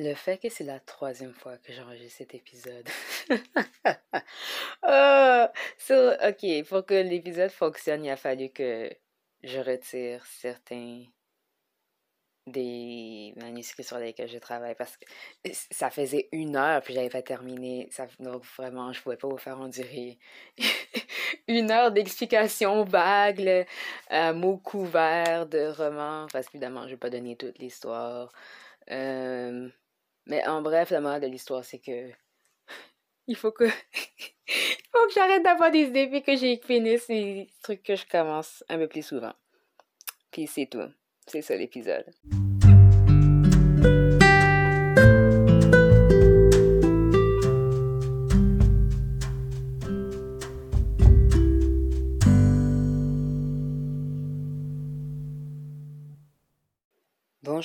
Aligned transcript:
Le 0.00 0.14
fait 0.14 0.38
que 0.38 0.48
c'est 0.48 0.62
la 0.62 0.78
troisième 0.78 1.34
fois 1.34 1.56
que 1.58 1.72
j'enregistre 1.72 2.18
cet 2.18 2.32
épisode. 2.32 2.88
oh, 4.88 5.46
so, 5.76 6.12
ok, 6.12 6.68
pour 6.68 6.86
que 6.86 6.94
l'épisode 6.94 7.50
fonctionne, 7.50 8.04
il 8.04 8.10
a 8.10 8.16
fallu 8.16 8.50
que 8.50 8.88
je 9.42 9.58
retire 9.58 10.24
certains 10.24 11.02
des 12.46 13.34
manuscrits 13.38 13.82
sur 13.82 13.98
lesquels 13.98 14.28
je 14.28 14.38
travaille 14.38 14.76
parce 14.76 14.96
que 14.96 15.04
ça 15.52 15.90
faisait 15.90 16.28
une 16.30 16.54
heure 16.54 16.80
puis 16.80 16.94
j'avais 16.94 17.10
pas 17.10 17.22
terminé. 17.22 17.90
Donc 18.20 18.44
vraiment, 18.56 18.92
je 18.92 19.02
pouvais 19.02 19.16
pas 19.16 19.26
vous 19.26 19.36
faire 19.36 19.58
endurer 19.58 20.16
une 21.48 21.72
heure 21.72 21.90
d'explications 21.90 22.84
vagues, 22.84 23.66
euh, 24.12 24.32
mots 24.32 24.58
couverts 24.58 25.46
de 25.46 25.66
romans. 25.76 26.28
Parce 26.32 26.46
qu'évidemment, 26.46 26.84
je 26.84 26.90
vais 26.90 26.98
pas 26.98 27.10
donner 27.10 27.34
toute 27.34 27.58
l'histoire. 27.58 28.30
Euh, 28.92 29.68
mais 30.28 30.46
en 30.46 30.62
bref, 30.62 30.90
la 30.90 31.00
morale 31.00 31.22
de 31.22 31.26
l'histoire, 31.26 31.64
c'est 31.64 31.78
que 31.78 32.10
il 33.26 33.36
faut 33.36 33.52
que 33.52 33.64
il 34.48 34.86
faut 34.92 35.06
que 35.06 35.12
j'arrête 35.14 35.42
d'avoir 35.42 35.70
des 35.70 35.84
idées 35.84 36.06
puis 36.06 36.22
que 36.22 36.36
j'ai 36.36 36.58
fini 36.58 36.98
ces 36.98 37.48
trucs 37.62 37.82
que 37.82 37.96
je 37.96 38.06
commence 38.06 38.62
un 38.68 38.78
peu 38.78 38.88
plus 38.88 39.04
souvent. 39.04 39.32
Puis 40.30 40.46
c'est 40.46 40.66
tout. 40.66 40.90
C'est 41.26 41.42
ça 41.42 41.56
l'épisode. 41.56 42.06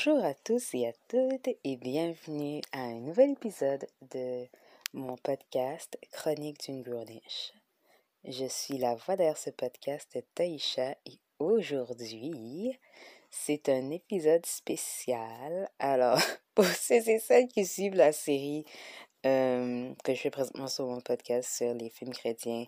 Bonjour 0.05 0.25
à 0.25 0.33
tous 0.33 0.73
et 0.73 0.87
à 0.87 0.91
toutes 1.07 1.47
et 1.63 1.77
bienvenue 1.77 2.61
à 2.73 2.81
un 2.81 2.99
nouvel 2.99 3.31
épisode 3.31 3.85
de 4.13 4.45
mon 4.93 5.15
podcast 5.15 5.97
Chronique 6.11 6.65
d'une 6.65 6.81
gourniche. 6.81 7.53
Je 8.25 8.45
suis 8.45 8.77
la 8.77 8.95
voix 8.95 9.15
derrière 9.15 9.37
ce 9.37 9.49
podcast 9.51 10.17
Taïcha 10.35 10.95
et 11.05 11.19
aujourd'hui, 11.39 12.77
c'est 13.29 13.69
un 13.69 13.91
épisode 13.91 14.45
spécial. 14.45 15.69
Alors, 15.79 16.19
pour 16.55 16.65
ceux 16.65 17.07
et 17.07 17.19
celles 17.19 17.47
qui 17.47 17.65
suivent 17.65 17.95
la 17.95 18.11
série 18.11 18.65
euh, 19.25 19.93
que 20.03 20.13
je 20.13 20.19
fais 20.19 20.31
présentement 20.31 20.67
sur 20.67 20.85
mon 20.85 20.99
podcast 20.99 21.49
sur 21.49 21.73
les 21.73 21.89
films 21.89 22.13
chrétiens, 22.13 22.65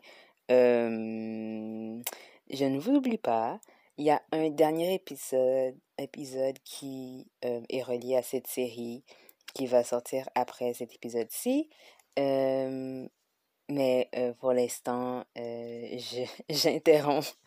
euh, 0.52 2.02
je 2.50 2.66
ne 2.66 2.80
vous 2.80 2.94
oublie 2.94 3.18
pas. 3.18 3.60
Il 3.98 4.06
y 4.06 4.12
a 4.12 4.22
un 4.32 4.50
dernier 4.50 4.94
épisode, 4.94 5.76
épisode 5.98 6.58
qui 6.64 7.28
euh, 7.44 7.62
est 7.70 7.84
relié 7.84 8.16
à 8.18 8.22
cette 8.24 8.48
série 8.48 9.04
qui 9.54 9.68
va 9.68 9.84
sortir 9.84 10.28
après 10.36 10.74
cet 10.74 10.94
épisode-ci. 10.94 11.70
mais 12.18 14.10
pour 14.40 14.54
l'instant, 14.54 15.24
j'interromps 16.50 17.38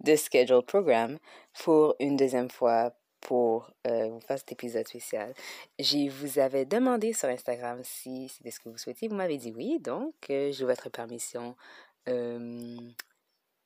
de 0.00 0.16
schedule 0.16 0.62
program 0.62 1.18
pour 1.62 1.94
une 2.00 2.16
deuxième 2.16 2.50
fois 2.50 2.92
pour 3.20 3.70
vous 3.86 4.20
faire 4.20 4.38
cet 4.38 4.52
épisode 4.52 4.86
spécial. 4.86 5.32
Je 5.78 6.10
vous 6.10 6.38
avais 6.38 6.66
demandé 6.66 7.14
sur 7.14 7.30
Instagram 7.30 7.80
si 7.82 8.28
c'était 8.28 8.50
ce 8.50 8.60
que 8.60 8.68
vous 8.68 8.76
souhaitiez. 8.76 9.08
Vous 9.08 9.16
m'avez 9.16 9.38
dit 9.38 9.54
oui, 9.56 9.78
donc 9.80 10.14
j'ai 10.28 10.64
votre 10.64 10.90
permission 10.90 11.56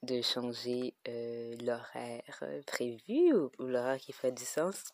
de 0.03 0.23
changer 0.23 0.95
euh, 1.09 1.55
l'horaire 1.63 2.39
euh, 2.43 2.63
prévu 2.67 3.33
ou, 3.33 3.51
l'horaire 3.59 3.99
qui 3.99 4.13
ferait 4.13 4.33
du 4.33 4.45
sens. 4.45 4.85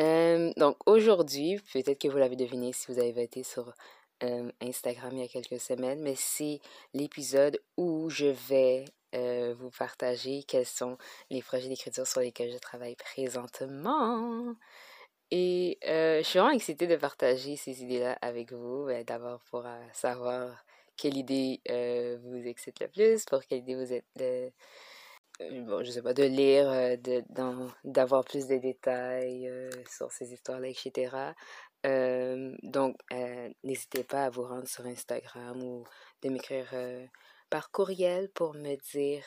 Euh, 0.00 0.52
donc 0.56 0.76
aujourd'hui, 0.86 1.60
peut-être 1.72 2.00
que 2.00 2.08
vous 2.08 2.18
l'avez 2.18 2.36
deviné 2.36 2.72
si 2.72 2.92
vous 2.92 2.98
avez 2.98 3.12
voté 3.12 3.42
sur 3.42 3.72
Instagram 4.60 5.12
il 5.12 5.20
y 5.20 5.24
a 5.24 5.28
quelques 5.28 5.60
semaines, 5.60 6.00
mais 6.02 6.16
c'est 6.16 6.60
l'épisode 6.92 7.60
où 7.76 8.10
je 8.10 8.26
vais 8.26 8.84
vous 9.12 9.70
partager 9.70 10.42
quels 10.42 10.66
sont 10.66 10.98
les 11.30 11.40
projets 11.40 11.68
d'écriture 11.68 12.04
sur 12.04 12.20
lesquels 12.20 12.52
je 12.52 12.58
travaille 12.58 12.96
présentement. 12.96 14.56
Et 15.30 15.78
je 15.82 16.22
suis 16.24 16.40
vraiment 16.40 16.54
excitée 16.54 16.88
de 16.88 16.96
partager 16.96 17.54
ces 17.54 17.84
idées-là 17.84 18.18
avec 18.20 18.52
vous, 18.52 18.86
ben, 18.86 19.04
d'abord 19.04 19.40
pour 19.50 19.64
savoir 19.92 20.64
quelle 20.98 21.16
idée 21.16 21.62
euh, 21.70 22.18
vous 22.22 22.46
excite 22.46 22.80
le 22.80 22.88
plus, 22.88 23.24
pour 23.24 23.42
quelle 23.44 23.60
idée 23.60 23.76
vous 23.76 23.92
êtes 23.92 24.04
de, 24.16 24.50
euh, 25.40 25.60
bon, 25.62 25.82
je 25.82 25.90
sais 25.92 26.02
pas, 26.02 26.12
de 26.12 26.24
lire, 26.24 26.68
euh, 26.70 26.96
d'avoir 27.84 28.24
plus 28.24 28.46
de 28.46 28.56
détails 28.56 29.50
sur 29.88 30.12
ces 30.12 30.32
histoires-là, 30.34 30.68
etc. 30.68 31.34
donc, 32.64 32.96
n'hésitez 33.62 34.04
pas 34.04 34.26
à 34.26 34.30
vous 34.30 34.42
rendre 34.42 34.68
sur 34.68 34.84
Instagram 34.84 35.62
ou 35.62 35.84
de 36.22 36.28
m'écrire 36.28 36.68
par 37.48 37.70
courriel 37.70 38.28
pour 38.30 38.54
me 38.54 38.74
dire 38.92 39.24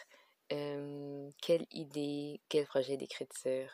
quelle 0.49 1.65
idée, 1.71 2.41
quel 2.49 2.65
projet 2.65 2.97
d'écriture 2.97 3.73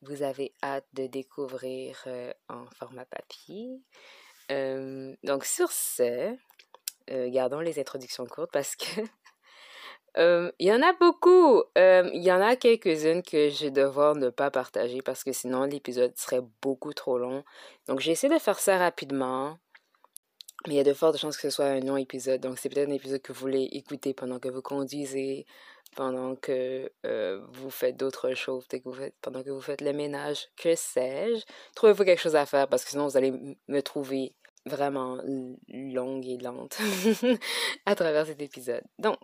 vous 0.00 0.22
avez 0.22 0.52
hâte 0.62 0.86
de 0.94 1.06
découvrir 1.06 2.08
en 2.48 2.66
format 2.78 3.04
papier. 3.04 3.82
donc 4.48 5.44
sur 5.44 5.70
ce, 5.70 6.34
euh, 7.10 7.28
gardons 7.30 7.60
les 7.60 7.78
introductions 7.78 8.26
courtes 8.26 8.50
parce 8.52 8.76
que 8.76 9.00
euh, 10.18 10.50
il 10.58 10.68
y 10.68 10.72
en 10.72 10.82
a 10.82 10.92
beaucoup. 10.94 11.62
Euh, 11.76 12.10
il 12.12 12.22
y 12.22 12.32
en 12.32 12.40
a 12.40 12.56
quelques-unes 12.56 13.22
que 13.22 13.50
je 13.50 13.64
vais 13.64 13.70
devoir 13.70 14.14
ne 14.14 14.30
pas 14.30 14.50
partager 14.50 15.02
parce 15.02 15.24
que 15.24 15.32
sinon 15.32 15.64
l'épisode 15.64 16.16
serait 16.16 16.42
beaucoup 16.62 16.92
trop 16.94 17.18
long. 17.18 17.44
Donc 17.88 18.00
j'ai 18.00 18.12
essayé 18.12 18.32
de 18.32 18.38
faire 18.38 18.58
ça 18.58 18.78
rapidement. 18.78 19.58
Mais 20.66 20.74
il 20.74 20.76
y 20.78 20.80
a 20.80 20.84
de 20.84 20.94
fortes 20.94 21.18
chances 21.18 21.36
que 21.36 21.42
ce 21.42 21.50
soit 21.50 21.66
un 21.66 21.80
long 21.80 21.98
épisode. 21.98 22.40
Donc 22.40 22.58
c'est 22.58 22.70
peut-être 22.70 22.88
un 22.88 22.94
épisode 22.94 23.20
que 23.20 23.32
vous 23.32 23.40
voulez 23.40 23.64
écouter 23.72 24.14
pendant 24.14 24.38
que 24.38 24.48
vous 24.48 24.62
conduisez, 24.62 25.44
pendant 25.94 26.36
que 26.36 26.90
vous 27.52 27.70
faites 27.70 27.98
d'autres 27.98 28.32
choses, 28.32 28.66
que 28.66 28.78
vous 28.82 28.94
faites, 28.94 29.14
pendant 29.20 29.42
que 29.42 29.50
vous 29.50 29.60
faites 29.60 29.82
le 29.82 29.92
ménage, 29.92 30.48
que 30.56 30.74
sais-je. 30.74 31.44
Trouvez-vous 31.74 32.04
quelque 32.04 32.22
chose 32.22 32.36
à 32.36 32.46
faire 32.46 32.66
parce 32.68 32.84
que 32.84 32.90
sinon 32.90 33.06
vous 33.08 33.18
allez 33.18 33.58
me 33.68 33.82
trouver 33.82 34.34
vraiment 34.66 35.18
longue 35.68 36.26
et 36.26 36.38
lente 36.38 36.78
à 37.86 37.94
travers 37.94 38.26
cet 38.26 38.40
épisode. 38.40 38.82
Donc, 38.98 39.18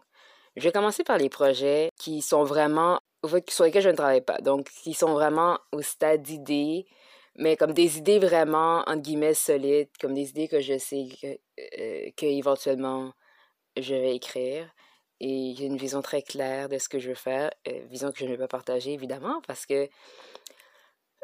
je 0.56 0.62
vais 0.64 0.72
commencer 0.72 1.04
par 1.04 1.18
les 1.18 1.28
projets 1.28 1.90
qui 1.98 2.22
sont 2.22 2.44
vraiment, 2.44 3.00
sur 3.48 3.64
lesquels 3.64 3.82
je 3.82 3.88
ne 3.88 3.96
travaille 3.96 4.20
pas. 4.20 4.38
Donc, 4.38 4.68
qui 4.82 4.94
sont 4.94 5.12
vraiment 5.12 5.58
au 5.72 5.82
stade 5.82 6.22
d'idées, 6.22 6.86
mais 7.36 7.56
comme 7.56 7.72
des 7.72 7.98
idées 7.98 8.18
vraiment, 8.18 8.80
entre 8.80 9.02
guillemets, 9.02 9.34
solides, 9.34 9.88
comme 10.00 10.14
des 10.14 10.30
idées 10.30 10.48
que 10.48 10.60
je 10.60 10.78
sais 10.78 11.06
que, 11.20 11.38
euh, 11.58 12.10
je 13.76 13.94
vais 13.94 14.16
écrire. 14.16 14.68
Et 15.22 15.54
j'ai 15.56 15.66
une 15.66 15.76
vision 15.76 16.00
très 16.00 16.22
claire 16.22 16.68
de 16.68 16.78
ce 16.78 16.88
que 16.88 16.98
je 16.98 17.10
veux 17.10 17.14
faire, 17.14 17.50
euh, 17.68 17.80
vision 17.90 18.10
que 18.10 18.18
je 18.18 18.24
ne 18.24 18.30
vais 18.30 18.38
pas 18.38 18.48
partager, 18.48 18.94
évidemment, 18.94 19.42
parce 19.46 19.66
que 19.66 19.88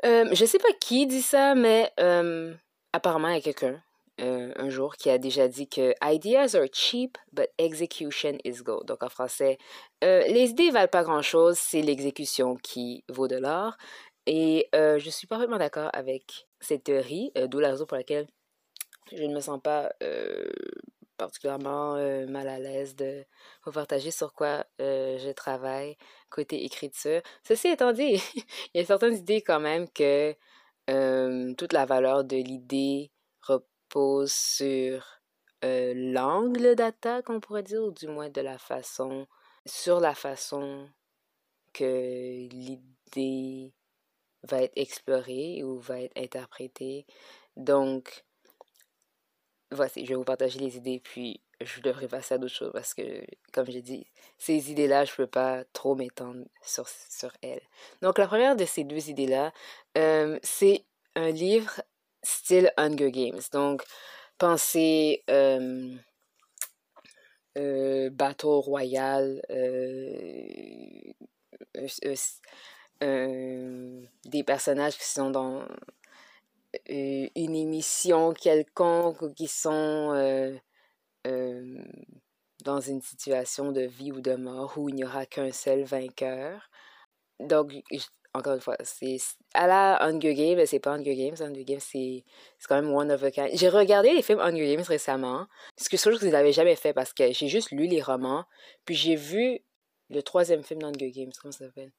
euh, 0.05 0.29
je 0.33 0.43
ne 0.43 0.47
sais 0.47 0.59
pas 0.59 0.69
qui 0.81 1.07
dit 1.07 1.23
ça, 1.23 1.55
mais 1.55 1.91
apparemment, 2.93 3.29
il 3.29 3.35
y 3.35 3.39
a 3.39 3.41
quelqu'un 3.41 3.83
euh, 4.19 4.53
un 4.57 4.71
jour 4.71 4.97
qui 4.97 5.11
a 5.11 5.19
déjà 5.19 5.47
dit 5.47 5.69
que 5.69 5.93
Ideas 6.03 6.55
are 6.55 6.69
cheap, 6.73 7.19
but 7.33 7.49
execution 7.59 8.39
is 8.45 8.63
gold. 8.63 8.87
Donc 8.87 9.03
en 9.03 9.11
français, 9.11 9.59
euh, 10.05 10.23
les 10.29 10.51
idées 10.51 10.71
valent 10.71 10.89
pas 10.89 11.05
grand-chose, 11.05 11.59
c'est 11.59 11.83
l'exécution 11.83 12.57
qui 12.57 13.05
vaut 13.11 13.29
de 13.29 13.37
l'or. 13.37 13.77
Et 14.27 14.69
euh, 14.75 14.99
je 14.99 15.11
suis 15.11 15.27
parfaitement 15.27 15.59
d'accord 15.59 15.91
avec 15.93 16.49
cette 16.61 16.85
théorie, 16.85 17.31
d'où 17.49 17.59
la 17.61 17.71
raison 17.71 17.85
pour 17.85 17.97
laquelle 17.97 18.27
je 19.13 19.23
ne 19.23 19.35
me 19.35 19.41
sens 19.41 19.61
pas 19.63 19.93
particulièrement 21.19 21.95
mal 22.27 22.49
à 22.49 22.59
l'aise 22.59 22.97
de 22.97 23.25
vous 23.65 23.73
partager 23.73 24.11
sur 24.11 24.33
quoi 24.33 24.65
je 24.79 25.31
travaille 25.33 25.97
côté 26.31 26.65
écriture. 26.65 27.21
Ceci 27.45 27.69
étant 27.69 27.93
dit, 27.93 28.15
il 28.75 28.81
y 28.81 28.81
a 28.81 28.87
certaines 28.87 29.17
idées 29.17 29.43
quand 29.43 29.61
même 29.61 29.89
que 29.91 30.35
toute 31.55 31.73
la 31.73 31.85
valeur 31.85 32.25
de 32.25 32.37
l'idée 32.37 33.13
pose 33.89 34.33
sur 34.33 35.21
l'angle 35.63 36.77
d'attaque, 36.77 37.29
on 37.29 37.41
pourrait 37.41 37.63
dire, 37.63 37.83
ou 37.83 37.91
du 37.91 38.07
moins 38.07 38.29
de 38.29 38.41
la 38.41 38.59
façon, 38.59 39.27
sur 39.65 39.99
la 39.99 40.15
façon 40.15 40.89
que 41.73 42.47
l'idée 42.49 43.73
va 44.45 44.63
être 44.63 44.73
explorée 44.77 45.65
ou 45.65 45.79
va 45.81 46.01
être 46.01 46.17
interprétée. 46.17 47.05
Donc, 47.57 48.25
voici, 49.73 50.05
je 50.05 50.11
vais 50.11 50.15
vous 50.15 50.25
partager 50.25 50.61
les 50.61 50.77
idées, 50.77 51.01
puis 51.01 51.41
je 51.61 51.81
devrais 51.81 52.07
passer 52.07 52.35
à 52.35 52.39
d'autres 52.39 52.55
choses 52.55 52.73
parce 52.73 52.95
que, 52.95 53.25
comme 53.53 53.67
j'ai 53.67 53.83
dit, 53.83 54.07
ces 54.39 54.71
idées-là, 54.71 55.05
je 55.05 55.13
ne 55.13 55.17
peux 55.17 55.27
pas 55.27 55.65
trop 55.73 55.97
m'étendre 55.97 56.45
sur, 56.63 56.87
sur 56.89 57.33
elles. 57.43 57.67
Donc, 58.03 58.19
la 58.19 58.29
première 58.29 58.55
de 58.55 58.65
ces 58.65 58.85
deux 58.85 59.11
idées-là, 59.11 59.53
c'est 60.43 60.85
un 61.17 61.31
livre 61.31 61.83
style 62.27 62.73
Hunger 62.77 63.11
Games. 63.11 63.41
Donc, 63.53 63.83
pensez 64.39 65.23
euh, 65.31 65.95
euh, 67.57 68.11
Battle 68.11 68.47
Royale, 68.47 69.43
euh, 69.51 71.13
des 74.25 74.43
personnages 74.45 74.97
qui 74.97 75.05
sont 75.05 75.31
dans 75.31 75.67
une 76.89 77.55
émission 77.55 78.33
quelconque 78.33 79.23
ou 79.23 79.33
qui 79.33 79.49
sont 79.49 80.59
dans 82.65 82.81
une 82.81 83.03
situation 83.03 83.71
de 83.71 83.83
vie 83.83 84.13
ou 84.13 84.21
de 84.21 84.35
mort 84.35 84.77
où 84.77 84.89
il 84.89 84.97
n'y 84.97 85.05
aura 85.05 85.27
qu'un 85.27 85.53
seul 85.53 85.85
vainqueur. 85.85 86.71
Donc, 87.39 87.73
encore 88.37 88.55
une 88.55 88.61
fois, 88.61 88.77
c'est 88.83 89.17
à 89.55 89.67
la 89.67 90.03
Hunger 90.03 90.35
Games, 90.35 90.67
c'est 90.67 90.79
pas 90.79 90.93
Hunger 90.93 91.15
Games. 91.15 91.37
Hunger 91.41 91.65
Games, 91.65 91.81
c'est 91.81 92.25
quand 92.69 92.81
même 92.81 92.93
one 92.93 93.11
of 93.11 93.23
a 93.23 93.31
kind. 93.31 93.51
J'ai 93.55 93.69
regardé 93.69 94.13
les 94.13 94.23
films 94.23 94.41
Hunger 94.41 94.77
Games 94.77 94.85
récemment, 94.87 95.47
ce 95.77 95.89
que 95.89 95.97
je 95.97 96.03
trouve 96.03 96.19
que 96.19 96.27
je 96.27 96.31
n'avais 96.31 96.53
jamais 96.53 96.77
fait 96.77 96.93
parce 96.93 97.13
que 97.13 97.33
j'ai 97.33 97.49
juste 97.49 97.71
lu 97.71 97.87
les 97.87 98.03
romans, 98.03 98.45
puis 98.85 98.95
j'ai 98.95 99.17
vu 99.17 99.61
le 100.11 100.23
troisième 100.23 100.63
film 100.63 100.81
d'Hunger 100.81 101.11
Games, 101.11 101.33
comment 101.41 101.53
ça 101.53 101.67
s'appelle? 101.67 101.93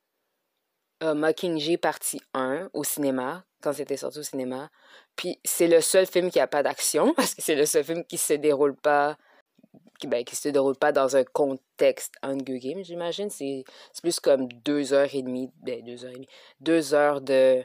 Uh, 1.04 1.14
Mockingjay 1.14 1.78
partie 1.78 2.22
1 2.34 2.70
au 2.74 2.84
cinéma, 2.84 3.46
quand 3.62 3.74
c'était 3.74 3.98
sorti 3.98 4.20
au 4.20 4.24
cinéma. 4.24 4.70
Puis 5.16 5.40
c'est 5.44 5.68
le 5.68 5.82
seul 5.82 6.08
film 6.08 6.32
qui 6.32 6.40
a 6.40 6.48
pas 6.48 6.64
d'action, 6.64 7.14
parce 7.16 7.36
que 7.36 7.42
c'est 7.42 7.56
le 7.56 7.66
seul 7.66 7.84
film 7.84 8.04
qui 8.06 8.18
se 8.18 8.34
déroule 8.34 8.76
pas 8.76 9.18
ben, 10.06 10.24
qui 10.24 10.36
se 10.36 10.50
déroule 10.50 10.76
pas 10.76 10.92
dans 10.92 11.16
un 11.16 11.24
contexte 11.24 12.16
Hunger 12.22 12.60
Games, 12.60 12.84
j'imagine. 12.84 13.30
C'est 13.30 13.64
plus 14.02 14.20
comme 14.20 14.48
deux 14.48 14.94
heures 14.94 15.14
et 15.14 15.24
demie, 15.24 15.50
ben, 15.62 15.84
deux 15.84 16.06
heures 16.06 16.12
et 16.12 16.16
demie, 16.16 16.30
deux 16.60 16.94
heures 16.94 17.22
de 17.22 17.64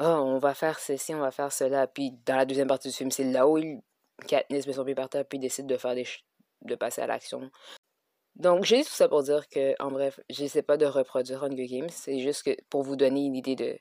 oh, 0.00 0.04
on 0.04 0.38
va 0.38 0.54
faire 0.54 0.78
ceci, 0.78 1.14
on 1.14 1.20
va 1.20 1.30
faire 1.30 1.52
cela. 1.52 1.86
Puis 1.86 2.12
dans 2.26 2.36
la 2.36 2.44
deuxième 2.44 2.68
partie 2.68 2.88
du 2.88 2.94
film, 2.94 3.10
c'est 3.10 3.24
là 3.24 3.48
où 3.48 3.58
il, 3.58 3.80
Katniss 4.26 4.66
met 4.66 4.72
son 4.74 4.84
pied 4.84 4.94
par 4.94 5.08
terre, 5.08 5.24
puis 5.24 5.38
décide 5.38 5.66
de 5.66 5.76
faire 5.76 5.94
des 5.94 6.06
de 6.62 6.74
passer 6.76 7.02
à 7.02 7.06
l'action. 7.06 7.50
Donc, 8.36 8.64
j'ai 8.64 8.82
tout 8.82 8.90
ça 8.90 9.08
pour 9.08 9.22
dire 9.22 9.48
que, 9.48 9.74
en 9.82 9.90
bref, 9.90 10.20
j'essaie 10.30 10.62
pas 10.62 10.76
de 10.76 10.86
reproduire 10.86 11.44
Hunger 11.44 11.66
Games. 11.66 11.88
C'est 11.90 12.20
juste 12.20 12.44
que 12.44 12.56
pour 12.70 12.82
vous 12.82 12.96
donner 12.96 13.24
une 13.24 13.36
idée 13.36 13.56
de. 13.56 13.78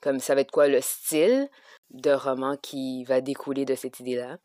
Comme 0.00 0.20
ça 0.20 0.34
va 0.34 0.42
être 0.42 0.50
quoi 0.50 0.68
le 0.68 0.80
style 0.80 1.48
de 1.90 2.10
roman 2.10 2.56
qui 2.56 3.04
va 3.04 3.20
découler 3.20 3.64
de 3.64 3.74
cette 3.74 4.00
idée-là. 4.00 4.38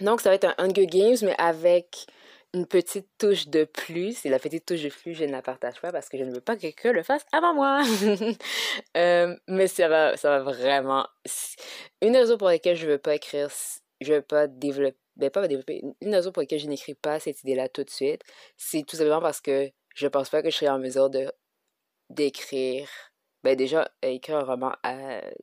Donc, 0.00 0.20
ça 0.20 0.30
va 0.30 0.34
être 0.34 0.44
un 0.44 0.54
Hunger 0.58 0.86
Games, 0.86 1.16
mais 1.22 1.34
avec 1.38 2.06
une 2.54 2.66
petite 2.66 3.08
touche 3.18 3.48
de 3.48 3.64
plus. 3.64 4.24
Et 4.24 4.28
la 4.28 4.38
petite 4.38 4.66
touche 4.66 4.82
de 4.82 4.88
plus, 4.88 5.14
je 5.14 5.24
ne 5.24 5.32
la 5.32 5.42
partage 5.42 5.80
pas 5.80 5.92
parce 5.92 6.08
que 6.08 6.18
je 6.18 6.24
ne 6.24 6.32
veux 6.32 6.40
pas 6.40 6.56
que 6.56 6.62
quelqu'un 6.62 6.92
le 6.92 7.02
fasse 7.02 7.24
avant 7.32 7.54
moi. 7.54 7.82
Euh, 8.96 9.36
mais 9.48 9.66
ça 9.68 9.88
va, 9.88 10.16
ça 10.16 10.30
va 10.30 10.42
vraiment. 10.42 11.06
Une 12.02 12.16
raison 12.16 12.38
pour 12.38 12.48
laquelle 12.48 12.76
je 12.76 12.86
ne 12.86 12.92
veux 12.92 12.98
pas 12.98 13.14
écrire, 13.14 13.50
je 14.00 14.12
ne 14.12 14.16
veux 14.16 14.22
pas 14.22 14.46
développer. 14.46 14.96
Ben, 15.16 15.30
pas 15.30 15.48
développer. 15.48 15.82
Une 16.00 16.14
raison 16.14 16.32
pour 16.32 16.42
laquelle 16.42 16.58
je 16.58 16.66
n'écris 16.66 16.94
pas 16.94 17.20
cette 17.20 17.42
idée-là 17.42 17.68
tout 17.68 17.84
de 17.84 17.90
suite, 17.90 18.22
c'est 18.56 18.82
tout 18.86 18.96
simplement 18.96 19.20
parce 19.20 19.40
que 19.40 19.70
je 19.94 20.06
pense 20.08 20.28
pas 20.28 20.42
que 20.42 20.50
je 20.50 20.56
serai 20.56 20.68
en 20.68 20.78
mesure 20.78 21.10
de 21.10 21.30
d'écrire. 22.10 22.88
Ben 23.42 23.56
déjà, 23.56 23.90
écrire 24.02 24.38
un 24.38 24.44
roman 24.44 24.72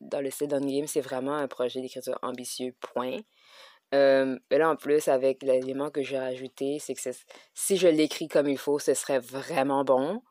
dans 0.02 0.22
le 0.22 0.30
style 0.30 0.48
d'Hunger 0.48 0.78
Games, 0.78 0.88
c'est 0.88 1.02
vraiment 1.02 1.36
un 1.36 1.48
projet 1.48 1.82
d'écriture 1.82 2.20
ambitieux, 2.22 2.76
point. 2.80 3.20
Euh, 3.94 4.38
mais 4.50 4.58
là, 4.58 4.70
en 4.72 4.76
plus, 4.76 5.08
avec 5.08 5.44
l'élément 5.44 5.90
que 5.92 6.02
j'ai 6.02 6.18
rajouté, 6.18 6.80
c'est 6.80 6.96
que 6.96 7.02
si 7.54 7.78
je 7.78 7.88
l'écris 7.88 8.28
comme 8.28 8.48
il 8.48 8.58
faut, 8.58 8.80
ce 8.80 8.94
serait 8.94 9.20
vraiment 9.20 9.84
bon. 9.84 10.22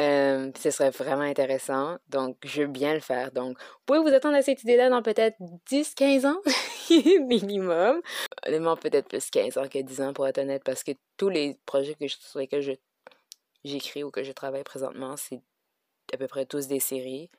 Euh, 0.00 0.50
ce 0.58 0.70
serait 0.70 0.90
vraiment 0.90 1.22
intéressant. 1.22 1.98
Donc, 2.08 2.36
je 2.44 2.62
veux 2.62 2.68
bien 2.68 2.94
le 2.94 3.00
faire. 3.00 3.32
Donc, 3.32 3.58
vous 3.58 3.78
pouvez 3.86 3.98
vous 3.98 4.14
attendre 4.14 4.36
à 4.36 4.42
cette 4.42 4.62
idée-là 4.62 4.88
dans 4.88 5.02
peut-être 5.02 5.36
10-15 5.70 6.26
ans 6.26 6.40
minimum. 7.26 8.00
Honnêtement, 8.46 8.76
peut-être 8.76 9.08
plus 9.08 9.30
15 9.30 9.58
ans 9.58 9.68
que 9.68 9.78
10 9.78 10.00
ans 10.00 10.12
pour 10.12 10.26
être 10.26 10.38
honnête, 10.38 10.62
parce 10.64 10.82
que 10.82 10.92
tous 11.16 11.28
les 11.28 11.58
projets 11.66 11.94
que 11.94 12.06
je, 12.06 12.16
sur 12.18 12.38
lesquels 12.38 12.78
j'écris 13.64 14.02
ou 14.04 14.10
que 14.10 14.22
je 14.22 14.32
travaille 14.32 14.64
présentement, 14.64 15.16
c'est 15.16 15.42
à 16.12 16.16
peu 16.16 16.26
près 16.26 16.46
tous 16.46 16.68
des 16.68 16.80
séries. 16.80 17.30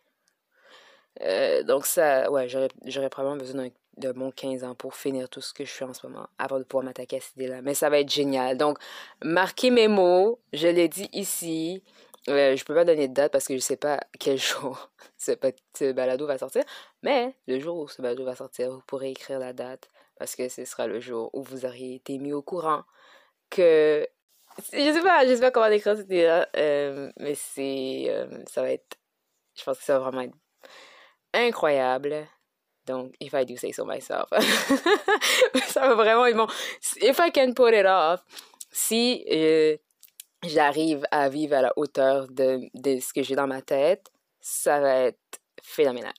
Euh, 1.21 1.63
donc 1.63 1.85
ça, 1.85 2.31
ouais, 2.31 2.47
j'aurais 2.49 3.09
probablement 3.09 3.37
besoin 3.37 3.69
de 3.97 4.11
mon 4.11 4.31
15 4.31 4.63
ans 4.63 4.75
pour 4.75 4.95
finir 4.95 5.29
tout 5.29 5.41
ce 5.41 5.53
que 5.53 5.65
je 5.65 5.71
fais 5.71 5.85
en 5.85 5.93
ce 5.93 6.05
moment 6.07 6.27
avant 6.37 6.59
de 6.59 6.63
pouvoir 6.63 6.85
m'attaquer 6.85 7.17
à 7.17 7.19
cette 7.21 7.35
idée-là. 7.35 7.61
Mais 7.61 7.73
ça 7.73 7.89
va 7.89 7.99
être 7.99 8.11
génial. 8.11 8.57
Donc, 8.57 8.77
marquez 9.23 9.69
mes 9.69 9.87
mots. 9.87 10.39
Je 10.53 10.67
l'ai 10.67 10.87
dit 10.87 11.09
ici. 11.13 11.83
Euh, 12.29 12.55
je 12.55 12.63
peux 12.63 12.73
pas 12.73 12.85
donner 12.85 13.09
de 13.09 13.13
date 13.13 13.31
parce 13.31 13.47
que 13.47 13.55
je 13.55 13.59
sais 13.59 13.75
pas 13.75 13.99
quel 14.19 14.37
jour 14.39 14.89
ce, 15.17 15.91
balado 15.91 16.25
va 16.25 16.37
sortir. 16.37 16.63
Mais 17.01 17.35
le 17.47 17.59
jour 17.59 17.77
où 17.77 17.87
ce 17.87 18.01
balado 18.01 18.23
va 18.25 18.35
sortir, 18.35 18.71
vous 18.71 18.81
pourrez 18.87 19.11
écrire 19.11 19.39
la 19.39 19.53
date 19.53 19.89
parce 20.17 20.35
que 20.35 20.47
ce 20.49 20.63
sera 20.65 20.87
le 20.87 20.99
jour 20.99 21.29
où 21.33 21.43
vous 21.43 21.65
auriez 21.65 21.95
été 21.95 22.17
mis 22.17 22.33
au 22.33 22.41
courant 22.41 22.83
que 23.49 24.07
je 24.57 24.63
sais 24.63 24.93
sais 24.93 25.39
pas 25.39 25.51
comment 25.51 25.69
décrire 25.69 25.95
cette 25.95 26.05
idée-là, 26.05 26.47
euh, 26.55 27.11
mais 27.17 27.35
c'est, 27.35 28.05
euh, 28.09 28.27
ça 28.47 28.61
va 28.61 28.71
être, 28.71 28.97
je 29.57 29.63
pense 29.63 29.79
que 29.79 29.83
ça 29.83 29.97
va 29.97 30.09
vraiment 30.09 30.21
être 30.21 30.37
incroyable. 31.33 32.27
Donc, 32.85 33.13
if 33.19 33.33
I 33.33 33.45
do 33.45 33.55
say 33.55 33.71
so 33.71 33.85
myself. 33.85 34.29
ça 35.67 35.87
va 35.87 35.95
vraiment 35.95 36.25
être 36.25 36.35
bon. 36.35 36.47
If 37.01 37.19
I 37.19 37.31
can 37.31 37.53
put 37.53 37.73
it 37.73 37.85
off, 37.85 38.21
si 38.71 39.23
euh, 39.31 39.77
j'arrive 40.43 41.05
à 41.11 41.29
vivre 41.29 41.55
à 41.55 41.61
la 41.61 41.73
hauteur 41.77 42.27
de, 42.29 42.69
ce 42.75 43.13
que 43.13 43.23
j'ai 43.23 43.35
dans 43.35 43.47
ma 43.47 43.61
tête, 43.61 44.11
ça 44.41 44.79
va 44.79 44.95
être 45.05 45.19
phénoménal. 45.61 46.13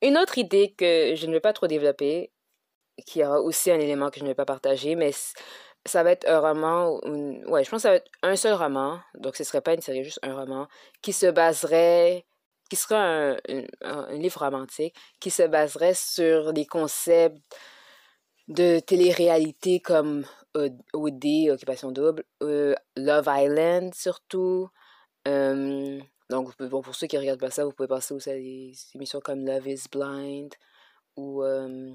Une 0.00 0.18
autre 0.18 0.38
idée 0.38 0.74
que 0.76 1.14
je 1.14 1.26
ne 1.26 1.32
vais 1.32 1.40
pas 1.40 1.52
trop 1.52 1.68
développer, 1.68 2.32
qui 3.06 3.24
aura 3.24 3.40
aussi 3.40 3.70
un 3.70 3.78
élément 3.78 4.10
que 4.10 4.18
je 4.18 4.24
ne 4.24 4.28
vais 4.28 4.34
pas 4.34 4.44
partager, 4.44 4.96
mais 4.96 5.12
ça 5.86 6.02
va 6.02 6.10
être 6.10 6.28
un 6.28 6.40
roman, 6.40 7.00
ouais, 7.46 7.64
je 7.64 7.70
pense 7.70 7.78
que 7.78 7.82
ça 7.82 7.90
va 7.90 7.96
être 7.96 8.10
un 8.22 8.36
seul 8.36 8.54
roman, 8.54 9.00
donc 9.14 9.36
ce 9.36 9.44
serait 9.44 9.60
pas 9.60 9.74
une 9.74 9.80
série, 9.80 10.02
juste 10.02 10.20
un 10.22 10.34
roman, 10.34 10.66
qui 11.00 11.12
se 11.12 11.26
baserait 11.26 12.24
qui 12.72 12.76
sera 12.76 13.36
un, 13.82 14.16
livre 14.16 14.38
romantique 14.38 14.96
qui 15.20 15.28
se 15.28 15.42
baserait 15.42 15.92
sur 15.92 16.54
des 16.54 16.64
concepts 16.64 17.36
de 18.48 18.78
télé-réalité 18.78 19.80
comme 19.80 20.24
OD, 20.54 21.50
Occupation 21.50 21.92
Double, 21.92 22.24
euh, 22.42 22.74
Love 22.96 23.28
Island 23.28 23.94
surtout. 23.94 24.70
Euh, 25.28 26.00
donc, 26.30 26.54
pour 26.54 26.94
ceux 26.94 27.06
qui 27.06 27.18
regardent 27.18 27.40
pas 27.40 27.50
ça, 27.50 27.66
vous 27.66 27.72
pouvez 27.72 27.88
passer 27.88 28.14
aussi 28.14 28.30
à 28.30 28.36
des 28.36 28.72
émissions 28.94 29.20
comme 29.20 29.44
Love 29.44 29.68
is 29.68 29.84
Blind 29.92 30.54
ou 31.18 31.42
euh, 31.42 31.92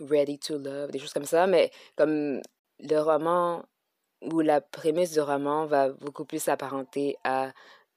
Ready 0.00 0.38
to 0.38 0.56
Love, 0.56 0.92
des 0.92 0.98
choses 0.98 1.12
comme 1.12 1.26
ça. 1.26 1.46
Mais 1.46 1.70
comme 1.94 2.40
le 2.78 2.98
roman 3.00 3.62
ou 4.22 4.40
la 4.40 4.62
prémisse 4.62 5.12
du 5.12 5.20
roman 5.20 5.66
va 5.66 5.90
beaucoup 5.90 6.24
plus 6.24 6.42
s'apparenter 6.42 7.18
à 7.22 7.52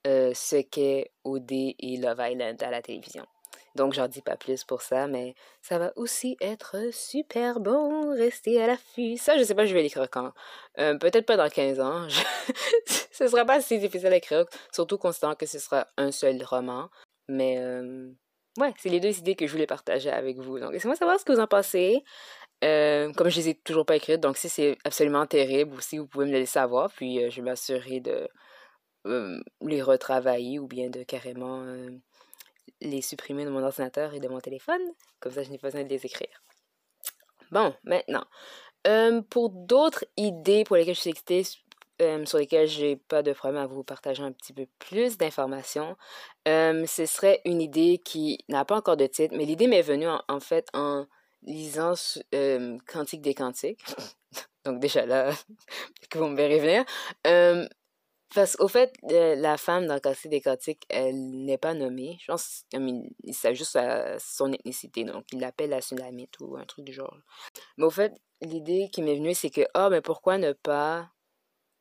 euh, 0.08 0.32
ce 0.34 0.56
qu'est 0.56 1.10
OD 1.24 1.52
et 1.52 1.98
Love 1.98 2.18
Island 2.18 2.62
à 2.62 2.70
la 2.70 2.80
télévision. 2.80 3.26
Donc, 3.74 3.92
j'en 3.92 4.08
dis 4.08 4.22
pas 4.22 4.36
plus 4.36 4.64
pour 4.64 4.80
ça, 4.80 5.06
mais 5.06 5.34
ça 5.60 5.78
va 5.78 5.92
aussi 5.96 6.38
être 6.40 6.76
super 6.92 7.60
bon. 7.60 8.10
Restez 8.16 8.60
à 8.62 8.66
l'affût. 8.66 9.18
Ça, 9.18 9.36
je 9.36 9.42
sais 9.42 9.54
pas, 9.54 9.66
je 9.66 9.74
vais 9.74 9.82
l'écrire 9.82 10.08
quand? 10.08 10.32
Euh, 10.78 10.96
peut-être 10.96 11.26
pas 11.26 11.36
dans 11.36 11.50
15 11.50 11.80
ans. 11.80 12.08
ce 13.12 13.28
sera 13.28 13.44
pas 13.44 13.60
si 13.60 13.78
difficile 13.78 14.06
à 14.06 14.16
écrire, 14.16 14.46
surtout 14.72 14.96
considérant 14.96 15.34
que 15.34 15.44
ce 15.44 15.58
sera 15.58 15.86
un 15.98 16.10
seul 16.10 16.42
roman. 16.42 16.88
Mais, 17.28 17.58
euh, 17.58 18.10
ouais, 18.58 18.72
c'est 18.78 18.88
les 18.88 19.00
deux 19.00 19.18
idées 19.18 19.36
que 19.36 19.46
je 19.46 19.52
voulais 19.52 19.66
partager 19.66 20.10
avec 20.10 20.38
vous. 20.38 20.58
Donc, 20.58 20.72
laissez-moi 20.72 20.96
savoir 20.96 21.20
ce 21.20 21.26
que 21.26 21.32
vous 21.32 21.40
en 21.40 21.46
pensez. 21.46 22.02
comme 22.62 23.28
je 23.28 23.36
les 23.36 23.50
ai 23.50 23.54
toujours 23.56 23.84
pas 23.84 23.96
écrites, 23.96 24.20
donc 24.20 24.38
si 24.38 24.48
c'est 24.48 24.78
absolument 24.84 25.26
terrible 25.26 25.74
ou 25.74 25.80
si 25.80 25.98
vous 25.98 26.06
pouvez 26.06 26.24
me 26.24 26.32
le 26.32 26.38
laisser 26.38 26.52
savoir, 26.54 26.90
puis 26.90 27.30
je 27.30 27.36
vais 27.36 27.50
m'assurer 27.50 28.00
de 28.00 28.26
euh, 29.06 29.40
les 29.62 29.82
retravailler 29.82 30.58
ou 30.58 30.66
bien 30.66 30.90
de 30.90 31.02
carrément 31.02 31.62
euh, 31.62 31.90
les 32.80 33.00
supprimer 33.00 33.44
de 33.44 33.50
mon 33.50 33.62
ordinateur 33.62 34.12
et 34.14 34.20
de 34.20 34.28
mon 34.28 34.40
téléphone. 34.40 34.80
Comme 35.20 35.32
ça, 35.32 35.42
je 35.42 35.50
n'ai 35.50 35.58
pas 35.58 35.68
besoin 35.68 35.84
de 35.84 35.88
les 35.88 36.04
écrire. 36.04 36.42
Bon, 37.50 37.74
maintenant, 37.84 38.24
euh, 38.86 39.22
pour 39.22 39.50
d'autres 39.50 40.04
idées 40.16 40.64
pour 40.64 40.76
lesquelles 40.76 40.94
je 40.94 41.00
suis 41.00 41.10
excitée, 41.10 41.44
sur 42.26 42.38
lesquelles 42.38 42.68
j'ai 42.68 42.94
pas 42.96 43.22
de 43.22 43.32
problème 43.32 43.60
à 43.60 43.66
vous 43.66 43.82
partager 43.82 44.22
un 44.22 44.30
petit 44.30 44.52
peu 44.52 44.66
plus 44.78 45.16
d'informations, 45.16 45.96
ce 46.46 47.04
serait 47.06 47.40
une 47.44 47.60
idée 47.60 47.98
qui 48.04 48.38
n'a 48.48 48.64
pas 48.64 48.76
encore 48.76 48.96
de 48.96 49.06
titre, 49.06 49.34
mais 49.36 49.44
l'idée 49.44 49.66
m'est 49.66 49.82
venue 49.82 50.06
en, 50.06 50.40
fait 50.40 50.68
en 50.74 51.06
lisant 51.42 51.94
Cantique 52.86 53.22
des 53.22 53.34
Cantiques. 53.34 53.84
Donc 54.64 54.78
déjà 54.78 55.06
là, 55.06 55.32
que 56.10 56.18
vous 56.18 56.28
me 56.28 56.36
verrez 56.36 56.60
venir. 56.60 56.84
Parce 58.34 58.56
qu'au 58.56 58.68
fait, 58.68 58.92
euh, 59.10 59.34
la 59.36 59.56
femme 59.56 59.86
dans 59.86 59.94
le 59.94 60.28
des 60.28 60.40
Cantiques, 60.40 60.84
elle 60.90 61.30
n'est 61.30 61.56
pas 61.56 61.72
nommée. 61.72 62.18
Je 62.20 62.26
pense 62.26 62.64
qu'il 62.70 63.34
s'agit 63.34 63.58
juste 63.58 63.76
à 63.76 64.18
son 64.18 64.52
ethnicité. 64.52 65.04
Donc, 65.04 65.24
il 65.32 65.40
l'appelle 65.40 65.70
la 65.70 65.80
Sunamite 65.80 66.38
ou 66.40 66.56
un 66.56 66.64
truc 66.64 66.84
du 66.84 66.92
genre. 66.92 67.16
Mais 67.78 67.84
au 67.84 67.90
fait, 67.90 68.12
l'idée 68.42 68.90
qui 68.92 69.02
m'est 69.02 69.16
venue, 69.16 69.34
c'est 69.34 69.50
que, 69.50 69.62
ah, 69.72 69.88
mais 69.88 70.02
pourquoi 70.02 70.36
ne 70.36 70.52
pas 70.52 71.10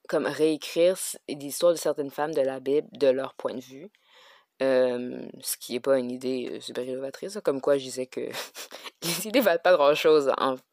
comme 0.07 0.25
réécrire 0.25 0.97
l'histoire 1.27 1.73
de 1.73 1.77
certaines 1.77 2.11
femmes 2.11 2.33
de 2.33 2.41
la 2.41 2.61
Bible 2.61 2.87
de 2.93 3.07
leur 3.07 3.33
point 3.33 3.53
de 3.53 3.61
vue? 3.61 3.91
Euh, 4.61 5.21
ce 5.41 5.57
qui 5.57 5.73
n'est 5.73 5.79
pas 5.81 5.99
une 5.99 6.11
idée 6.11 6.49
euh, 6.51 6.59
super 6.61 6.85
innovatrice. 6.85 7.37
Comme 7.43 7.59
quoi, 7.61 7.77
je 7.77 7.83
disais 7.83 8.07
que 8.07 8.21
les 9.03 9.27
idées 9.27 9.41
valent 9.41 9.61
pas 9.61 9.75
grand-chose. 9.75 10.31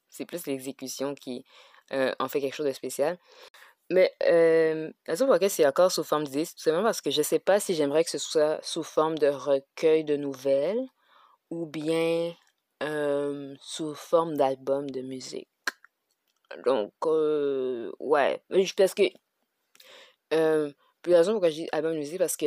C'est 0.09 0.25
plus 0.25 0.47
l'exécution 0.47 1.15
qui 1.17 1.45
en 1.91 2.29
fait 2.29 2.41
quelque 2.41 2.55
chose 2.55 2.67
de 2.67 2.73
spécial. 2.73 3.19
Mais 3.95 4.13
euh, 4.25 4.91
la 5.07 5.13
raison 5.13 5.27
pour 5.27 5.35
laquelle 5.35 5.51
c'est 5.51 5.65
encore 5.65 5.93
sous 5.93 6.03
forme 6.03 6.25
d'idée, 6.25 6.45
c'est 6.45 6.55
tout 6.55 6.63
simplement 6.63 6.83
parce 6.83 7.01
que 7.01 7.13
je 7.13 7.19
ne 7.19 7.23
sais 7.23 7.39
pas 7.39 7.61
si 7.61 7.75
j'aimerais 7.75 8.03
que 8.03 8.11
ce 8.11 8.19
soit 8.19 8.59
sous 8.61 8.83
forme 8.83 9.17
de 9.19 9.29
recueil 9.29 10.03
de 10.03 10.17
nouvelles 10.17 10.85
ou 11.51 11.67
bien 11.67 12.35
sous 13.61 13.95
forme 13.95 14.37
d'album 14.37 14.91
de 14.91 15.01
musique. 15.01 15.49
Donc, 16.67 16.93
ouais. 18.01 18.43
Parce 18.77 18.95
que, 18.95 19.05
euh, 20.33 20.73
la 21.07 21.19
raison 21.19 21.33
pourquoi 21.33 21.51
je 21.51 21.55
dis 21.55 21.69
album 21.71 21.93
de 21.93 21.99
musique, 21.99 22.19
parce 22.19 22.37
que 22.37 22.47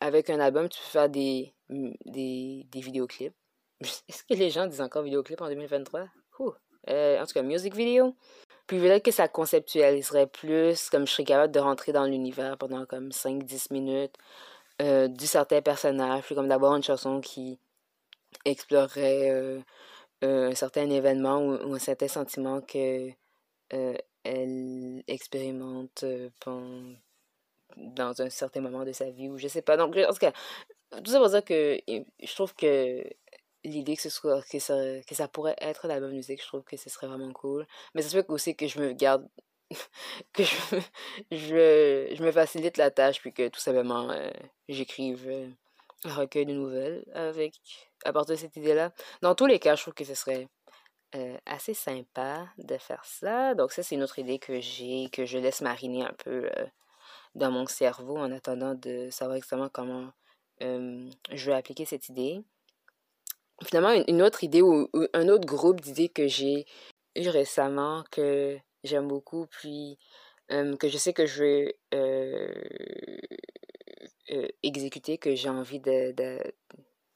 avec 0.00 0.30
un 0.30 0.38
album, 0.38 0.68
tu 0.68 0.78
peux 0.78 0.86
faire 0.86 1.08
des, 1.08 1.52
des, 1.68 2.66
des 2.70 2.80
vidéoclips. 2.80 3.34
Est-ce 3.80 4.22
que 4.22 4.34
les 4.34 4.50
gens 4.50 4.66
disent 4.68 4.80
encore 4.80 5.02
vidéoclip 5.02 5.40
en 5.40 5.48
2023? 5.48 6.06
Euh, 6.88 7.20
en 7.20 7.26
tout 7.26 7.34
cas, 7.34 7.42
music 7.42 7.74
video. 7.74 8.14
Puis 8.68 8.78
peut-être 8.78 9.04
que 9.04 9.10
ça 9.10 9.28
conceptualiserait 9.28 10.28
plus, 10.28 10.90
comme 10.90 11.06
je 11.06 11.12
serais 11.12 11.24
capable 11.24 11.52
de 11.52 11.58
rentrer 11.58 11.92
dans 11.92 12.04
l'univers 12.04 12.56
pendant 12.58 12.86
comme 12.86 13.08
5-10 13.10 13.72
minutes 13.72 14.14
euh, 14.82 15.08
du 15.08 15.26
certain 15.26 15.62
personnage, 15.62 16.24
puis 16.24 16.34
comme 16.36 16.48
d'avoir 16.48 16.76
une 16.76 16.82
chanson 16.82 17.20
qui 17.20 17.58
explorerait 18.44 19.30
euh, 19.30 19.60
un 20.22 20.54
certain 20.54 20.88
événement 20.90 21.38
ou, 21.40 21.74
un 21.74 21.78
certain 21.78 22.08
sentiment 22.08 22.60
que 22.60 23.10
elle 24.24 25.02
expérimente 25.06 26.04
dans 27.76 28.20
un 28.22 28.30
certain 28.30 28.60
moment 28.60 28.84
de 28.84 28.92
sa 28.92 29.10
vie 29.10 29.28
ou 29.28 29.38
je 29.38 29.48
sais 29.48 29.62
pas. 29.62 29.76
Donc, 29.76 29.96
en 29.96 30.12
tout 30.12 30.18
cas, 30.18 30.32
tout 30.90 31.10
ça 31.10 31.18
pour 31.18 31.28
dire 31.28 31.44
que 31.44 31.80
je 31.86 32.34
trouve 32.34 32.54
que 32.54 33.04
l'idée 33.68 33.96
que 33.96 34.02
ce 34.02 34.10
soit 34.10 34.42
que 34.48 34.58
ça, 34.58 34.74
que 35.06 35.14
ça 35.14 35.28
pourrait 35.28 35.56
être 35.60 35.86
la 35.86 36.00
bonne 36.00 36.14
musique, 36.14 36.42
je 36.42 36.46
trouve 36.46 36.62
que 36.64 36.76
ce 36.76 36.90
serait 36.90 37.06
vraiment 37.06 37.32
cool. 37.32 37.66
Mais 37.94 38.02
ça 38.02 38.08
se 38.08 38.16
fait 38.16 38.30
aussi 38.30 38.56
que 38.56 38.66
je 38.66 38.80
me 38.80 38.92
garde 38.92 39.28
que 40.32 40.42
je, 40.44 40.80
je, 41.30 42.14
je, 42.14 42.22
me 42.22 42.32
facilite 42.32 42.76
la 42.78 42.90
tâche 42.90 43.20
puis 43.20 43.32
que 43.32 43.48
tout 43.48 43.60
simplement 43.60 44.10
euh, 44.10 44.30
j'écrive 44.68 45.28
euh, 45.28 45.48
un 46.04 46.14
recueil 46.14 46.46
de 46.46 46.52
nouvelles 46.52 47.04
avec 47.14 47.54
à 48.04 48.12
partir 48.12 48.34
de 48.36 48.40
cette 48.40 48.56
idée-là. 48.56 48.92
Dans 49.22 49.34
tous 49.34 49.46
les 49.46 49.58
cas, 49.58 49.74
je 49.76 49.82
trouve 49.82 49.94
que 49.94 50.04
ce 50.04 50.14
serait 50.14 50.48
euh, 51.16 51.36
assez 51.46 51.74
sympa 51.74 52.48
de 52.58 52.78
faire 52.78 53.04
ça. 53.04 53.54
Donc 53.54 53.72
ça, 53.72 53.82
c'est 53.82 53.94
une 53.96 54.02
autre 54.02 54.18
idée 54.18 54.38
que 54.38 54.60
j'ai, 54.60 55.08
que 55.12 55.26
je 55.26 55.38
laisse 55.38 55.60
mariner 55.60 56.04
un 56.04 56.14
peu 56.24 56.48
dans 57.34 57.50
mon 57.50 57.66
cerveau 57.66 58.16
en 58.16 58.32
attendant 58.32 58.74
de 58.74 59.10
savoir 59.10 59.36
exactement 59.36 59.68
comment 59.68 60.12
je 60.60 61.50
vais 61.50 61.54
appliquer 61.54 61.84
cette 61.84 62.08
idée 62.08 62.42
finalement 63.64 64.02
une, 64.06 64.22
autre 64.22 64.44
idée 64.44 64.62
ou, 64.62 64.88
un 65.14 65.28
autre 65.28 65.46
groupe 65.46 65.80
d'idées 65.80 66.08
que 66.08 66.26
j'ai 66.26 66.66
eu 67.16 67.28
récemment 67.28 68.04
que 68.10 68.58
j'aime 68.84 69.08
beaucoup, 69.08 69.46
puis 69.46 69.98
que 70.48 70.88
je 70.88 70.96
sais 70.96 71.12
que 71.12 71.26
je 71.26 71.44
vais 71.44 71.76
euh, 71.94 72.52
euh, 74.30 74.48
exécuter, 74.62 75.18
que 75.18 75.34
j'ai 75.34 75.48
envie 75.48 75.80
de, 75.80 76.14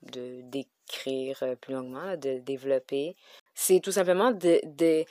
d'écrire 0.02 1.42
euh, 1.42 1.54
plus 1.56 1.74
longuement, 1.74 2.16
de 2.16 2.38
développer. 2.38 3.16
C'est 3.54 3.80
tout 3.80 3.92
simplement 3.92 4.32
de, 4.32 4.60
de... 4.64 5.04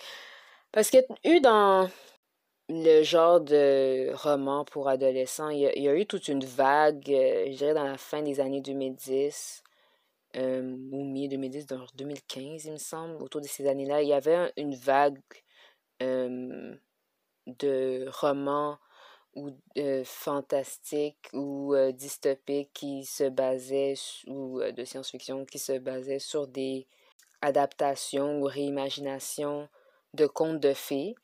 Parce 0.71 0.93
a 0.93 1.01
eu 1.23 1.41
dans 1.41 1.89
le 2.69 3.03
genre 3.03 3.41
de 3.41 4.11
roman 4.13 4.63
pour 4.65 4.87
adolescents, 4.87 5.49
il 5.49 5.59
y 5.59 5.87
a 5.89 5.95
eu 5.95 6.05
toute 6.05 6.27
une 6.29 6.45
vague, 6.45 7.03
je 7.05 7.55
dirais 7.57 7.73
dans 7.73 7.83
la 7.83 7.97
fin 7.97 8.21
des 8.21 8.39
années 8.39 8.61
2010, 8.61 9.63
euh, 10.35 10.77
ou 10.91 11.03
milieu 11.03 11.29
2010, 11.29 11.65
dans 11.67 11.85
2015, 11.95 12.65
il 12.65 12.71
me 12.71 12.77
semble, 12.77 13.21
autour 13.21 13.41
de 13.41 13.47
ces 13.47 13.67
années-là, 13.67 14.01
il 14.01 14.09
y 14.09 14.13
avait 14.13 14.51
une 14.57 14.75
vague 14.75 15.19
euh, 16.01 16.75
de 17.47 18.07
romans 18.09 18.77
ou 19.35 19.49
euh, 19.77 20.03
fantastiques 20.05 21.29
ou 21.33 21.73
euh, 21.73 21.91
dystopiques 21.91 22.71
qui 22.73 23.05
se 23.05 23.29
basaient, 23.29 23.95
ou 24.27 24.61
de 24.61 24.83
science-fiction 24.85 25.45
qui 25.45 25.59
se 25.59 25.77
basaient 25.79 26.19
sur 26.19 26.47
des 26.47 26.87
adaptations 27.41 28.39
ou 28.39 28.43
réimaginations 28.43 29.67
de 30.13 30.27
contes 30.27 30.59
de 30.59 30.73
fées. 30.73 31.15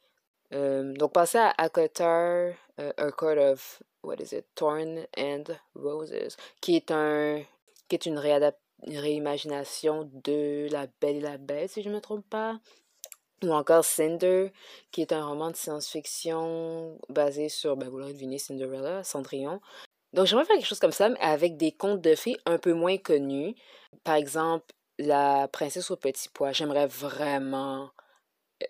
donc, 0.51 1.13
passer 1.13 1.37
à 1.37 1.53
Akotar, 1.57 2.53
A 2.77 3.11
Court 3.11 3.37
of, 3.37 3.83
what 4.03 4.15
is 4.19 4.33
it, 4.35 4.45
Thorn 4.55 5.05
and 5.17 5.43
Roses, 5.75 6.37
qui 6.61 6.77
est 6.77 6.91
un, 6.91 7.43
qui 7.87 7.95
est 7.95 8.05
une 8.05 8.17
réadaptation 8.17 8.66
réimagination 8.85 10.09
de 10.23 10.67
La 10.71 10.87
Belle 11.01 11.17
et 11.17 11.21
la 11.21 11.37
Bête, 11.37 11.71
si 11.71 11.81
je 11.81 11.89
ne 11.89 11.95
me 11.95 12.01
trompe 12.01 12.27
pas. 12.29 12.59
Ou 13.43 13.51
encore 13.51 13.85
Cinder, 13.85 14.51
qui 14.91 15.01
est 15.01 15.13
un 15.13 15.25
roman 15.25 15.51
de 15.51 15.55
science-fiction 15.55 16.97
basé 17.09 17.49
sur, 17.49 17.77
ben, 17.77 17.89
vous 17.89 17.97
l'aurez 17.99 18.13
deviné, 18.13 18.39
Cinderella, 18.39 19.03
Cendrillon. 19.03 19.61
Donc 20.13 20.25
j'aimerais 20.25 20.45
faire 20.45 20.55
quelque 20.55 20.65
chose 20.67 20.79
comme 20.79 20.91
ça, 20.91 21.09
mais 21.09 21.19
avec 21.19 21.57
des 21.57 21.71
contes 21.71 22.01
de 22.01 22.15
fées 22.15 22.37
un 22.45 22.57
peu 22.57 22.73
moins 22.73 22.97
connus. 22.97 23.55
Par 24.03 24.15
exemple, 24.15 24.65
La 24.99 25.47
princesse 25.49 25.91
au 25.91 25.95
petit 25.95 26.29
pois. 26.29 26.53
J'aimerais 26.53 26.87
vraiment 26.87 27.91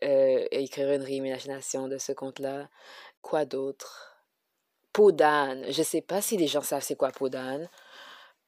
euh, 0.03 0.45
écrire 0.51 0.91
une 0.91 1.03
réimagination 1.03 1.87
de 1.87 1.97
ce 1.97 2.11
conte-là. 2.11 2.69
Quoi 3.21 3.45
d'autre? 3.45 4.25
Peau 4.91 5.13
d'âne. 5.13 5.65
Je 5.71 5.83
sais 5.83 6.01
pas 6.01 6.21
si 6.21 6.35
les 6.35 6.47
gens 6.47 6.61
savent 6.61 6.83
c'est 6.83 6.97
quoi 6.97 7.11
Peau 7.11 7.29
d'âne. 7.29 7.69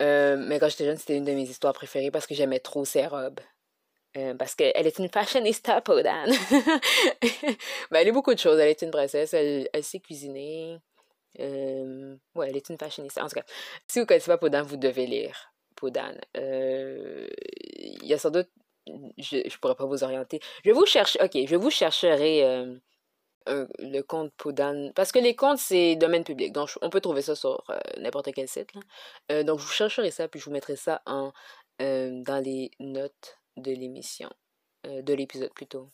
Euh, 0.01 0.37
mais 0.37 0.59
quand 0.59 0.69
j'étais 0.69 0.85
jeune, 0.85 0.97
c'était 0.97 1.17
une 1.17 1.25
de 1.25 1.33
mes 1.33 1.43
histoires 1.43 1.73
préférées 1.73 2.11
parce 2.11 2.27
que 2.27 2.35
j'aimais 2.35 2.59
trop 2.59 2.85
ses 2.85 3.07
robes. 3.07 3.39
Euh, 4.17 4.33
parce 4.35 4.55
qu'elle 4.55 4.87
est 4.87 4.97
une 4.97 5.09
fashionista, 5.09 5.81
Podane. 5.81 6.31
ben, 7.21 7.99
elle 7.99 8.07
est 8.07 8.11
beaucoup 8.11 8.33
de 8.33 8.39
choses. 8.39 8.59
Elle 8.59 8.69
est 8.69 8.81
une 8.81 8.91
princesse, 8.91 9.33
elle, 9.33 9.67
sait 9.83 9.99
cuisiner. 9.99 10.79
Euh, 11.39 12.15
ouais, 12.35 12.49
elle 12.49 12.57
est 12.57 12.69
une 12.69 12.77
fashionista. 12.77 13.23
En 13.23 13.27
tout 13.27 13.35
cas, 13.35 13.45
si 13.87 13.99
vous 13.99 14.03
ne 14.03 14.07
connaissez 14.07 14.31
pas 14.31 14.37
Podane, 14.37 14.65
vous 14.65 14.77
devez 14.77 15.05
lire 15.05 15.53
Podane. 15.75 16.19
Il 16.35 18.05
y 18.05 18.13
a 18.13 18.17
sans 18.17 18.31
doute. 18.31 18.49
Je 19.17 19.37
ne 19.37 19.57
pourrais 19.61 19.75
pas 19.75 19.85
vous 19.85 20.03
orienter. 20.03 20.39
Je 20.65 20.71
vous 20.71 20.85
chercher. 20.85 21.19
Ok, 21.21 21.37
je 21.47 21.55
vous 21.55 21.69
chercherai 21.69 22.65
le 23.47 24.01
compte 24.01 24.33
Poudan. 24.33 24.91
Parce 24.95 25.11
que 25.11 25.19
les 25.19 25.35
comptes, 25.35 25.57
c'est 25.59 25.95
domaine 25.95 26.23
public. 26.23 26.51
Donc, 26.51 26.69
on 26.81 26.89
peut 26.89 27.01
trouver 27.01 27.21
ça 27.21 27.35
sur 27.35 27.63
euh, 27.69 27.77
n'importe 27.97 28.31
quel 28.33 28.47
site. 28.47 28.71
Euh, 29.31 29.43
donc, 29.43 29.59
je 29.59 29.65
vous 29.65 29.71
chercherai 29.71 30.11
ça, 30.11 30.27
puis 30.27 30.39
je 30.39 30.45
vous 30.45 30.51
mettrai 30.51 30.75
ça 30.75 31.01
en, 31.05 31.31
euh, 31.81 32.21
dans 32.23 32.43
les 32.43 32.71
notes 32.79 33.39
de 33.57 33.71
l'émission. 33.71 34.29
de 34.85 35.13
l'épisode 35.13 35.53
plutôt. 35.53 35.91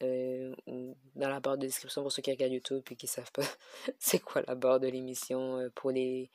dans 0.00 1.28
la 1.28 1.40
barre 1.40 1.58
de 1.58 1.66
description 1.66 2.02
pour 2.02 2.10
ceux 2.12 2.22
qui 2.22 2.30
regardent 2.30 2.52
YouTube 2.52 2.82
et 2.90 2.96
qui 2.96 3.06
savent 3.06 3.30
pas 3.32 3.42
c'est 3.98 4.18
quoi 4.18 4.42
la 4.46 4.54
barre 4.54 4.80
de 4.80 4.88
l'émission 4.88 5.70
pour 5.74 5.90
les 5.90 6.30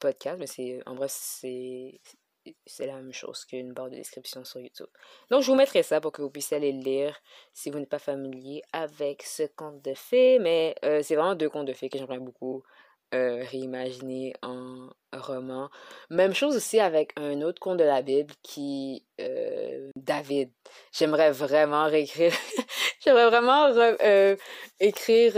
podcasts. 0.00 0.38
Mais 0.38 0.46
c'est 0.46 0.80
en 0.86 0.94
bref, 0.94 1.12
c'est 1.12 2.00
c'est 2.66 2.86
la 2.86 2.96
même 2.96 3.12
chose 3.12 3.44
qu'une 3.44 3.72
barre 3.72 3.90
de 3.90 3.96
description 3.96 4.44
sur 4.44 4.60
YouTube. 4.60 4.88
Donc, 5.30 5.42
je 5.42 5.50
vous 5.50 5.56
mettrai 5.56 5.82
ça 5.82 6.00
pour 6.00 6.12
que 6.12 6.22
vous 6.22 6.30
puissiez 6.30 6.56
aller 6.56 6.72
le 6.72 6.82
lire 6.82 7.18
si 7.52 7.70
vous 7.70 7.78
n'êtes 7.78 7.88
pas 7.88 7.98
familier 7.98 8.62
avec 8.72 9.22
ce 9.22 9.44
conte 9.56 9.82
de 9.82 9.94
fées. 9.94 10.38
Mais 10.38 10.74
euh, 10.84 11.02
c'est 11.02 11.16
vraiment 11.16 11.34
deux 11.34 11.50
contes 11.50 11.66
de 11.66 11.72
fées 11.72 11.88
que 11.88 11.98
j'aimerais 11.98 12.18
beaucoup 12.18 12.62
euh, 13.14 13.42
réimaginer 13.50 14.34
en 14.42 14.90
roman. 15.12 15.70
Même 16.10 16.34
chose 16.34 16.56
aussi 16.56 16.78
avec 16.78 17.12
un 17.16 17.40
autre 17.40 17.60
conte 17.60 17.78
de 17.78 17.84
la 17.84 18.02
Bible 18.02 18.34
qui... 18.42 19.04
Euh, 19.20 19.90
David. 19.96 20.50
J'aimerais 20.92 21.30
vraiment 21.30 21.86
réécrire... 21.86 22.32
j'aimerais 23.00 23.28
vraiment 23.28 23.68
écrire 24.80 25.32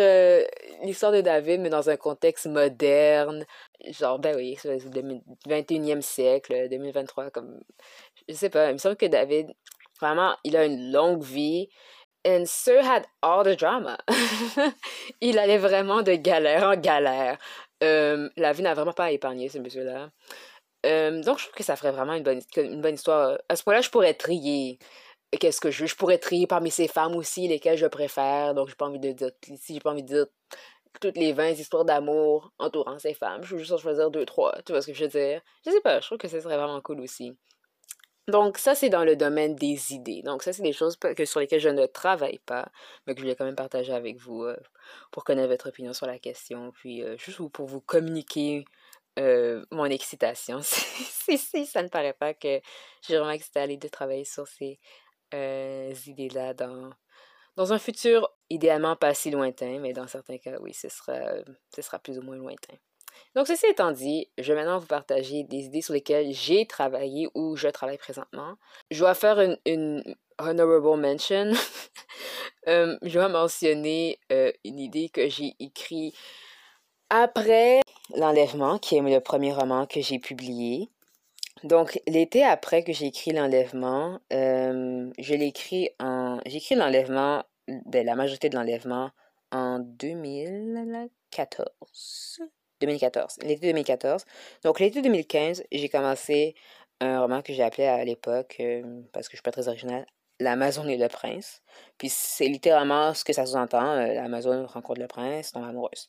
l'histoire 0.83 1.12
de 1.12 1.21
David, 1.21 1.61
mais 1.61 1.71
dans 1.71 1.90
un 1.90 1.97
contexte 1.97 2.47
moderne, 2.47 3.45
genre, 3.88 4.19
ben 4.19 4.37
oui, 4.37 4.57
c'est 4.61 4.69
le 4.69 5.21
21e 5.49 6.00
siècle, 6.00 6.69
2023, 6.71 7.31
comme, 7.31 7.61
je 8.29 8.35
sais 8.35 8.50
pas, 8.50 8.71
il 8.71 8.75
me 8.75 8.79
semble 8.79 8.97
que 8.97 9.07
David, 9.07 9.52
vraiment, 10.00 10.37
il 10.45 10.57
a 10.57 10.64
une 10.64 10.93
longue 10.93 11.23
vie. 11.23 11.69
And 12.26 12.45
Sir 12.45 12.85
had 12.85 13.07
all 13.23 13.45
the 13.45 13.59
drama. 13.59 13.97
il 15.23 15.38
allait 15.38 15.57
vraiment 15.57 16.02
de 16.02 16.12
galère 16.12 16.64
en 16.64 16.76
galère. 16.76 17.38
Euh, 17.83 18.29
la 18.37 18.52
vie 18.52 18.62
n'a 18.62 18.75
vraiment 18.75 18.93
pas 18.93 19.11
épargné 19.11 19.49
ce 19.49 19.59
monsieur-là. 19.59 20.11
Euh, 20.85 21.23
donc, 21.23 21.38
je 21.38 21.45
trouve 21.45 21.57
que 21.57 21.62
ça 21.62 21.76
ferait 21.76 21.93
vraiment 21.93 22.14
une 22.14 22.23
bonne, 22.23 22.40
une 22.57 22.83
bonne 22.83 22.95
histoire. 22.95 23.38
À 23.49 23.57
ce 23.57 23.62
point-là, 23.64 23.81
je 23.81 23.88
pourrais 23.88 24.14
trier 24.14 24.79
qu'est-ce 25.39 25.61
que 25.61 25.71
je 25.71 25.83
veux? 25.83 25.87
Je 25.87 25.97
pourrais 25.97 26.19
trier 26.19 26.47
parmi 26.47 26.71
ces 26.71 26.89
femmes 26.89 27.15
aussi, 27.17 27.49
lesquelles 27.49 27.79
je 27.79 27.87
préfère. 27.87 28.55
Donc, 28.55 28.69
j'ai 28.69 28.75
pas 28.75 28.87
envie 28.87 28.99
de 28.99 29.13
dire, 29.13 29.31
si 29.57 29.75
j'ai 29.75 29.81
pas 29.81 29.91
envie 29.91 30.03
de 30.03 30.09
dire 30.09 30.27
toutes 31.01 31.17
les 31.17 31.33
20 31.33 31.51
histoires 31.51 31.85
d'amour 31.85 32.53
entourant 32.59 32.99
ces 32.99 33.15
femmes. 33.15 33.43
Je 33.45 33.55
veux 33.55 33.61
juste 33.61 33.73
en 33.73 33.79
choisir 33.79 34.11
deux, 34.11 34.27
trois. 34.27 34.57
Tu 34.67 34.73
vois 34.73 34.83
ce 34.83 34.89
que 34.89 34.95
je 34.95 35.05
veux 35.05 35.11
dire? 35.11 35.41
Je 35.65 35.71
sais 35.71 35.81
pas, 35.81 36.01
je 36.01 36.07
trouve 36.07 36.19
que 36.19 36.29
ce 36.29 36.41
serait 36.41 36.57
vraiment 36.57 36.81
cool 36.81 37.01
aussi. 37.01 37.37
Donc, 38.29 38.59
ça, 38.59 38.75
c'est 38.75 38.91
dans 38.91 39.05
le 39.05 39.17
domaine 39.17 39.57
des 39.57 39.93
idées. 39.93 40.23
Donc, 40.23 40.43
ça, 40.43 40.53
c'est 40.53 40.63
des 40.63 40.73
choses 40.73 40.97
que, 40.97 41.25
sur 41.25 41.41
lesquelles 41.41 41.61
je 41.61 41.69
ne 41.69 41.87
travaille 41.87 42.39
pas, 42.41 42.69
mais 43.07 43.15
que 43.15 43.21
je 43.21 43.25
voulais 43.25 43.37
quand 43.37 43.45
même 43.45 43.57
partager 43.57 43.93
avec 43.93 44.19
vous 44.19 44.45
euh, 44.45 44.57
pour 45.11 45.25
connaître 45.25 45.49
votre 45.49 45.69
opinion 45.69 45.93
sur 45.93 46.07
la 46.07 46.19
question, 46.19 46.71
puis 46.73 47.03
euh, 47.03 47.17
juste 47.19 47.41
pour 47.53 47.67
vous 47.67 47.81
communiquer 47.81 48.65
euh, 49.19 49.65
mon 49.73 49.87
excitation. 49.87 50.61
si, 50.63 51.39
si, 51.39 51.67
ça 51.67 51.83
ne 51.83 51.89
paraît 51.89 52.13
pas 52.13 52.35
que 52.35 52.61
j'ai 53.07 53.17
vraiment 53.17 53.33
excité 53.33 53.61
à 53.61 53.63
aller 53.65 53.77
de 53.77 53.89
travailler 53.89 54.25
sur 54.25 54.47
ces 54.47 54.79
idées-là 55.33 56.55
dans 56.55 56.91
dans 57.57 57.73
un 57.73 57.79
futur 57.79 58.31
idéalement 58.49 58.97
pas 58.97 59.13
si 59.15 59.31
lointain, 59.31 59.79
mais 59.81 59.93
dans 59.93 60.07
certains 60.07 60.39
cas, 60.39 60.57
oui, 60.61 60.73
ce 60.73 60.89
sera, 60.89 61.19
ce 61.75 61.83
sera 61.83 61.99
plus 61.99 62.19
ou 62.19 62.23
moins 62.23 62.37
lointain. 62.37 62.75
Donc, 63.35 63.47
ceci 63.47 63.67
étant 63.67 63.93
dit, 63.93 64.29
je 64.39 64.53
vais 64.53 64.61
maintenant 64.61 64.79
vous 64.79 64.87
partager 64.87 65.45
des 65.45 65.65
idées 65.65 65.83
sur 65.83 65.95
lesquelles 65.95 66.33
j'ai 66.33 66.67
travaillé 66.67 67.29
ou 67.35 67.57
je 67.57 67.69
travaille 67.69 67.99
présentement. 67.99 68.57
Je 68.91 69.05
vais 69.05 69.15
faire 69.15 69.57
une, 69.67 70.03
honorable 70.39 71.01
mention. 71.01 71.53
Euh, 72.69 72.99
je 73.01 73.19
vais 73.19 73.29
mentionner 73.31 74.19
euh, 74.31 74.53
une 74.67 74.79
idée 74.79 75.09
que 75.09 75.31
j'ai 75.31 75.55
écrite 75.61 76.15
après 77.09 77.81
l'enlèvement, 78.15 78.79
qui 78.79 78.97
est 78.97 79.01
le 79.01 79.21
premier 79.21 79.51
roman 79.55 79.87
que 79.87 80.03
j'ai 80.03 80.19
publié. 80.19 80.91
Donc, 81.64 82.00
l'été 82.07 82.45
après 82.45 82.83
que 82.83 82.93
j'ai 82.93 83.07
écrit 83.07 83.33
l'enlèvement, 83.33 84.21
euh, 84.33 85.11
je 85.19 85.35
l'ai 85.35 85.47
écrit 85.47 85.90
en... 85.99 86.40
J'ai 86.47 86.57
écrit 86.57 86.75
l'enlèvement, 86.75 87.45
ben, 87.69 88.07
la 88.07 88.14
majorité 88.14 88.49
de 88.49 88.57
l'enlèvement 88.57 89.11
en 89.52 89.79
2014. 89.79 92.40
2014, 92.81 93.38
l'été 93.43 93.67
2014. 93.69 94.25
Donc, 94.64 94.81
l'été 94.81 95.02
2015, 95.02 95.64
j'ai 95.71 95.88
commencé 95.90 96.55
un 97.00 97.21
roman 97.21 97.43
que 97.43 97.52
j'ai 97.52 97.62
appelé 97.62 97.87
à 97.87 98.02
l'époque, 98.05 98.57
euh, 98.61 99.02
parce 99.12 99.29
que 99.29 99.33
je 99.33 99.37
suis 99.37 99.43
pas 99.43 99.52
très 99.52 99.69
originale, 99.69 100.07
L'Amazon 100.38 100.88
et 100.88 100.97
le 100.97 101.09
prince. 101.09 101.62
Puis 101.99 102.09
c'est 102.09 102.49
littéralement 102.49 103.12
ce 103.12 103.25
que 103.25 103.35
ça 103.35 103.45
sous-entend, 103.45 103.87
euh, 103.87 104.14
l'Amazon 104.14 104.67
rencontre 104.67 105.00
le 105.00 105.07
prince, 105.07 105.52
tombe 105.52 105.64
amoureuse. 105.64 106.09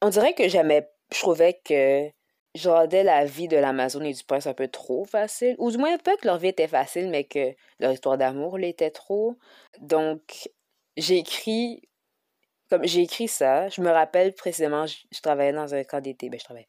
On 0.00 0.08
dirait 0.08 0.34
que 0.34 0.48
j'aimais, 0.48 0.88
je 1.12 1.20
trouvais 1.20 1.60
que 1.64 2.10
je 2.56 2.68
rendais 2.68 3.02
la 3.04 3.24
vie 3.24 3.48
de 3.48 3.56
l'Amazon 3.56 4.02
et 4.02 4.12
du 4.12 4.24
prince 4.24 4.46
un 4.46 4.54
peu 4.54 4.68
trop 4.68 5.04
facile. 5.04 5.54
Ou 5.58 5.70
du 5.70 5.78
moins, 5.78 5.96
pas 5.98 6.16
que 6.16 6.26
leur 6.26 6.38
vie 6.38 6.48
était 6.48 6.68
facile, 6.68 7.08
mais 7.08 7.24
que 7.24 7.54
leur 7.80 7.92
histoire 7.92 8.18
d'amour 8.18 8.58
l'était 8.58 8.90
trop. 8.90 9.36
Donc, 9.80 10.48
j'ai 10.96 11.18
écrit 11.18 11.82
comme 12.70 12.84
j'ai 12.84 13.02
écrit 13.02 13.28
ça, 13.28 13.68
je 13.68 13.80
me 13.80 13.90
rappelle 13.90 14.34
précisément, 14.34 14.86
je, 14.86 15.20
travaillais 15.22 15.52
dans 15.52 15.74
un 15.74 15.84
camp 15.84 16.00
d'été. 16.00 16.28
Ben, 16.28 16.38
je 16.38 16.44
travaillais. 16.44 16.68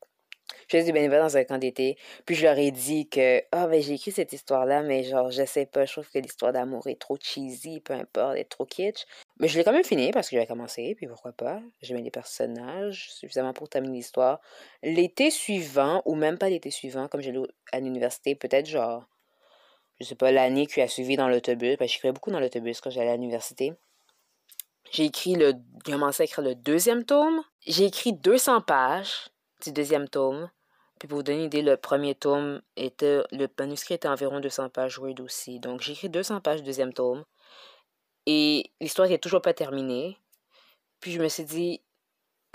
Je 0.68 0.78
faisais 0.78 0.86
du 0.86 0.94
bénévolat 0.94 1.24
dans 1.24 1.38
un 1.38 1.44
camp 1.44 1.58
d'été. 1.58 1.98
Puis 2.26 2.36
je 2.36 2.44
leur 2.44 2.58
ai 2.58 2.72
dit 2.72 3.08
que, 3.08 3.42
ah, 3.52 3.68
ben, 3.68 3.82
j'ai 3.82 3.94
écrit 3.94 4.12
cette 4.12 4.34
histoire-là, 4.34 4.84
mais 4.84 5.04
genre, 5.04 5.32
je 5.32 5.46
sais 5.46 5.66
pas, 5.66 5.86
je 5.86 5.94
trouve 5.94 6.10
que 6.10 6.20
l'histoire 6.20 6.54
d'amour 6.54 6.88
est 6.88 7.00
trop 7.00 7.18
cheesy, 7.20 7.80
peu 7.80 7.94
importe, 7.94 8.34
elle 8.36 8.42
est 8.42 8.50
trop 8.50 8.66
kitsch. 8.66 9.06
Mais 9.40 9.48
je 9.48 9.58
l'ai 9.58 9.64
quand 9.64 9.72
même 9.72 9.84
fini 9.84 10.12
parce 10.12 10.30
que 10.30 10.36
j'avais 10.36 10.48
commencé, 10.48 10.96
puis 10.96 11.08
pourquoi 11.08 11.32
pas. 11.32 11.62
J'aimais 11.82 12.02
les 12.02 12.12
personnages 12.12 13.12
suffisamment 13.12 13.54
pour 13.54 13.70
terminer 13.70 13.98
l'histoire. 13.98 14.40
L'été 14.84 15.32
suivant, 15.32 16.02
ou 16.06 16.16
même 16.16 16.38
pas 16.38 16.50
l'été 16.50 16.72
suivant, 16.72 17.08
comme 17.08 17.22
j'allais 17.22 17.40
à 17.72 17.80
l'université, 17.80 18.36
peut-être 18.36 18.66
genre, 18.66 19.06
je 20.00 20.06
sais 20.06 20.16
pas, 20.16 20.32
l'année 20.32 20.66
qui 20.68 20.82
a 20.82 20.88
suivi 20.88 21.16
dans 21.16 21.30
l'autobus, 21.30 21.78
parce 21.78 21.90
que 21.90 21.94
j'écrivais 21.94 22.14
beaucoup 22.14 22.32
dans 22.32 22.40
l'autobus 22.40 22.82
quand 22.82 22.90
j'allais 22.90 23.12
à 23.12 23.16
l'université. 23.16 23.74
J'ai 24.92 25.06
écrit 25.06 25.36
le, 25.36 25.54
j'ai 25.86 25.92
commencé 25.92 26.24
à 26.24 26.26
écrire 26.26 26.44
le 26.44 26.56
deuxième 26.56 27.04
tome. 27.04 27.42
J'ai 27.66 27.86
écrit 27.86 28.14
200 28.14 28.62
pages 28.62 29.30
du 29.64 29.72
deuxième 29.72 30.08
tome. 30.08 30.50
Puis 31.00 31.08
pour 31.08 31.18
vous 31.18 31.24
donner 31.24 31.40
une 31.40 31.46
idée, 31.46 31.62
le 31.62 31.78
premier 31.78 32.16
tome 32.16 32.62
était, 32.76 33.22
le 33.32 33.48
manuscrit 33.60 33.96
était 33.96 34.08
environ 34.08 34.40
200 34.40 34.70
pages 34.70 34.98
Word 34.98 35.20
aussi. 35.20 35.60
Donc 35.60 35.82
j'ai 35.82 35.94
écrit 35.94 36.10
200 36.10 36.42
pages 36.42 36.60
du 36.62 36.66
deuxième 36.66 36.94
tome. 36.94 37.24
Et 38.26 38.72
l'histoire 38.82 39.08
n'est 39.08 39.20
toujours 39.20 39.42
pas 39.42 39.54
terminée. 39.54 40.18
Puis 41.00 41.12
je 41.12 41.22
me 41.22 41.28
suis 41.28 41.46
dit, 41.46 41.82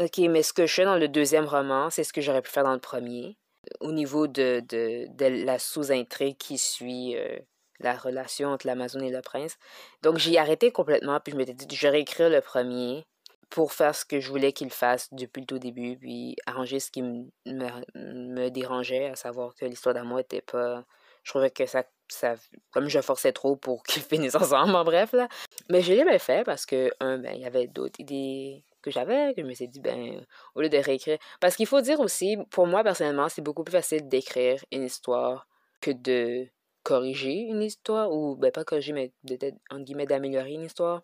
ok, 0.01 0.19
mais 0.29 0.43
ce 0.43 0.53
que 0.53 0.67
je 0.67 0.75
fais 0.75 0.85
dans 0.85 0.97
le 0.97 1.09
deuxième 1.09 1.47
roman, 1.47 1.91
c'est 1.91 2.05
ce 2.05 2.13
que 2.13 2.21
j'aurais 2.21 2.43
pu 2.43 2.51
faire 2.51 2.65
dans 2.65 2.73
le 2.73 2.81
premier. 2.81 3.37
Au 3.81 3.93
niveau 3.93 4.27
de, 4.27 4.61
de, 4.69 5.07
de 5.09 5.45
la 5.45 5.59
sous-intrigue 5.59 6.37
qui 6.37 6.59
suit 6.59 7.17
euh, 7.17 7.39
la 7.79 7.97
relation 7.97 8.49
entre 8.49 8.67
l'Amazon 8.67 9.01
et 9.01 9.11
le 9.11 9.21
prince. 9.23 9.57
Donc 10.03 10.19
j'ai 10.19 10.39
arrêté 10.39 10.73
complètement, 10.73 11.21
puis 11.21 11.33
je 11.33 11.37
m'étais 11.37 11.55
dit, 11.55 11.67
je 11.75 11.83
vais 11.83 11.91
réécrire 11.91 12.29
le 12.29 12.41
premier 12.41 13.07
pour 13.53 13.73
faire 13.73 13.95
ce 13.95 14.05
que 14.05 14.19
je 14.19 14.31
voulais 14.31 14.53
qu'il 14.53 14.71
fasse 14.71 15.13
depuis 15.13 15.41
le 15.41 15.47
tout 15.47 15.59
début, 15.59 15.99
puis 15.99 16.37
arranger 16.47 16.81
ce 16.81 16.91
qui 16.91 17.03
me, 17.03 17.27
me, 17.45 18.49
dérangeait, 18.49 19.11
à 19.11 19.17
savoir 19.17 19.55
que 19.55 19.67
l'histoire 19.67 19.95
d'amour 19.95 20.21
était 20.21 20.41
pas... 20.41 20.85
Je 21.23 21.31
trouvais 21.31 21.51
que 21.51 21.67
ça, 21.67 21.85
ça 22.09 22.35
comme 22.71 22.89
je 22.89 23.01
forçais 23.01 23.33
trop 23.33 23.55
pour 23.55 23.83
qu'ils 23.85 24.03
finissent 24.03 24.35
ensemble, 24.35 24.75
en 24.75 24.85
bref, 24.85 25.13
là. 25.13 25.29
Mais 25.69 25.83
je 25.83 25.93
l'ai 25.93 26.03
bien 26.03 26.19
fait 26.19 26.45
parce 26.45 26.65
que, 26.65 26.91
un, 27.01 27.19
ben, 27.19 27.33
il 27.35 27.43
y 27.43 27.45
avait 27.45 27.67
d'autres 27.67 28.01
idées 28.01 28.65
que 28.81 28.91
j'avais, 28.91 29.35
que 29.35 29.43
je 29.43 29.47
me 29.47 29.53
suis 29.53 29.69
dit, 29.69 29.81
ben, 29.81 30.25
au 30.55 30.63
lieu 30.63 30.71
de 30.71 30.79
réécrire... 30.79 31.19
Parce 31.39 31.55
qu'il 31.55 31.67
faut 31.67 31.83
dire 31.83 32.01
aussi, 32.01 32.39
pour 32.51 32.67
moi, 32.67 32.83
personnellement, 32.83 33.29
c'est 33.29 33.43
beaucoup 33.43 33.65
plus 33.65 33.73
facile 33.73 34.09
d'écrire 34.09 34.65
une 34.73 34.85
histoire 34.85 35.47
que 35.83 35.91
de 35.91 36.49
corriger 36.83 37.35
une 37.49 37.63
histoire, 37.63 38.11
ou 38.11 38.35
ben 38.37 38.51
pas 38.51 38.65
corriger, 38.65 38.93
mais 38.93 39.13
peut-être, 39.27 39.57
entre 39.71 39.85
guillemets, 39.85 40.07
d'améliorer 40.07 40.53
une 40.53 40.65
histoire. 40.65 41.03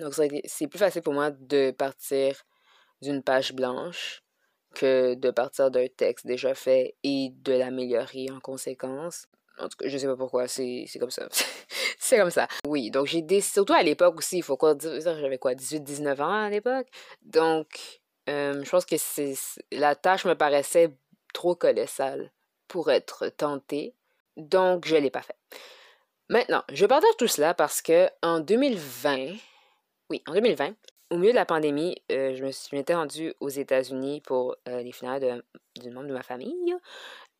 Donc, 0.00 0.14
c'est 0.14 0.66
plus 0.66 0.78
facile 0.78 1.02
pour 1.02 1.14
moi 1.14 1.30
de 1.30 1.70
partir 1.70 2.42
d'une 3.02 3.22
page 3.22 3.52
blanche 3.52 4.22
que 4.74 5.14
de 5.14 5.30
partir 5.30 5.70
d'un 5.70 5.86
texte 5.88 6.26
déjà 6.26 6.54
fait 6.54 6.96
et 7.02 7.30
de 7.32 7.52
l'améliorer 7.54 8.26
en 8.30 8.40
conséquence. 8.40 9.26
En 9.58 9.68
tout 9.68 9.76
cas, 9.78 9.88
je 9.88 9.98
sais 9.98 10.06
pas 10.06 10.16
pourquoi, 10.16 10.46
c'est 10.46 10.86
comme 11.00 11.10
ça. 11.10 11.28
c'est 11.98 12.18
comme 12.18 12.30
ça. 12.30 12.46
Oui, 12.66 12.90
donc 12.90 13.06
j'ai 13.06 13.22
des... 13.22 13.40
Surtout 13.40 13.72
à 13.72 13.82
l'époque 13.82 14.18
aussi, 14.18 14.38
il 14.38 14.42
faut 14.42 14.56
quoi 14.56 14.74
dire, 14.74 15.00
j'avais 15.00 15.38
quoi, 15.38 15.54
18-19 15.54 16.22
ans 16.22 16.44
à 16.44 16.50
l'époque? 16.50 16.86
Donc, 17.22 17.66
euh, 18.28 18.62
je 18.62 18.70
pense 18.70 18.84
que 18.84 18.96
c'est 18.98 19.34
la 19.72 19.94
tâche 19.94 20.24
me 20.26 20.34
paraissait 20.34 20.94
trop 21.32 21.54
colossale 21.54 22.30
pour 22.68 22.90
être 22.90 23.28
tentée. 23.28 23.94
Donc, 24.36 24.86
je 24.86 24.94
ne 24.94 25.00
l'ai 25.00 25.10
pas 25.10 25.22
fait. 25.22 25.36
Maintenant, 26.28 26.62
je 26.70 26.84
partage 26.86 27.16
tout 27.18 27.26
cela 27.26 27.54
parce 27.54 27.80
que 27.80 28.08
en 28.22 28.40
2020, 28.40 29.36
oui, 30.10 30.22
en 30.26 30.32
2020, 30.32 30.74
au 31.10 31.16
milieu 31.16 31.32
de 31.32 31.36
la 31.36 31.46
pandémie, 31.46 31.96
euh, 32.12 32.34
je 32.34 32.44
me 32.44 32.50
suis 32.50 32.76
m'étais 32.76 32.94
rendue 32.94 33.34
aux 33.40 33.48
États-Unis 33.48 34.20
pour 34.22 34.56
euh, 34.68 34.82
les 34.82 34.92
finales 34.92 35.42
du 35.80 35.90
membre 35.90 36.08
de 36.08 36.12
ma 36.12 36.22
famille. 36.22 36.74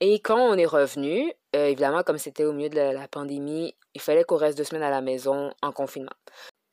Et 0.01 0.21
quand 0.21 0.39
on 0.39 0.55
est 0.55 0.67
revenu, 0.67 1.33
euh, 1.57 1.67
évidemment, 1.67 2.03
comme 2.03 2.19
c'était 2.19 2.45
au 2.45 2.53
milieu 2.53 2.69
de 2.69 2.77
la, 2.77 3.09
pandémie, 3.09 3.75
il 3.95 4.01
fallait 4.01 4.25
qu'on 4.25 4.37
reste 4.37 4.57
deux 4.57 4.65
semaines 4.65 4.83
à 4.83 4.91
la 4.91 5.01
maison 5.01 5.53
en 5.63 5.73
confinement. 5.73 6.13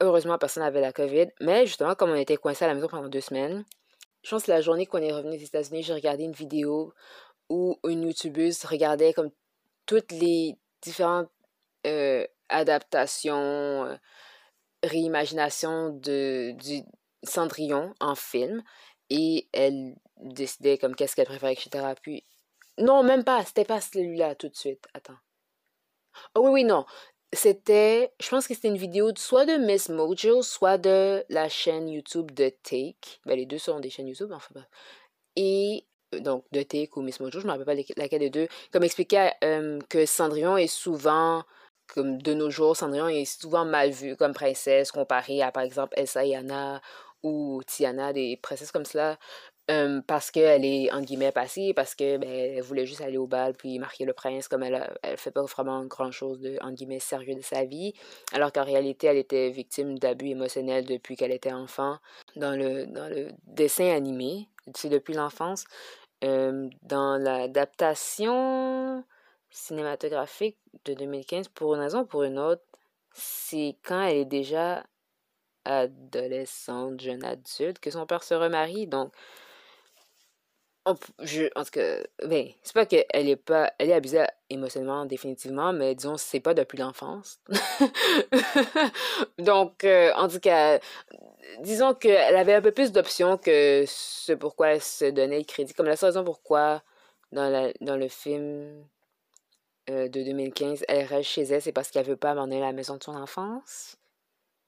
Heureusement, 0.01 0.38
personne 0.38 0.63
n'avait 0.63 0.81
la 0.81 0.91
COVID, 0.91 1.27
mais 1.41 1.65
justement, 1.65 1.95
comme 1.95 2.12
on 2.12 2.15
était 2.15 2.38
coincé 2.38 2.65
à 2.65 2.67
la 2.67 2.75
maison 2.75 2.88
pendant 2.88 3.08
deux 3.08 3.21
semaines, 3.21 3.65
je 4.23 4.29
pense 4.29 4.43
que 4.43 4.51
la 4.51 4.62
journée 4.62 4.86
qu'on 4.86 4.97
est 4.99 5.13
revenu 5.13 5.36
aux 5.36 5.39
États-Unis, 5.39 5.84
j'ai 5.84 5.93
regardé 5.93 6.23
une 6.23 6.34
vidéo 6.34 6.93
où 7.49 7.79
une 7.88 8.03
youtubeuse 8.03 8.65
regardait 8.65 9.13
comme 9.13 9.31
toutes 9.86 10.12
les 10.12 10.58
différentes 10.81 11.29
adaptations, 12.49 13.97
euh, 14.86 14.89
réimaginations 14.89 15.89
de, 15.89 16.52
du 16.52 16.84
Cendrillon 17.24 17.93
en 18.00 18.15
film 18.15 18.63
et 19.10 19.48
elle 19.54 19.95
décidait 20.17 20.78
comme 20.78 20.95
qu'est-ce 20.95 21.15
qu'elle 21.15 21.26
préférait, 21.26 21.54
etc. 21.54 21.93
Puis, 22.02 22.26
non, 22.78 23.04
même 23.04 23.24
pas, 23.24 23.43
c'était 23.45 23.65
pas 23.65 23.82
celui-là 23.82 24.36
tout 24.36 24.50
de 24.50 24.56
suite. 24.56 24.86
Attends. 24.93 25.17
Oh 26.34 26.41
oui, 26.41 26.52
oui, 26.52 26.63
non. 26.63 26.86
C'était, 27.34 28.13
je 28.21 28.30
pense 28.30 28.48
que 28.48 28.54
c'était 28.54 28.69
une 28.69 28.78
vidéo 28.78 29.12
soit 29.17 29.45
de 29.45 29.58
Miss 29.58 29.89
Mojo, 29.89 30.41
soit 30.41 30.78
de 30.78 31.26
la 31.30 31.50
chaîne 31.50 31.89
YouTube 31.89 32.32
de 32.32 32.50
Take. 32.50 33.19
Ben, 33.26 33.36
les 33.36 33.45
deux 33.45 33.58
sont 33.58 33.80
des 33.80 33.89
chaînes 33.89 34.08
YouTube, 34.08 34.32
enfin 34.32 34.54
Et 35.36 35.86
donc 36.19 36.45
de 36.52 36.62
Take 36.62 36.91
ou 36.95 37.02
Miss 37.02 37.19
Mojo, 37.19 37.39
je 37.39 37.45
ne 37.45 37.52
me 37.52 37.58
rappelle 37.58 37.84
pas 37.84 37.93
laquelle 37.98 38.19
des 38.19 38.30
deux, 38.30 38.48
comme 38.71 38.84
expliquait 38.84 39.34
euh, 39.43 39.80
que 39.89 40.06
Cendrillon 40.06 40.56
est 40.56 40.67
souvent, 40.67 41.43
comme 41.93 42.21
de 42.21 42.34
nos 42.34 42.50
jours, 42.50 42.76
Cendrillon 42.76 43.08
est 43.08 43.26
souvent 43.26 43.65
mal 43.65 43.91
vu 43.91 44.15
comme 44.15 44.34
princesse 44.34 44.91
comparée 44.91 45.41
à 45.41 45.52
par 45.52 45.63
exemple 45.63 45.93
Elsa 45.98 46.26
et 46.26 46.36
Anna 46.36 46.82
ou 47.24 47.62
Tiana, 47.65 48.13
des 48.13 48.38
princesses 48.38 48.71
comme 48.71 48.86
cela, 48.86 49.17
euh, 49.71 50.00
parce 50.06 50.30
qu'elle 50.30 50.63
est 50.63 50.91
en 50.91 51.02
guillemets 51.02 51.32
passée, 51.32 51.74
parce 51.76 51.95
que 51.95 52.17
ben, 52.17 52.30
elle 52.30 52.62
voulait 52.62 52.86
juste 52.86 53.02
aller 53.02 53.17
au 53.17 53.26
bal 53.26 53.56
puis 53.56 53.80
marquer 53.80 54.06
le 54.06 54.13
prince, 54.13 54.48
comme 54.48 54.62
elle, 54.62 54.95
ne 55.04 55.15
fait 55.15 55.32
pas 55.32 55.41
vraiment 55.43 55.84
grand 55.86 56.12
chose 56.12 56.39
de 56.39 56.60
en 56.62 56.71
guillemets 56.71 57.00
sérieux 57.00 57.34
de 57.34 57.41
sa 57.41 57.65
vie, 57.65 57.93
alors 58.32 58.52
qu'en 58.52 58.63
réalité 58.63 59.08
elle 59.08 59.17
était 59.17 59.50
victime 59.50 59.98
d'abus 59.98 60.30
émotionnels 60.30 60.86
depuis 60.86 61.15
qu'elle 61.15 61.32
était 61.32 61.52
enfant. 61.54 61.98
Dans 62.36 62.56
le, 62.56 62.86
dans 62.86 63.10
le 63.10 63.30
dessin 63.48 63.89
animé, 63.95 64.48
c'est 64.76 64.89
depuis 64.89 65.15
l'enfance, 65.15 65.65
dans 66.21 67.21
l'adaptation 67.21 69.04
cinématographique 69.56 70.58
de 70.86 70.94
2015, 70.94 71.48
pour 71.50 71.76
une 71.76 71.82
raison 71.82 72.02
ou 72.02 72.06
pour 72.06 72.24
une 72.24 72.38
autre, 72.38 72.63
c'est 73.13 73.78
quand 73.84 74.02
elle 74.04 74.18
est 74.18 74.26
déjà 74.26 74.86
adolescente, 75.63 77.00
jeune 77.00 77.24
adulte, 77.24 77.80
que 77.80 77.89
son 77.89 78.06
père 78.06 78.24
se 78.24 78.34
remarie. 78.34 78.88
Donc, 78.88 79.13
je, 81.24 81.46
en 81.56 81.63
tout 81.63 81.72
cas, 81.72 81.98
ben, 82.24 82.50
c'est 82.62 82.74
pas 82.74 82.86
qu'elle 82.86 83.30
est 83.30 83.36
pas, 83.36 83.74
elle 83.80 83.89
est 83.89 83.94
abusée 83.94 84.26
émotionnellement 84.50 85.06
définitivement, 85.06 85.74
mais 85.74 85.96
disons, 85.96 86.18
c'est 86.18 86.39
pas 86.39 86.54
depuis 86.54 86.78
l'enfance. 86.78 87.39
Donc, 89.39 89.84
euh, 89.84 90.12
en 90.15 90.28
tout 90.28 90.39
cas, 90.39 90.80
disons 91.62 91.96
qu'elle 91.96 92.36
avait 92.36 92.54
un 92.54 92.62
peu 92.62 92.72
plus 92.72 92.91
d'options 92.91 93.38
que 93.38 93.86
ce 93.88 94.34
pourquoi 94.34 94.74
elle 94.74 94.82
se 94.82 95.06
donnait 95.06 95.39
le 95.39 95.46
crédit. 95.46 95.74
Comme 95.74 95.88
la 95.88 95.96
raison 95.96 96.24
pourquoi 96.24 96.84
dans, 97.32 97.50
la, 97.50 97.72
dans 97.82 97.98
le 97.98 98.08
film 98.08 98.86
euh, 99.89 100.08
de 100.08 100.24
2015, 100.24 100.86
elle 100.88 101.06
reste 101.06 101.30
chez 101.30 101.43
elle, 101.43 101.62
c'est 101.62 101.71
parce 101.71 101.91
qu'elle 101.91 102.06
veut 102.06 102.15
pas 102.15 102.32
abandonner 102.32 102.60
la 102.60 102.71
maison 102.71 102.98
de 102.98 103.04
son 103.04 103.15
enfance. 103.15 103.98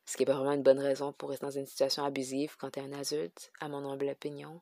Ce 0.05 0.15
qui 0.15 0.23
est 0.23 0.25
pas 0.25 0.35
vraiment 0.35 0.53
une 0.53 0.63
bonne 0.63 0.79
raison 0.79 1.11
pour 1.11 1.29
rester 1.29 1.45
dans 1.45 1.51
une 1.51 1.65
situation 1.65 2.05
abusive 2.05 2.55
quand 2.57 2.71
tu 2.71 2.79
es 2.79 2.83
un 2.83 2.93
adulte, 2.93 3.51
à 3.59 3.67
mon 3.67 3.89
humble 3.89 4.09
opinion. 4.09 4.61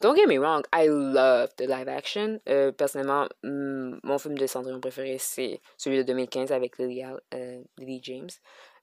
don't 0.00 0.16
get 0.16 0.26
me 0.26 0.38
wrong, 0.38 0.64
I 0.72 0.88
love 0.88 1.54
the 1.56 1.66
live 1.66 1.88
action. 1.88 2.40
Euh, 2.48 2.72
personnellement, 2.72 3.28
mon 3.44 4.18
film 4.18 4.36
de 4.36 4.46
Cendrillon 4.46 4.80
préféré, 4.80 5.16
c'est 5.18 5.60
celui 5.78 5.98
de 5.98 6.02
2015 6.02 6.52
avec 6.52 6.78
Lily, 6.78 7.04
euh, 7.34 7.62
Lily 7.78 8.00
James. 8.02 8.30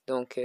Donc, 0.08 0.40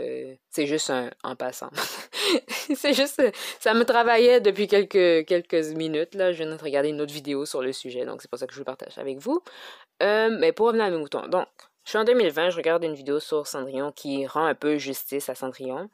c'est 0.51 0.67
juste 0.67 0.91
un 0.91 1.11
en 1.23 1.37
passant. 1.37 1.71
c'est 2.75 2.93
juste, 2.93 3.23
ça 3.61 3.73
me 3.73 3.85
travaillait 3.85 4.43
depuis 4.43 4.67
quelques, 4.67 5.27
quelques 5.27 5.55
minutes. 5.75 6.15
Là, 6.15 6.33
je 6.33 6.43
viens 6.43 6.55
de 6.55 6.63
regarder 6.63 6.91
une 6.91 7.01
autre 7.01 7.15
vidéo 7.15 7.47
sur 7.47 7.63
le 7.63 7.73
sujet, 7.73 8.05
donc 8.05 8.21
c'est 8.21 8.29
pour 8.29 8.39
ça 8.39 8.47
que 8.47 8.53
je 8.53 8.59
le 8.59 8.65
partage 8.65 8.99
avec 8.99 9.19
vous. 9.19 9.43
Mais 10.01 10.53
pour 10.53 10.67
revenir 10.67 10.85
à 10.85 10.91
mes 10.91 10.97
moutons, 10.97 11.27
donc, 11.29 11.49
je 11.85 11.91
suis 11.91 11.99
en 11.99 12.05
2020, 12.05 12.51
je 12.51 12.57
regarde 12.57 12.83
une 12.85 12.95
vidéo 12.95 13.21
sur 13.21 13.47
Cendrillon 13.47 13.93
qui 13.93 14.27
rend 14.27 14.47
un 14.47 14.55
peu 14.55 14.79
justice 14.79 15.29
à 15.29 15.35
Cendrillon. 15.35 15.91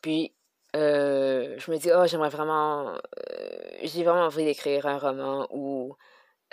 Puis, 0.00 0.32
euh, 0.74 1.54
je 1.58 1.70
me 1.70 1.76
dis, 1.76 1.90
oh, 1.94 2.06
j'aimerais 2.06 2.30
vraiment. 2.30 2.88
Euh, 2.88 2.96
j'ai 3.82 4.04
vraiment 4.04 4.24
envie 4.24 4.44
d'écrire 4.44 4.86
un 4.86 4.98
roman 4.98 5.46
où 5.50 5.94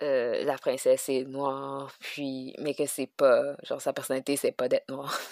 euh, 0.01 0.45
la 0.45 0.57
princesse 0.57 1.09
est 1.09 1.25
noire, 1.25 1.91
puis, 1.99 2.55
mais 2.59 2.73
que 2.73 2.85
c'est 2.85 3.09
pas, 3.09 3.55
genre, 3.63 3.81
sa 3.81 3.91
personnalité, 3.91 4.38
c'est 4.38 4.53
pas 4.53 4.67
d'être 4.67 4.89
noire. 4.89 5.19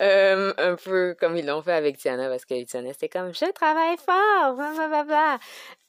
Euh, 0.00 0.52
un 0.58 0.76
peu 0.76 1.14
comme 1.18 1.36
ils 1.36 1.46
l'ont 1.46 1.62
fait 1.62 1.72
avec 1.72 1.96
Tiana, 1.98 2.28
parce 2.28 2.44
que 2.44 2.64
Tiana, 2.64 2.92
c'était 2.92 3.08
comme, 3.08 3.34
je 3.34 3.50
travaille 3.52 3.96
fort, 3.96 4.54
bla 4.54 5.38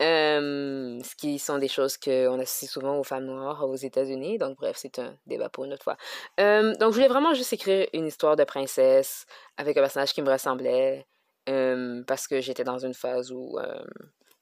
euh, 0.01 0.99
ce 1.03 1.15
qui 1.15 1.39
sont 1.39 1.57
des 1.57 1.67
choses 1.67 1.97
qu'on 1.97 2.39
associe 2.39 2.69
souvent 2.69 2.97
aux 2.97 3.03
femmes 3.03 3.25
noires 3.25 3.67
aux 3.67 3.75
États-Unis. 3.75 4.37
Donc, 4.37 4.57
bref, 4.57 4.77
c'est 4.77 4.99
un 4.99 5.15
débat 5.25 5.49
pour 5.49 5.65
une 5.65 5.73
autre 5.73 5.83
fois. 5.83 5.97
donc, 6.37 6.91
je 6.91 6.95
voulais 6.95 7.07
vraiment 7.07 7.33
juste 7.33 7.53
écrire 7.53 7.87
une 7.93 8.07
histoire 8.07 8.35
de 8.35 8.43
princesse 8.43 9.25
avec 9.57 9.77
un 9.77 9.81
personnage 9.81 10.13
qui 10.13 10.21
me 10.21 10.31
ressemblait, 10.31 11.05
parce 11.45 12.27
que 12.27 12.41
j'étais 12.41 12.63
dans 12.63 12.79
une 12.79 12.93
phase 12.93 13.31
où 13.31 13.57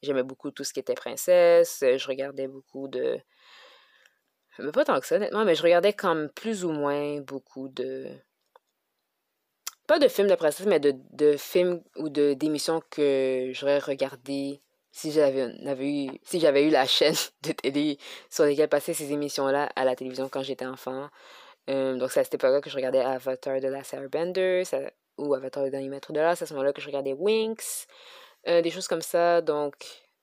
J'aimais 0.05 0.23
beaucoup 0.23 0.51
tout 0.51 0.63
ce 0.63 0.73
qui 0.73 0.79
était 0.79 0.93
princesse. 0.93 1.81
Euh, 1.83 1.97
je 1.97 2.07
regardais 2.07 2.47
beaucoup 2.47 2.87
de. 2.87 3.19
Mais 4.59 4.71
pas 4.71 4.85
tant 4.85 4.99
que 4.99 5.07
ça, 5.07 5.15
honnêtement, 5.15 5.43
mais 5.43 5.55
je 5.55 5.63
regardais 5.63 5.93
comme 5.93 6.29
plus 6.29 6.63
ou 6.63 6.71
moins 6.71 7.19
beaucoup 7.21 7.67
de. 7.69 8.07
Pas 9.87 9.99
de 9.99 10.07
films 10.07 10.29
de 10.29 10.35
princesse, 10.35 10.65
mais 10.65 10.79
de, 10.79 10.93
de 11.11 11.37
films 11.37 11.83
ou 11.97 12.09
d'émissions 12.09 12.81
que 12.89 13.51
j'aurais 13.53 13.79
regardé 13.79 14.61
si 14.91 15.11
j'avais 15.11 15.51
eu 15.79 16.09
si 16.23 16.39
j'avais 16.39 16.63
eu 16.65 16.69
la 16.69 16.85
chaîne 16.87 17.15
de 17.43 17.51
télé 17.51 17.99
sur 18.29 18.45
lesquelles 18.45 18.69
passaient 18.69 18.93
ces 18.93 19.11
émissions-là 19.11 19.69
à 19.75 19.83
la 19.83 19.95
télévision 19.95 20.29
quand 20.29 20.41
j'étais 20.41 20.65
enfant. 20.65 21.09
Euh, 21.69 21.97
donc 21.97 22.11
c'est 22.11 22.21
à 22.21 22.23
cette 22.23 22.35
époque-là 22.35 22.61
que 22.61 22.69
je 22.69 22.75
regardais 22.75 23.01
Avatar 23.01 23.59
de 23.59 23.67
la 23.67 23.83
Sarah 23.83 24.07
Bender 24.07 24.63
ou 25.17 25.33
Avatar 25.33 25.63
le 25.63 25.69
dernier 25.69 25.89
maître 25.89 26.13
de 26.13 26.19
là. 26.19 26.35
C'est 26.35 26.43
à 26.43 26.47
ce 26.47 26.53
moment-là 26.53 26.71
que 26.73 26.81
je 26.81 26.87
regardais 26.87 27.13
Winx. 27.13 27.87
Euh, 28.47 28.61
des 28.61 28.69
choses 28.69 28.87
comme 28.87 29.01
ça. 29.01 29.41
Donc, 29.41 29.73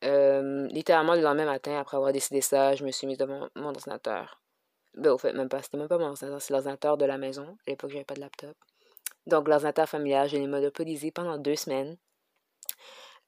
euh, 0.04 0.66
littéralement, 0.68 1.14
le 1.14 1.22
lendemain 1.22 1.46
matin, 1.46 1.78
après 1.78 1.96
avoir 1.96 2.12
décidé 2.12 2.40
ça, 2.40 2.74
je 2.74 2.84
me 2.84 2.90
suis 2.90 3.06
mise 3.06 3.18
devant 3.18 3.48
mon 3.56 3.68
ordinateur. 3.68 4.40
Ben, 4.94 5.10
au 5.10 5.18
fait, 5.18 5.32
même 5.32 5.48
pas, 5.48 5.62
c'était 5.62 5.78
même 5.78 5.88
pas 5.88 5.98
mon 5.98 6.08
ordinateur, 6.08 6.40
c'est 6.40 6.52
l'ordinateur 6.52 6.96
de 6.96 7.04
la 7.04 7.18
maison. 7.18 7.56
À 7.66 7.70
l'époque, 7.70 7.90
j'avais 7.90 8.04
pas 8.04 8.14
de 8.14 8.20
laptop. 8.20 8.56
Donc, 9.26 9.48
l'ordinateur 9.48 9.88
familial, 9.88 10.28
je 10.28 10.36
l'ai 10.36 10.46
monopolisé 10.46 11.10
pendant 11.10 11.38
deux 11.38 11.56
semaines. 11.56 11.96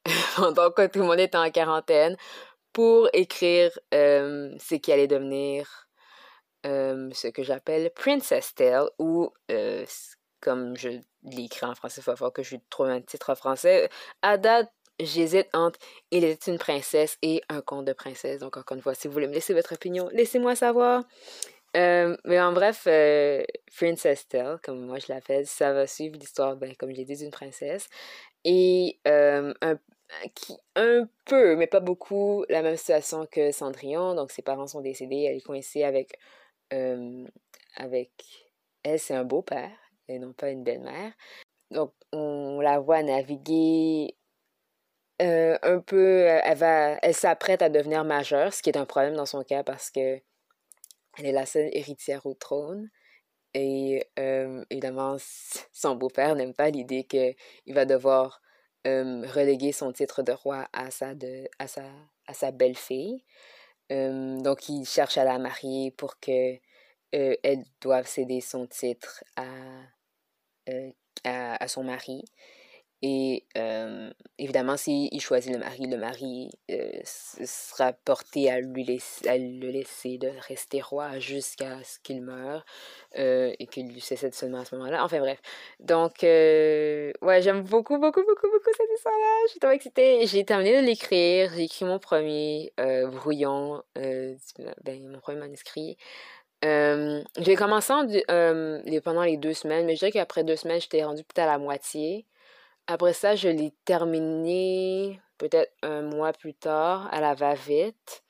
pendant 0.36 0.70
que 0.70 0.86
tout 0.86 1.00
le 1.00 1.06
monde 1.06 1.20
était 1.20 1.38
en 1.38 1.50
quarantaine, 1.50 2.16
pour 2.72 3.08
écrire 3.12 3.70
euh, 3.94 4.54
ce 4.58 4.74
qui 4.74 4.92
allait 4.92 5.06
devenir 5.06 5.88
ce 6.64 7.28
que 7.28 7.42
j'appelle 7.42 7.90
Princess 7.94 8.54
Tale, 8.54 8.88
ou 8.98 9.30
comme 10.44 10.76
je 10.76 10.88
l'ai 11.24 11.44
écrit 11.44 11.66
en 11.66 11.74
français, 11.74 12.00
il 12.00 12.04
va 12.04 12.16
falloir 12.16 12.32
que 12.32 12.42
je 12.42 12.56
trouve 12.70 12.86
un 12.86 13.00
titre 13.00 13.34
français. 13.34 13.88
À 14.22 14.36
date, 14.36 14.70
j'hésite 14.98 15.48
entre 15.52 15.78
Il 16.10 16.24
était 16.24 16.50
une 16.50 16.58
princesse 16.58 17.18
et 17.22 17.42
Un 17.48 17.60
conte 17.60 17.84
de 17.84 17.92
princesse. 17.92 18.40
Donc, 18.40 18.56
encore 18.56 18.76
une 18.76 18.82
fois, 18.82 18.94
si 18.94 19.08
vous 19.08 19.14
voulez 19.14 19.28
me 19.28 19.34
laisser 19.34 19.54
votre 19.54 19.74
opinion, 19.74 20.08
laissez-moi 20.12 20.56
savoir. 20.56 21.04
Euh, 21.76 22.16
mais 22.24 22.40
en 22.40 22.52
bref, 22.52 22.84
euh, 22.86 23.42
Princess 23.76 24.28
Tale, 24.28 24.60
comme 24.62 24.86
moi 24.86 24.98
je 24.98 25.12
l'appelle, 25.12 25.46
ça 25.46 25.72
va 25.72 25.86
suivre 25.86 26.16
l'histoire, 26.16 26.56
ben, 26.56 26.74
comme 26.76 26.90
je 26.90 26.96
l'ai 26.96 27.04
dit, 27.04 27.16
d'une 27.16 27.30
princesse. 27.30 27.88
Et 28.44 29.00
euh, 29.08 29.52
un, 29.62 29.78
qui, 30.34 30.56
un 30.76 31.08
peu, 31.24 31.56
mais 31.56 31.66
pas 31.66 31.80
beaucoup, 31.80 32.44
la 32.48 32.62
même 32.62 32.76
situation 32.76 33.26
que 33.26 33.50
Cendrillon. 33.52 34.14
Donc, 34.14 34.30
ses 34.30 34.42
parents 34.42 34.66
sont 34.66 34.80
décédés, 34.82 35.24
elle 35.28 35.36
est 35.36 35.40
coincée 35.40 35.84
avec. 35.84 36.18
avec 37.76 38.10
elle, 38.84 38.98
c'est 39.00 39.14
un 39.14 39.24
beau-père 39.24 39.70
et 40.08 40.18
non 40.18 40.32
pas 40.32 40.50
une 40.50 40.64
belle-mère. 40.64 41.12
Donc, 41.70 41.92
on 42.12 42.60
la 42.60 42.78
voit 42.80 43.02
naviguer 43.02 44.16
euh, 45.22 45.56
un 45.62 45.78
peu, 45.80 45.96
euh, 46.28 46.40
elle 46.42 46.58
va, 46.58 46.98
elle 47.02 47.14
s'apprête 47.14 47.62
à 47.62 47.68
devenir 47.68 48.04
majeure, 48.04 48.52
ce 48.52 48.62
qui 48.62 48.70
est 48.70 48.76
un 48.76 48.86
problème 48.86 49.14
dans 49.14 49.26
son 49.26 49.44
cas 49.44 49.62
parce 49.62 49.90
que 49.90 50.20
elle 51.18 51.26
est 51.26 51.32
la 51.32 51.46
seule 51.46 51.70
héritière 51.72 52.26
au 52.26 52.34
trône. 52.34 52.90
Et 53.54 54.08
euh, 54.18 54.64
évidemment, 54.70 55.16
son 55.72 55.94
beau-père 55.96 56.34
n'aime 56.34 56.54
pas 56.54 56.70
l'idée 56.70 57.04
qu'il 57.04 57.36
va 57.74 57.84
devoir 57.84 58.40
reléguer 58.86 59.72
son 59.72 59.92
titre 59.92 60.22
de 60.22 60.32
roi 60.32 60.68
à 60.74 60.90
sa, 60.90 61.14
de, 61.14 61.48
à 61.58 61.66
sa, 61.68 62.50
belle-fille. 62.50 63.24
donc, 63.90 64.68
il 64.68 64.84
cherche 64.84 65.16
à 65.16 65.24
la 65.24 65.38
marier 65.38 65.90
pour 65.92 66.18
que 66.20 66.58
elle 67.12 67.64
doive 67.80 68.06
céder 68.06 68.40
son 68.42 68.66
titre 68.66 69.24
à, 69.36 69.46
son 71.68 71.84
mari. 71.84 72.24
Et 73.06 73.44
évidemment, 74.38 74.78
s'il 74.78 75.20
choisit 75.20 75.52
le 75.52 75.58
mari, 75.58 75.86
le 75.86 75.98
mari 75.98 76.50
sera 77.04 77.92
porté 77.92 78.50
à, 78.50 78.60
lui 78.60 78.82
laisser, 78.82 79.28
à 79.28 79.36
le 79.36 79.68
laisser 79.68 80.16
de 80.16 80.30
rester 80.48 80.80
roi 80.80 81.18
jusqu'à 81.18 81.84
ce 81.84 81.98
qu'il 81.98 82.22
meure 82.22 82.64
et 83.14 83.66
qu'il 83.70 83.92
lui 83.92 84.00
cesse 84.00 84.24
seulement 84.34 84.60
à 84.60 84.64
ce 84.64 84.74
moment-là. 84.76 85.04
Enfin 85.04 85.18
bref. 85.18 85.38
Donc, 85.80 86.22
ouais, 86.22 87.12
j'aime 87.42 87.60
beaucoup, 87.60 87.98
beaucoup, 87.98 88.22
beaucoup, 88.22 88.50
beaucoup 88.50 88.70
cette 88.74 88.90
histoire-là. 88.96 89.40
Je 89.48 89.50
suis 89.50 89.60
trop 89.60 89.72
excitée. 89.72 90.26
J'ai 90.26 90.46
terminé 90.46 90.80
de 90.80 90.86
l'écrire. 90.86 91.52
J'ai 91.54 91.64
écrit 91.64 91.84
mon 91.84 91.98
premier 91.98 92.72
brouillon, 92.78 93.82
ben, 93.96 94.38
mon 95.10 95.20
premier 95.20 95.40
manuscrit. 95.40 95.98
j'ai 96.62 97.54
commencé 97.54 97.92
pendant 99.04 99.24
les 99.24 99.36
deux 99.36 99.52
semaines, 99.52 99.84
mais 99.84 99.92
je 99.94 99.98
dirais 99.98 100.12
qu'après 100.12 100.42
deux 100.42 100.56
semaines, 100.56 100.80
j'étais 100.80 101.04
rendue 101.04 101.22
peut-être 101.22 101.48
à 101.48 101.52
la 101.52 101.58
moitié. 101.58 102.24
Après 102.86 103.12
ça, 103.12 103.34
je 103.34 103.48
l'ai 103.48 103.72
terminé 103.84 105.20
peut-être 105.38 105.72
un 105.82 106.02
mois 106.02 106.32
plus 106.32 106.54
tard 106.54 107.08
à 107.12 107.20
la 107.20 107.34
va-vite. 107.34 108.22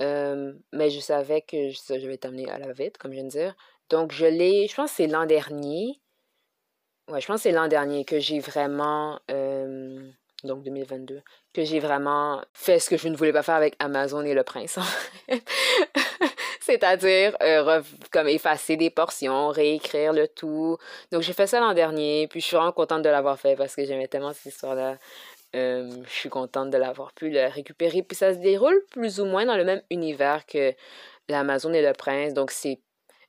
mais 0.00 0.90
je 0.90 1.00
savais 1.00 1.42
que 1.42 1.70
je, 1.70 1.98
je 1.98 2.06
vais 2.06 2.16
terminer 2.18 2.50
à 2.50 2.58
la 2.58 2.68
va-vite, 2.68 2.98
comme 2.98 3.12
je 3.12 3.16
viens 3.16 3.24
de 3.24 3.30
dire. 3.30 3.54
Donc, 3.90 4.12
je 4.12 4.26
l'ai, 4.26 4.68
je 4.68 4.74
pense 4.74 4.90
que 4.90 4.96
c'est 4.96 5.06
l'an 5.06 5.26
dernier. 5.26 6.00
Ouais, 7.08 7.20
je 7.20 7.26
pense 7.26 7.36
que 7.36 7.42
c'est 7.44 7.52
l'an 7.52 7.68
dernier 7.68 8.04
que 8.04 8.20
j'ai 8.20 8.38
vraiment, 8.38 9.18
donc 10.44 10.62
2022, 10.62 11.22
que 11.52 11.64
j'ai 11.64 11.80
vraiment 11.80 12.42
fait 12.52 12.78
ce 12.78 12.90
que 12.90 12.96
je 12.96 13.08
ne 13.08 13.16
voulais 13.16 13.32
pas 13.32 13.42
faire 13.42 13.56
avec 13.56 13.74
Amazon 13.78 14.22
et 14.24 14.34
le 14.34 14.44
prince. 14.44 14.78
c'est-à-dire 16.68 17.34
euh, 17.42 17.82
comme 18.12 18.28
effacer 18.28 18.76
des 18.76 18.90
portions, 18.90 19.48
réécrire 19.48 20.12
le 20.12 20.28
tout. 20.28 20.76
Donc 21.10 21.22
j'ai 21.22 21.32
fait 21.32 21.46
ça 21.46 21.60
l'an 21.60 21.72
dernier, 21.72 22.28
puis 22.28 22.40
je 22.40 22.46
suis 22.46 22.56
vraiment 22.56 22.72
contente 22.72 23.02
de 23.02 23.08
l'avoir 23.08 23.38
fait 23.40 23.56
parce 23.56 23.74
que 23.74 23.84
j'aimais 23.86 24.06
tellement 24.08 24.34
cette 24.34 24.52
histoire-là. 24.52 24.98
Euh, 25.56 25.90
je 26.04 26.10
suis 26.12 26.28
contente 26.28 26.68
de 26.70 26.76
l'avoir 26.76 27.14
pu 27.14 27.30
le 27.30 27.46
récupérer. 27.46 28.02
Puis 28.02 28.16
ça 28.16 28.34
se 28.34 28.38
déroule 28.38 28.84
plus 28.90 29.18
ou 29.20 29.24
moins 29.24 29.46
dans 29.46 29.56
le 29.56 29.64
même 29.64 29.82
univers 29.90 30.44
que 30.44 30.74
l'Amazon 31.28 31.72
et 31.72 31.80
le 31.80 31.94
Prince. 31.94 32.34
Donc 32.34 32.50
c'est 32.50 32.80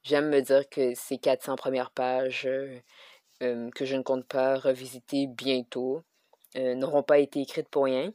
j'aime 0.04 0.30
me 0.30 0.42
dire 0.42 0.68
que 0.70 0.94
ces 0.96 1.18
400 1.18 1.56
premières 1.56 1.92
pages 1.92 2.46
euh, 2.46 3.70
que 3.72 3.86
je 3.86 3.96
ne 3.96 4.04
compte 4.04 4.28
pas 4.28 4.58
revisiter 4.58 5.28
bientôt 5.28 6.04
n'auront 6.56 7.04
pas 7.04 7.20
été 7.20 7.42
écrites 7.42 7.70
pour 7.70 7.86
rien 7.86 8.12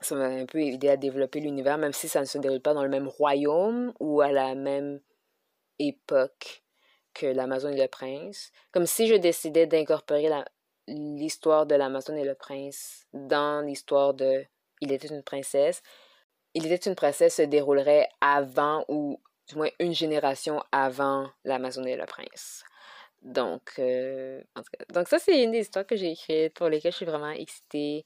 ça 0.00 0.14
m'a 0.14 0.26
un 0.26 0.46
peu 0.46 0.60
aidé 0.60 0.88
à 0.88 0.96
développer 0.96 1.40
l'univers, 1.40 1.78
même 1.78 1.92
si 1.92 2.08
ça 2.08 2.20
ne 2.20 2.26
se 2.26 2.38
déroule 2.38 2.60
pas 2.60 2.74
dans 2.74 2.82
le 2.82 2.88
même 2.88 3.08
royaume 3.08 3.92
ou 3.98 4.20
à 4.20 4.30
la 4.30 4.54
même 4.54 5.00
époque 5.78 6.62
que 7.14 7.26
l'Amazon 7.26 7.70
et 7.70 7.80
le 7.80 7.88
Prince. 7.88 8.52
Comme 8.72 8.86
si 8.86 9.06
je 9.06 9.14
décidais 9.14 9.66
d'incorporer 9.66 10.28
l'histoire 10.86 11.66
de 11.66 11.74
l'Amazon 11.74 12.14
et 12.16 12.24
le 12.24 12.34
Prince 12.34 13.06
dans 13.12 13.64
l'histoire 13.64 14.14
de 14.14 14.44
Il 14.80 14.92
était 14.92 15.08
une 15.08 15.22
princesse. 15.22 15.82
Il 16.54 16.66
était 16.66 16.88
une 16.88 16.94
princesse 16.94 17.36
se 17.36 17.42
déroulerait 17.42 18.08
avant 18.20 18.84
ou 18.88 19.20
du 19.48 19.56
moins 19.56 19.70
une 19.80 19.94
génération 19.94 20.62
avant 20.72 21.28
l'Amazon 21.44 21.84
et 21.84 21.96
le 21.96 22.06
Prince. 22.06 22.64
Donc, 23.22 23.72
euh, 23.78 24.40
donc 24.94 25.08
ça, 25.08 25.18
c'est 25.18 25.42
une 25.42 25.50
des 25.50 25.60
histoires 25.60 25.86
que 25.86 25.96
j'ai 25.96 26.12
écrites 26.12 26.54
pour 26.54 26.68
lesquelles 26.68 26.92
je 26.92 26.98
suis 26.98 27.06
vraiment 27.06 27.30
excitée. 27.30 28.04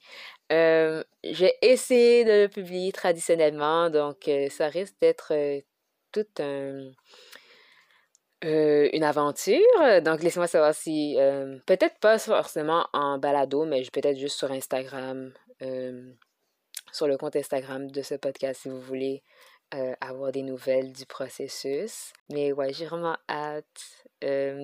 Euh, 0.51 1.03
j'ai 1.23 1.53
essayé 1.61 2.25
de 2.25 2.43
le 2.43 2.47
publier 2.47 2.91
traditionnellement, 2.91 3.89
donc 3.89 4.27
euh, 4.27 4.49
ça 4.49 4.67
risque 4.67 4.95
d'être 4.99 5.33
toute 6.11 6.39
un, 6.39 6.91
une 8.41 9.03
aventure. 9.03 10.01
Donc, 10.01 10.23
laissez-moi 10.23 10.47
savoir 10.47 10.73
si, 10.73 11.17
peut-être 11.67 11.99
pas 11.99 12.17
forcément 12.17 12.87
en 12.91 13.19
balado, 13.19 13.65
mais 13.65 13.83
peut-être 13.93 14.17
juste 14.17 14.37
sur 14.37 14.51
Instagram, 14.51 15.31
sur 16.91 17.07
le 17.07 17.17
compte 17.17 17.35
Instagram 17.35 17.91
de 17.91 18.01
ce 18.01 18.15
podcast 18.15 18.61
si 18.63 18.69
vous 18.69 18.81
voulez 18.81 19.21
avoir 20.01 20.31
des 20.31 20.41
nouvelles 20.41 20.91
du 20.91 21.05
processus. 21.05 22.11
Mais 22.31 22.51
ouais, 22.51 22.73
j'ai 22.73 22.85
vraiment 22.85 23.17
hâte. 23.29 24.07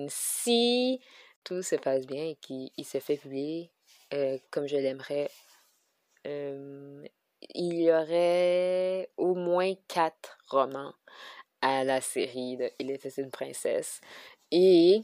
Si 0.08 1.00
tout 1.44 1.62
se 1.62 1.76
passe 1.76 2.06
bien 2.06 2.24
et 2.28 2.36
qu'il 2.36 2.84
se 2.84 3.00
fait 3.00 3.16
publier 3.16 3.70
comme 4.50 4.66
je 4.66 4.76
l'aimerais, 4.76 5.30
il 6.24 7.74
y 7.74 7.92
aurait 7.92 9.10
au 9.16 9.34
moins 9.34 9.74
quatre 9.88 10.38
romans 10.48 10.94
à 11.60 11.84
la 11.84 12.00
série 12.00 12.56
de 12.56 12.70
Il 12.78 12.90
était 12.90 13.08
une 13.20 13.30
princesse. 13.30 14.00
Et 14.50 15.02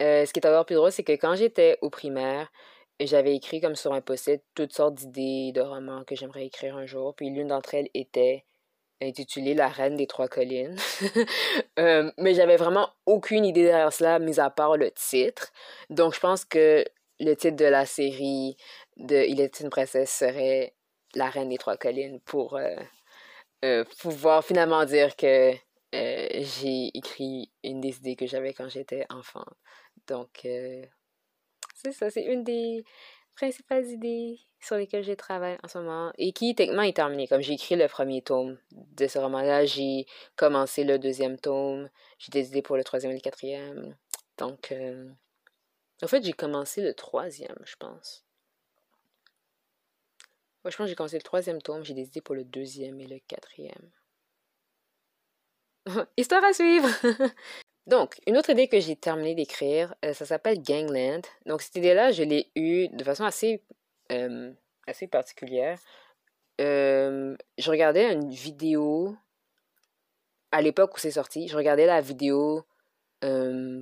euh, 0.00 0.26
ce 0.26 0.32
qui 0.32 0.40
est 0.40 0.46
encore 0.46 0.66
plus 0.66 0.74
drôle, 0.74 0.92
c'est 0.92 1.04
que 1.04 1.12
quand 1.12 1.34
j'étais 1.36 1.78
au 1.82 1.90
primaire, 1.90 2.50
j'avais 3.00 3.34
écrit 3.34 3.60
comme 3.60 3.76
sur 3.76 3.92
un 3.92 4.00
post-it 4.00 4.42
toutes 4.54 4.72
sortes 4.72 4.94
d'idées 4.94 5.52
de 5.52 5.60
romans 5.60 6.04
que 6.04 6.14
j'aimerais 6.14 6.46
écrire 6.46 6.76
un 6.76 6.86
jour. 6.86 7.14
Puis 7.14 7.30
l'une 7.30 7.48
d'entre 7.48 7.74
elles 7.74 7.88
était 7.94 8.44
intitulée 9.02 9.54
La 9.54 9.68
Reine 9.68 9.96
des 9.96 10.06
Trois 10.06 10.28
Collines. 10.28 10.76
Euh, 11.78 12.12
mais 12.18 12.34
j'avais 12.34 12.56
vraiment 12.56 12.90
aucune 13.06 13.44
idée 13.44 13.64
derrière 13.64 13.92
cela, 13.92 14.18
mis 14.18 14.38
à 14.38 14.50
part 14.50 14.76
le 14.76 14.90
titre. 14.90 15.52
Donc 15.88 16.14
je 16.14 16.20
pense 16.20 16.44
que 16.44 16.84
le 17.18 17.34
titre 17.34 17.56
de 17.56 17.64
la 17.64 17.86
série 17.86 18.56
de 18.98 19.24
Il 19.26 19.40
était 19.40 19.64
une 19.64 19.70
princesse 19.70 20.12
serait 20.12 20.74
La 21.14 21.30
Reine 21.30 21.48
des 21.48 21.58
Trois 21.58 21.78
Collines 21.78 22.20
pour 22.20 22.58
euh, 23.64 23.84
pouvoir 24.00 24.44
finalement 24.44 24.84
dire 24.84 25.16
que 25.16 25.52
euh, 25.94 26.28
j'ai 26.40 26.90
écrit 26.96 27.52
une 27.62 27.80
des 27.80 27.96
idées 27.98 28.16
que 28.16 28.26
j'avais 28.26 28.54
quand 28.54 28.68
j'étais 28.68 29.06
enfant. 29.10 29.44
Donc, 30.08 30.40
euh, 30.44 30.84
c'est 31.74 31.92
ça, 31.92 32.10
c'est 32.10 32.24
une 32.24 32.42
des 32.44 32.84
principales 33.34 33.86
idées 33.86 34.40
sur 34.60 34.76
lesquelles 34.76 35.02
je 35.02 35.12
travaille 35.12 35.58
en 35.62 35.68
ce 35.68 35.78
moment 35.78 36.12
et 36.18 36.32
qui 36.32 36.54
techniquement 36.54 36.82
est 36.82 36.96
terminée. 36.96 37.26
Comme 37.26 37.40
j'ai 37.40 37.54
écrit 37.54 37.76
le 37.76 37.88
premier 37.88 38.22
tome 38.22 38.58
de 38.70 39.06
ce 39.06 39.18
roman-là, 39.18 39.64
j'ai 39.64 40.06
commencé 40.36 40.84
le 40.84 40.98
deuxième 40.98 41.38
tome, 41.38 41.88
j'ai 42.18 42.30
des 42.30 42.48
idées 42.48 42.62
pour 42.62 42.76
le 42.76 42.84
troisième 42.84 43.12
et 43.12 43.16
le 43.16 43.20
quatrième. 43.20 43.96
Donc, 44.38 44.72
euh, 44.72 45.10
en 46.02 46.06
fait, 46.06 46.24
j'ai 46.24 46.32
commencé 46.32 46.82
le 46.82 46.94
troisième, 46.94 47.58
je 47.64 47.76
pense. 47.76 48.24
Moi, 50.64 50.86
j'ai 50.86 50.94
commencé 50.94 51.16
le 51.16 51.22
troisième 51.22 51.60
tome, 51.60 51.84
j'ai 51.84 51.94
des 51.94 52.06
idées 52.06 52.20
pour 52.20 52.36
le 52.36 52.44
deuxième 52.44 53.00
et 53.00 53.06
le 53.06 53.18
quatrième. 53.26 53.90
Histoire 56.16 56.44
à 56.44 56.52
suivre! 56.52 56.88
Donc, 57.86 58.20
une 58.26 58.36
autre 58.38 58.50
idée 58.50 58.68
que 58.68 58.78
j'ai 58.78 58.94
terminé 58.94 59.34
d'écrire, 59.34 59.94
euh, 60.04 60.12
ça 60.12 60.24
s'appelle 60.24 60.62
Gangland. 60.62 61.22
Donc, 61.46 61.62
cette 61.62 61.76
idée-là, 61.76 62.12
je 62.12 62.22
l'ai 62.22 62.50
eue 62.54 62.88
de 62.88 63.02
façon 63.02 63.24
assez, 63.24 63.60
particulière. 65.10 65.78
Je 66.58 67.36
regardais 67.70 68.12
une 68.12 68.30
vidéo 68.30 69.16
à 70.52 70.62
l'époque 70.62 70.94
où 70.96 71.00
c'est 71.00 71.12
sorti. 71.12 71.48
Je 71.48 71.56
regardais 71.56 71.86
la 71.86 72.00
vidéo 72.00 72.64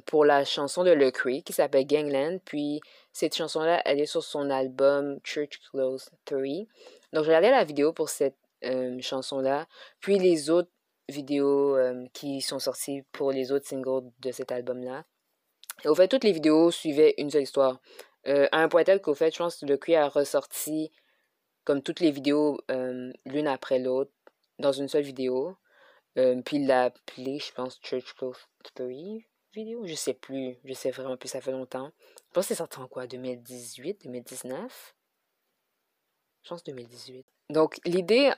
pour 0.06 0.24
la 0.24 0.44
chanson 0.44 0.84
de 0.84 0.90
Le 0.90 1.10
qui 1.10 1.52
s'appelle 1.52 1.86
Gangland. 1.86 2.38
Puis, 2.44 2.80
cette 3.12 3.34
chanson-là, 3.34 3.82
elle 3.84 4.00
est 4.00 4.06
sur 4.06 4.22
son 4.22 4.48
album 4.50 5.18
Church 5.24 5.60
Close 5.70 6.10
3. 6.24 6.40
Donc, 7.12 7.24
je 7.24 7.28
regardais 7.28 7.50
la 7.50 7.64
vidéo 7.64 7.92
pour 7.92 8.08
cette 8.08 8.36
chanson-là. 9.00 9.66
Puis, 10.00 10.18
les 10.18 10.48
autres 10.48 10.70
vidéos 11.11 11.77
euh, 11.77 12.07
qui 12.12 12.40
sont 12.40 12.59
sorties 12.59 13.03
pour 13.12 13.33
les 13.33 13.53
autres 13.53 13.66
singles 13.66 14.11
de 14.20 14.33
cet 14.33 14.53
album-là. 14.53 15.05
Au 15.85 15.94
fait, 15.94 16.09
toutes 16.09 16.25
les 16.25 16.33
vidéos 16.33 16.70
suivaient 16.70 17.14
une 17.18 17.31
seule 17.31 17.42
histoire. 17.42 17.81
Euh, 18.27 18.49
à 18.53 18.62
un 18.62 18.68
point 18.68 18.85
tel 18.85 19.01
qu'au 19.01 19.14
fait, 19.14 19.33
je 19.33 19.38
pense 19.38 19.57
que 19.57 19.66
le 19.66 19.77
Cree 19.77 19.96
a 19.96 20.09
ressorti 20.09 20.90
comme 21.64 21.83
toutes 21.83 22.01
les 22.01 22.11
vidéos 22.11 22.59
euh, 22.70 23.12
l'une 23.25 23.49
après 23.49 23.79
l'autre 23.79 24.12
dans 24.59 24.73
une 24.73 24.88
seule 24.88 25.05
vidéo. 25.05 25.57
puis 26.14 26.57
il 26.57 26.66
l'a 26.66 26.85
appelé, 26.85 27.38
je 27.38 27.53
pense, 27.53 27.79
Church 27.83 28.14
Close 28.14 28.37
3 28.75 28.87
vidéo. 29.55 29.87
Je 29.87 29.94
sais 29.94 30.14
plus. 30.14 30.59
Je 30.64 30.73
sais 30.75 30.90
vraiment 30.90 31.16
plus, 31.16 31.29
ça 31.29 31.40
fait 31.40 31.53
longtemps. 31.53 31.92
Je 32.29 32.33
pense 32.33 32.44
que 32.44 32.49
c'est 32.49 32.59
sorti 32.59 32.79
en 32.79 32.88
quoi 32.88 33.07
2018, 33.07 34.03
2019 34.05 34.94
Je 36.42 36.49
pense 36.49 36.64
2018. 36.64 37.27
Donc 37.51 37.81
l'idée 37.85 38.33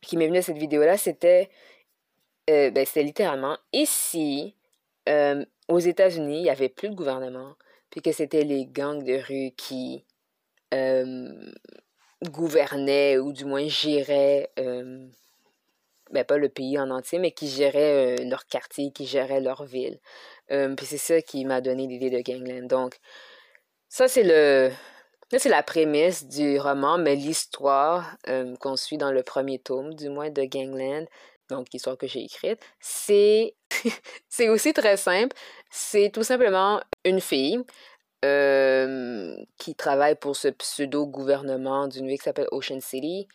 qui 0.00 0.16
m'est 0.16 0.26
venu 0.26 0.38
à 0.38 0.42
cette 0.42 0.58
vidéo-là, 0.58 0.96
c'était 0.96 1.50
euh, 2.50 2.70
ben, 2.70 2.86
littéralement 2.96 3.58
ici, 3.72 4.54
euh, 5.08 5.44
aux 5.68 5.78
États-Unis, 5.78 6.38
il 6.38 6.42
n'y 6.44 6.50
avait 6.50 6.68
plus 6.68 6.88
de 6.88 6.94
gouvernement, 6.94 7.54
puis 7.90 8.00
que 8.00 8.12
c'était 8.12 8.44
les 8.44 8.66
gangs 8.66 9.04
de 9.04 9.18
rue 9.18 9.52
qui 9.54 10.04
euh, 10.72 11.52
gouvernaient 12.30 13.18
ou 13.18 13.32
du 13.32 13.44
moins 13.44 13.68
géraient, 13.68 14.50
ben, 14.56 16.24
pas 16.24 16.38
le 16.38 16.48
pays 16.48 16.78
en 16.78 16.90
entier, 16.90 17.18
mais 17.18 17.32
qui 17.32 17.48
géraient 17.48 18.16
leur 18.24 18.46
quartier, 18.46 18.92
qui 18.92 19.06
géraient 19.06 19.40
leur 19.40 19.64
ville. 19.64 19.98
puis 20.48 20.86
c'est 20.86 20.98
ça 20.98 21.20
qui 21.20 21.44
m'a 21.44 21.60
donné 21.60 21.86
l'idée 21.86 22.10
de 22.10 22.20
Gangland. 22.20 22.66
Donc, 22.66 22.98
ça, 23.90 24.08
c'est 24.08 24.22
le, 24.22 24.70
c'est 25.36 25.48
la 25.48 25.62
prémisse 25.62 26.26
du 26.26 26.58
roman, 26.58 26.96
mais 26.96 27.14
l'histoire 27.14 28.16
euh, 28.28 28.56
qu'on 28.56 28.76
suit 28.76 28.96
dans 28.96 29.12
le 29.12 29.22
premier 29.22 29.58
tome, 29.58 29.94
du 29.94 30.08
moins 30.08 30.30
de 30.30 30.44
Gangland, 30.44 31.04
donc 31.48 31.68
l'histoire 31.72 31.96
que 31.96 32.06
j'ai 32.06 32.24
écrite, 32.24 32.60
c'est 32.80 33.54
c'est 34.28 34.48
aussi 34.48 34.72
très 34.72 34.96
simple. 34.96 35.36
C'est 35.70 36.10
tout 36.10 36.22
simplement 36.22 36.80
une 37.04 37.20
fille 37.20 37.62
euh, 38.24 39.36
qui 39.58 39.74
travaille 39.74 40.14
pour 40.16 40.36
ce 40.36 40.48
pseudo-gouvernement 40.48 41.88
d'une 41.88 42.06
ville 42.06 42.18
qui 42.18 42.24
s'appelle 42.24 42.48
Ocean 42.52 42.80
City. 42.80 43.28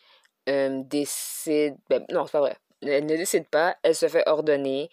Euh, 0.49 0.81
décide. 0.85 1.77
Ben, 1.89 2.05
non, 2.11 2.25
c'est 2.25 2.33
pas 2.33 2.39
vrai. 2.41 2.57
Elle 2.81 3.05
ne 3.05 3.15
décide 3.15 3.47
pas. 3.47 3.77
Elle 3.83 3.95
se 3.95 4.07
fait 4.07 4.27
ordonner 4.27 4.89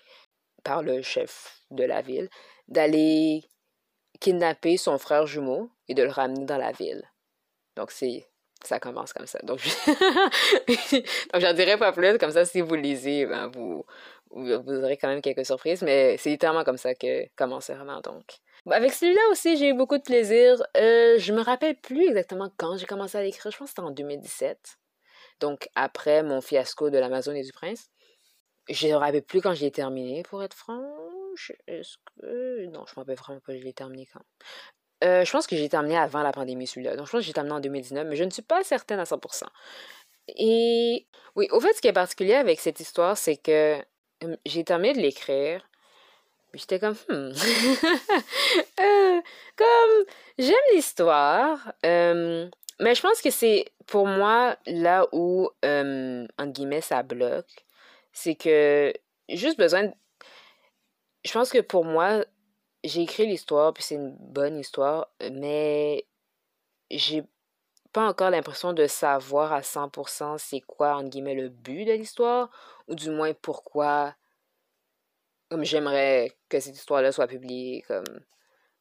par 0.63 0.83
le 0.83 1.03
chef 1.03 1.63
de 1.71 1.85
la 1.85 2.03
ville 2.03 2.29
d'aller 2.69 3.43
kidnapper 4.21 4.77
son 4.77 4.99
frère 4.99 5.27
jumeau 5.27 5.71
et 5.91 5.95
de 5.95 6.03
le 6.05 6.11
ramener 6.11 6.45
dans 6.45 6.57
la 6.57 6.73
ville. 6.73 7.03
Donc, 7.77 7.91
c'est 7.91 8.27
ça 8.63 8.79
commence 8.79 9.13
comme 9.13 9.27
ça. 9.27 9.39
Donc, 9.43 9.59
je... 9.59 9.71
Donc 11.33 11.41
j'en 11.41 11.55
dirai 11.55 11.79
pas 11.79 11.93
plus. 11.93 12.19
Comme 12.19 12.31
ça, 12.31 12.45
si 12.45 12.61
vous 12.61 12.75
lisez, 12.75 13.27
ben, 13.27 13.49
vous, 13.49 13.85
vous, 14.31 14.53
aurez 14.53 14.97
quand 14.97 15.09
même 15.09 15.23
quelques 15.23 15.47
surprises. 15.47 15.83
Mais 15.83 16.17
c'est 16.19 16.31
littéralement 16.31 16.63
comme 16.63 16.77
ça 16.77 16.95
que 16.95 17.27
commence 17.37 17.71
vraiment. 17.71 18.01
Donc, 18.01 18.39
avec 18.71 18.93
celui-là 18.93 19.23
aussi, 19.31 19.57
j'ai 19.57 19.71
eu 19.71 19.75
beaucoup 19.75 19.97
de 19.97 20.03
plaisir. 20.03 20.63
Euh, 20.77 21.19
je 21.19 21.33
me 21.33 21.41
rappelle 21.41 21.77
plus 21.77 22.09
exactement 22.09 22.51
quand 22.57 22.77
j'ai 22.77 22.87
commencé 22.87 23.17
à 23.17 23.23
l'écrire. 23.23 23.51
Je 23.51 23.59
pense 23.59 23.69
que 23.69 23.71
c'était 23.71 23.81
en 23.81 23.93
2017. 23.93 24.79
Donc, 25.41 25.69
après 25.75 26.23
mon 26.23 26.41
fiasco 26.41 26.91
de 26.91 26.99
l'Amazon 26.99 27.33
et 27.33 27.43
du 27.43 27.53
Prince. 27.53 27.91
Je 28.69 28.87
ne 28.87 28.93
me 28.93 28.99
rappelle 28.99 29.23
plus 29.23 29.41
quand 29.41 29.55
j'ai 29.55 29.71
terminé, 29.71 30.23
pour 30.23 30.45
être 30.45 30.55
franche. 30.55 31.51
Est-ce 31.67 31.97
que... 31.97 32.67
Non, 32.67 32.85
je 32.87 32.93
ne 32.93 32.97
me 32.97 33.01
rappelle 33.01 33.17
vraiment 33.17 33.41
pas, 33.41 33.57
je 33.57 33.65
l'ai 33.65 33.73
terminé 33.73 34.07
quand. 34.13 34.21
Euh, 35.03 35.25
je 35.25 35.31
pense 35.31 35.47
que 35.47 35.57
j'ai 35.57 35.69
terminé 35.69 35.97
avant 35.97 36.23
la 36.23 36.33
pandémie, 36.33 36.67
celui-là. 36.67 36.97
Donc, 36.97 37.07
je 37.07 37.13
pense 37.13 37.21
que 37.21 37.27
j'ai 37.27 37.33
terminé 37.33 37.55
en 37.55 37.61
2019, 37.61 38.07
mais 38.07 38.17
je 38.17 38.25
ne 38.25 38.31
suis 38.31 38.43
pas 38.43 38.63
certaine 38.63 38.99
à 38.99 39.05
100%. 39.05 39.45
Et 40.37 41.07
oui, 41.37 41.49
au 41.51 41.61
fait, 41.61 41.73
ce 41.73 41.81
qui 41.81 41.89
est 41.89 41.93
particulier 41.93 42.35
avec 42.35 42.61
cette 42.61 42.81
histoire, 42.81 43.17
c'est 43.17 43.37
que 43.37 43.83
j'ai 44.45 44.65
terminé 44.65 44.95
de 44.95 45.01
l'écrire. 45.01 45.67
Puis 46.53 46.61
j'étais 46.61 46.79
comme, 46.79 46.97
hmm. 47.09 47.33
Euh, 48.81 49.21
comme, 49.57 50.05
j'aime 50.39 50.55
l'histoire. 50.75 51.73
Mais 51.83 52.95
je 52.95 53.03
pense 53.03 53.21
que 53.21 53.31
c'est, 53.31 53.67
pour 53.87 54.07
moi, 54.07 54.57
là 54.67 55.07
où, 55.13 55.49
entre 55.63 56.53
guillemets, 56.53 56.81
ça 56.81 57.03
bloque. 57.03 57.65
C'est 58.13 58.35
que, 58.35 58.93
juste 59.29 59.59
besoin 59.59 59.85
de... 59.85 59.93
Je 61.25 61.33
pense 61.33 61.51
que 61.51 61.61
pour 61.61 61.85
moi, 61.85 62.25
j'ai 62.85 63.03
écrit 63.03 63.27
l'histoire, 63.27 63.73
puis 63.73 63.83
c'est 63.83 63.97
une 63.97 64.17
bonne 64.19 64.59
histoire, 64.59 65.09
mais 65.33 66.07
j'ai 66.91 67.25
pas 67.93 68.09
encore 68.09 68.31
l'impression 68.31 68.73
de 68.73 68.87
savoir 68.87 69.53
à 69.53 69.61
100% 69.61 70.39
c'est 70.39 70.61
quoi, 70.61 70.97
entre 70.97 71.11
guillemets, 71.11 71.35
le 71.35 71.49
but 71.49 71.85
de 71.85 71.93
l'histoire, 71.93 72.51
ou 72.89 72.95
du 72.95 73.11
moins 73.11 73.33
pourquoi, 73.35 74.15
comme 75.51 75.65
j'aimerais 75.65 76.37
que 76.49 76.61
cette 76.61 76.77
histoire-là 76.77 77.13
soit 77.13 77.27
publiée, 77.27 77.83
comme, 77.89 78.05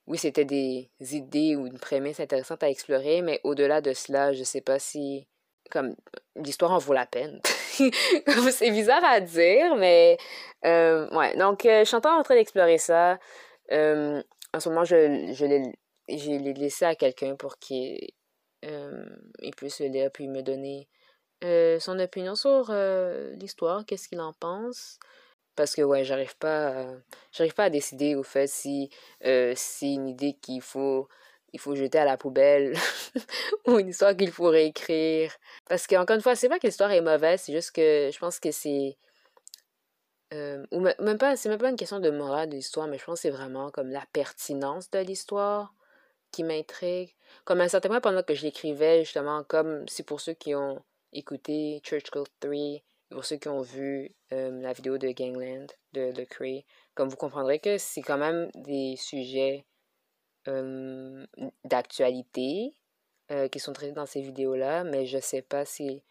oui, 0.07 0.17
c'était 0.17 0.45
des 0.45 0.89
idées 0.99 1.55
ou 1.55 1.67
une 1.67 1.79
prémisse 1.79 2.19
intéressante 2.19 2.63
à 2.63 2.69
explorer, 2.69 3.21
mais 3.21 3.41
au-delà 3.43 3.81
de 3.81 3.93
cela, 3.93 4.33
je 4.33 4.43
sais 4.43 4.62
pas 4.62 4.79
si, 4.79 5.27
comme, 5.71 5.95
l'histoire 6.35 6.71
en 6.71 6.77
vaut 6.77 6.93
la 6.93 7.05
peine. 7.05 7.41
c'est 8.51 8.71
bizarre 8.71 9.03
à 9.03 9.19
dire, 9.21 9.75
mais, 9.75 10.17
euh, 10.65 11.09
ouais, 11.15 11.35
donc, 11.38 11.65
euh, 11.65 11.79
je 11.79 11.85
suis 11.85 11.95
en 11.95 12.01
train 12.01 12.35
d'explorer 12.35 12.77
ça, 12.77 13.19
euh, 13.71 14.21
en 14.53 14.60
ce 14.60 14.69
moment, 14.69 14.84
je, 14.84 15.32
je 15.34 15.45
l'ai 15.45 16.53
laissé 16.53 16.86
à 16.86 16.95
quelqu'un 16.95 17.36
pour 17.36 17.58
qu'il 17.60 17.99
euh, 18.65 19.05
puisse 19.55 19.79
le 19.79 19.88
lire 19.88 20.10
me 20.19 20.41
donner 20.41 20.88
euh, 21.43 21.79
son 21.79 21.99
opinion 21.99 22.36
sur 22.36 22.73
l'histoire, 23.38 23.86
qu'est-ce 23.86 24.08
qu'il 24.08 24.21
en 24.21 24.34
pense. 24.34 24.99
Parce 25.55 25.75
que, 25.75 25.82
ouais, 25.82 26.03
j'arrive 26.03 26.38
pas, 26.38 26.86
j'arrive 27.32 27.53
pas 27.53 27.65
à 27.65 27.69
décider 27.69 28.15
au 28.15 28.23
fait 28.23 28.47
si 28.47 28.89
c'est 29.21 29.93
une 29.93 30.08
idée 30.08 30.34
qu'il 30.34 30.62
faut 30.62 31.08
il 31.53 31.60
faut 31.60 31.75
jeter 31.75 31.97
à 31.97 32.05
la 32.05 32.17
poubelle 32.17 32.75
ou 33.67 33.79
une 33.79 33.89
histoire 33.89 34.15
qu'il 34.15 34.32
faut 34.32 34.49
réécrire. 34.49 35.34
Parce 35.67 35.88
qu'encore 35.88 36.15
une 36.15 36.21
fois, 36.21 36.36
c'est 36.36 36.49
pas 36.49 36.60
que 36.60 36.67
l'histoire 36.67 36.91
est 36.91 37.01
mauvaise, 37.01 37.41
c'est 37.41 37.53
juste 37.53 37.71
que 37.71 38.10
je 38.13 38.19
pense 38.19 38.39
que 38.39 38.51
c'est. 38.51 38.97
Euh, 40.33 40.65
ou 40.71 40.79
même 40.79 41.17
pas, 41.17 41.35
c'est 41.35 41.49
même 41.49 41.57
pas 41.57 41.69
une 41.69 41.75
question 41.75 41.99
de 41.99 42.11
morale 42.11 42.49
de 42.49 42.55
l'histoire, 42.55 42.87
mais 42.87 42.97
je 42.99 43.05
pense 43.05 43.19
que 43.19 43.21
c'est 43.23 43.29
vraiment 43.31 43.71
comme 43.71 43.89
la 43.89 44.05
pertinence 44.13 44.89
de 44.91 44.99
l'histoire 44.99 45.73
qui 46.31 46.43
m'intrigue. 46.43 47.15
Comme 47.45 47.61
à 47.61 47.63
un 47.63 47.67
certain 47.67 47.89
moment, 47.89 48.01
pendant 48.01 48.21
que 48.21 48.35
je 48.35 48.43
l'écrivais, 48.43 49.03
justement, 49.03 49.43
comme 49.43 49.87
c'est 49.87 50.03
pour 50.03 50.21
ceux 50.21 50.33
qui 50.33 50.53
ont 50.53 50.83
écouté 51.13 51.81
Church 51.83 52.11
Cult 52.11 52.31
3, 52.39 52.81
pour 53.09 53.25
ceux 53.25 53.37
qui 53.37 53.47
ont 53.47 53.61
vu 53.61 54.13
euh, 54.33 54.61
la 54.61 54.73
vidéo 54.73 54.99
de 54.99 55.09
Gangland, 55.09 55.65
de 55.93 56.11
The 56.11 56.27
Cree, 56.27 56.65
comme 56.93 57.09
vous 57.09 57.17
comprendrez 57.17 57.59
que 57.59 57.79
c'est 57.79 58.01
quand 58.01 58.17
même 58.17 58.49
des 58.53 58.95
sujets 58.97 59.65
d'actualité 61.63 62.73
euh, 63.31 63.47
qui 63.47 63.59
sont 63.59 63.73
traités 63.73 63.91
dans 63.91 64.07
ces 64.07 64.21
vidéos-là, 64.21 64.83
mais 64.83 65.05
je 65.05 65.19
sais 65.19 65.43
pas 65.43 65.63
si 65.63 66.01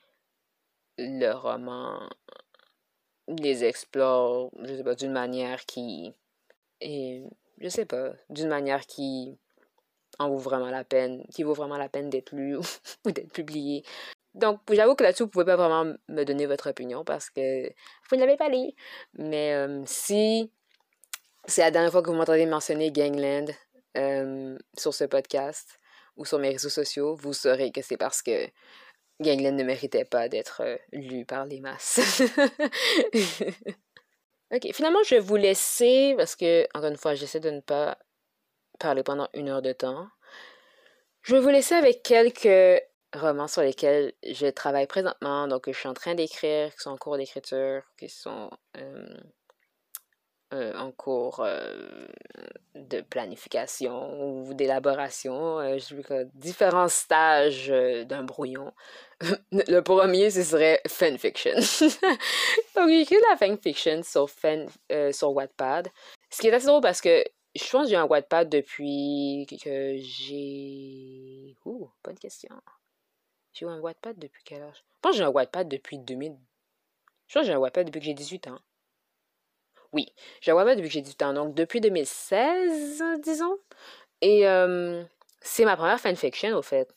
le 0.97 1.33
roman 1.33 2.09
les 3.29 3.65
explore, 3.65 4.51
je 4.63 4.75
sais 4.75 4.85
pas, 4.85 4.95
d'une 4.95 5.13
manière 5.13 5.65
qui 5.67 6.13
et 6.81 7.25
je 7.61 7.69
sais 7.69 7.85
pas, 7.85 8.13
d'une 8.31 8.49
manière 8.49 8.87
qui 8.87 9.37
en 10.19 10.29
vaut 10.31 10.39
vraiment 10.39 10.71
la 10.71 10.85
peine, 10.85 11.25
qui 11.33 11.43
vaut 11.43 11.55
vraiment 11.55 11.77
la 11.77 11.89
peine 11.89 12.11
d'être 12.11 12.35
lu 12.35 12.57
ou 13.05 13.11
d'être 13.11 13.33
publié. 13.33 13.85
Donc, 14.35 14.61
j'avoue 14.71 14.95
que 14.95 15.03
là-dessus, 15.03 15.25
vous 15.25 15.29
pouvez 15.31 15.45
pas 15.45 15.57
vraiment 15.57 15.95
me 16.09 16.25
donner 16.25 16.47
votre 16.47 16.71
opinion 16.71 17.05
parce 17.05 17.31
que 17.31 17.69
vous 17.69 18.17
ne 18.17 18.21
l'avez 18.21 18.37
pas 18.37 18.49
lu. 18.49 18.71
Mais 19.15 19.55
si 19.87 20.53
c'est 21.47 21.63
la 21.63 21.71
dernière 21.71 21.91
fois 21.91 22.03
que 22.03 22.11
vous 22.11 22.17
m'entendez 22.17 22.47
mentionner 22.47 22.93
Gangland, 22.93 23.47
euh, 23.97 24.57
sur 24.77 24.95
ce 24.95 25.05
podcast 25.05 25.81
ou 26.17 26.25
sur 26.25 26.39
mes 26.39 26.51
réseaux 26.51 26.69
sociaux, 26.69 27.17
vous 27.17 27.33
saurez 27.33 27.73
que 27.73 27.83
c'est 27.83 27.97
parce 27.97 28.23
que 28.23 28.47
Gangland 29.21 29.57
ne 29.57 29.65
méritait 29.65 30.05
pas 30.05 30.29
d'être 30.29 30.63
euh, 30.63 30.77
lu 30.93 31.25
par 31.25 31.45
les 31.45 31.61
masses. 31.61 32.01
ok, 34.53 34.73
finalement, 34.73 35.03
je 35.05 35.17
vais 35.17 35.21
vous 35.21 35.37
laisser 35.37 36.15
parce 36.17 36.37
que, 36.37 36.67
encore 36.75 36.91
une 36.91 36.97
fois, 36.97 37.15
j'essaie 37.15 37.41
de 37.41 37.51
ne 37.51 37.61
pas 37.61 37.99
parler 38.79 39.03
pendant 39.03 39.29
une 39.35 39.49
heure 39.49 39.63
de 39.63 39.73
temps. 39.73 40.09
Je 41.23 41.35
vais 41.35 41.41
vous 41.41 41.49
laisser 41.49 41.75
avec 41.75 42.03
quelques 42.03 42.83
romans 43.15 43.49
sur 43.49 43.63
lesquels 43.63 44.13
je 44.23 44.47
travaille 44.47 44.87
présentement, 44.87 45.49
donc 45.49 45.65
que 45.65 45.73
je 45.73 45.79
suis 45.79 45.89
en 45.89 45.95
train 45.95 46.15
d'écrire, 46.15 46.73
qui 46.75 46.81
sont 46.81 46.91
en 46.91 46.97
cours 46.97 47.17
d'écriture, 47.17 47.83
qui 47.99 48.09
sont 48.09 48.51
euh, 48.77 49.17
euh, 50.55 50.75
en 50.79 50.93
cours 50.93 51.41
euh, 51.41 52.09
de 52.75 53.03
planification 53.03 54.47
ou 54.47 54.55
d'élaboration. 54.55 55.61
Euh, 55.61 55.79
différents 56.35 56.89
stages 56.89 57.69
d'un 57.69 58.23
brouillon. 58.23 58.73
Le 59.53 59.81
premier, 59.81 60.31
ce 60.31 60.43
serait 60.43 60.81
fanfiction. 60.89 61.53
Donc, 62.77 62.89
j'ai 62.89 63.21
la 63.31 63.37
fanfiction 63.37 64.03
sur, 64.03 64.31
fan, 64.31 64.69
sur 65.13 65.33
Wattpad. 65.33 65.89
Ce 66.31 66.41
qui 66.41 66.49
est 66.49 66.53
assez 66.55 66.67
drôle 66.67 66.81
parce 66.81 67.03
que 67.03 67.25
je 67.55 67.71
pense 67.71 67.85
que 67.85 67.91
j'ai 67.91 67.97
un 67.97 68.07
Wattpad 68.07 68.49
depuis 68.49 69.47
que 69.63 69.97
j'ai... 69.99 71.57
Ouh, 71.67 71.91
bonne 72.03 72.19
question. 72.19 72.55
J'ai 73.53 73.67
eu 73.67 73.69
un 73.69 73.81
Wattpad 73.81 74.19
depuis 74.19 74.43
quel 74.45 74.63
âge? 74.63 74.77
Je 74.77 75.01
pense 75.03 75.13
que 75.13 75.19
j'ai 75.19 75.25
un 75.25 75.31
Wattpad 75.31 75.69
depuis 75.69 75.99
2000... 75.99 76.37
Je 77.27 77.35
pense 77.35 77.43
que 77.43 77.47
j'ai 77.49 77.53
un 77.53 77.59
Wattpad 77.59 77.87
depuis 77.87 78.01
que 78.01 78.07
j'ai 78.07 78.15
18 78.15 78.47
ans. 78.49 78.61
Oui, 79.93 80.07
un 80.47 80.77
depuis 80.77 80.89
que 80.89 80.95
j'ai 80.95 81.01
18 81.01 81.23
ans, 81.23 81.33
donc 81.33 81.55
depuis 81.55 81.81
2016, 81.81 83.03
disons. 83.23 83.59
Et 84.21 84.45
c'est 85.41 85.65
ma 85.65 85.77
première 85.77 86.01
fanfiction, 86.01 86.57
au 86.57 86.63
fait. 86.63 86.95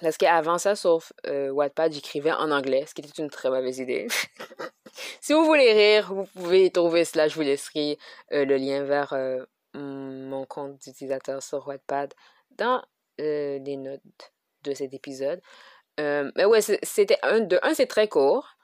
Parce 0.00 0.16
qu'avant 0.18 0.58
ça, 0.58 0.76
sauf 0.76 1.12
euh, 1.26 1.50
Wattpad, 1.50 1.92
j'écrivais 1.92 2.32
en 2.32 2.50
anglais, 2.50 2.84
ce 2.86 2.94
qui 2.94 3.00
était 3.00 3.22
une 3.22 3.30
très 3.30 3.48
mauvaise 3.48 3.78
idée. 3.78 4.06
si 5.20 5.32
vous 5.32 5.44
voulez 5.44 5.72
rire, 5.72 6.12
vous 6.12 6.26
pouvez 6.34 6.70
trouver 6.70 7.04
cela, 7.04 7.28
je 7.28 7.34
vous 7.34 7.42
laisserai 7.42 7.98
euh, 8.32 8.44
le 8.44 8.56
lien 8.56 8.84
vers 8.84 9.12
euh, 9.14 9.44
mon 9.74 10.44
compte 10.44 10.78
d'utilisateur 10.78 11.42
sur 11.42 11.66
Wattpad 11.66 12.12
dans 12.50 12.82
les 13.18 13.76
notes 13.78 14.02
de 14.64 14.74
cet 14.74 14.92
épisode. 14.92 15.40
mais 15.98 16.44
ouais, 16.44 16.60
c'était 16.60 17.18
un 17.22 17.40
de 17.40 17.58
un, 17.62 17.72
c'est 17.72 17.86
très 17.86 18.08
court 18.08 18.55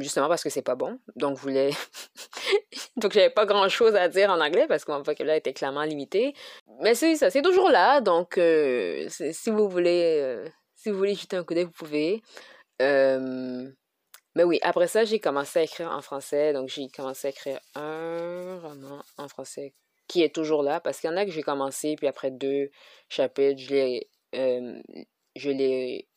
justement 0.00 0.28
parce 0.28 0.42
que 0.42 0.50
c'est 0.50 0.62
pas 0.62 0.74
bon. 0.74 0.98
Donc, 1.16 1.36
je 1.36 1.42
voulais. 1.42 1.70
Donc, 2.96 3.12
j'avais 3.12 3.30
pas 3.30 3.46
grand 3.46 3.68
chose 3.68 3.94
à 3.94 4.08
dire 4.08 4.30
en 4.30 4.40
anglais 4.40 4.66
parce 4.68 4.84
que 4.84 4.92
mon 4.92 5.02
vocabulaire 5.02 5.36
était 5.36 5.52
clairement 5.52 5.82
limité. 5.82 6.34
Mais 6.80 6.94
c'est 6.94 7.16
ça, 7.16 7.30
c'est 7.30 7.42
toujours 7.42 7.70
là. 7.70 8.00
Donc, 8.00 8.38
euh, 8.38 9.08
si 9.08 9.50
vous 9.50 9.68
voulez. 9.68 10.20
Euh, 10.22 10.48
si 10.76 10.90
vous 10.90 10.98
voulez 10.98 11.14
jeter 11.14 11.36
un 11.36 11.44
coup 11.44 11.54
d'œil, 11.54 11.64
vous 11.64 11.70
pouvez. 11.70 12.22
mais 12.80 14.42
oui, 14.44 14.58
après 14.62 14.88
ça, 14.88 15.04
j'ai 15.04 15.20
commencé 15.20 15.60
à 15.60 15.62
écrire 15.62 15.90
en 15.90 16.02
français. 16.02 16.52
Donc, 16.52 16.68
j'ai 16.68 16.88
commencé 16.88 17.28
à 17.28 17.30
écrire 17.30 17.60
un 17.74 18.58
roman 18.60 19.02
en 19.16 19.28
français 19.28 19.74
qui 20.08 20.22
est 20.22 20.34
toujours 20.34 20.62
là 20.62 20.80
parce 20.80 21.00
qu'il 21.00 21.10
y 21.10 21.12
en 21.12 21.16
a 21.16 21.24
que 21.24 21.30
j'ai 21.30 21.42
commencé, 21.42 21.96
puis 21.96 22.06
après 22.06 22.30
deux 22.30 22.70
chapitres, 23.08 23.60
je 23.60 23.70
l'ai, 23.70 24.08
je 25.36 25.50
l'ai 25.50 26.08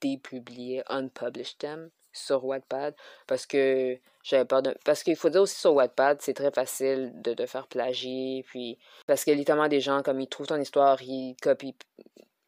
dépublié, 0.00 0.82
unpublished 0.88 1.58
them 1.58 1.90
sur 2.14 2.44
Wattpad 2.44 2.94
parce 3.26 3.46
que 3.46 3.98
j'avais 4.22 4.46
peur 4.46 4.62
de... 4.62 4.74
Parce 4.84 5.02
qu'il 5.02 5.16
faut 5.16 5.28
dire 5.28 5.42
aussi 5.42 5.60
sur 5.60 5.74
Wattpad, 5.74 6.22
c'est 6.22 6.32
très 6.32 6.50
facile 6.50 7.12
de 7.20 7.34
te 7.34 7.44
faire 7.44 7.66
plagier, 7.66 8.44
puis... 8.48 8.78
Parce 9.06 9.24
que 9.24 9.30
littéralement, 9.30 9.68
des 9.68 9.80
gens, 9.80 10.02
comme 10.02 10.20
ils 10.20 10.28
trouvent 10.28 10.46
ton 10.46 10.60
histoire, 10.60 11.02
ils 11.02 11.36
copient... 11.42 11.74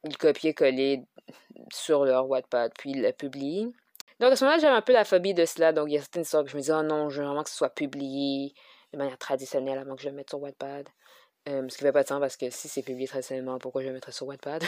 Ils 0.05 0.17
copient-coller 0.17 1.03
sur 1.73 2.05
leur 2.05 2.29
Wattpad, 2.29 2.73
puis 2.79 2.93
ils 2.93 3.03
la 3.03 3.13
publient. 3.13 3.73
Donc 4.21 4.33
à 4.33 4.37
ce 4.37 4.45
moment-là, 4.45 4.63
j'avais 4.63 4.77
un 4.77 4.83
peu 4.83 4.93
la 4.93 5.05
phobie 5.05 5.35
de 5.35 5.45
cela, 5.45 5.73
donc 5.73 5.89
il 5.89 5.95
y 5.95 5.97
a 5.97 6.01
certaines 6.01 6.23
histoires 6.23 6.45
que 6.45 6.51
je 6.51 6.57
me 6.57 6.61
disais, 6.63 6.73
oh 6.73 6.83
non, 6.83 7.11
je 7.11 7.21
veux 7.21 7.27
vraiment 7.27 7.43
que 7.43 7.51
ce 7.51 7.57
soit 7.57 7.75
publié 7.75 8.55
de 8.93 8.99
manière 8.99 9.19
traditionnelle 9.19 9.79
avant 9.79 9.97
que 9.97 10.03
je 10.03 10.09
le 10.09 10.15
mette 10.15 10.31
sur 10.31 10.41
Wattpad. 10.41 10.89
Euh, 11.49 11.69
ce 11.69 11.77
qui 11.77 11.85
fait 11.85 11.93
pas 11.93 12.03
de 12.03 12.09
sens 12.09 12.19
parce 12.19 12.37
que 12.37 12.51
si 12.51 12.69
c'est 12.69 12.83
publié 12.83 13.07
traditionnellement, 13.07 13.59
pourquoi 13.59 13.83
je 13.83 13.89
le 13.89 13.93
mettrais 13.93 14.13
sur 14.13 14.27
Wattpad? 14.27 14.65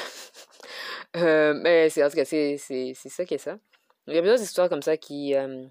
euh, 1.17 1.55
mais 1.55 1.91
c'est 1.91 2.05
en 2.05 2.09
tout 2.09 2.17
cas, 2.17 2.25
c'est 2.25 2.57
ça 2.95 3.25
qui 3.25 3.35
est 3.35 3.39
ça. 3.39 3.59
Il 4.09 4.15
y 4.15 4.19
a 4.19 4.23
plusieurs 4.23 4.41
histoires 4.41 4.71
comme 4.71 4.81
ça 4.81 4.97
qui 4.97 5.35
euh, 5.35 5.67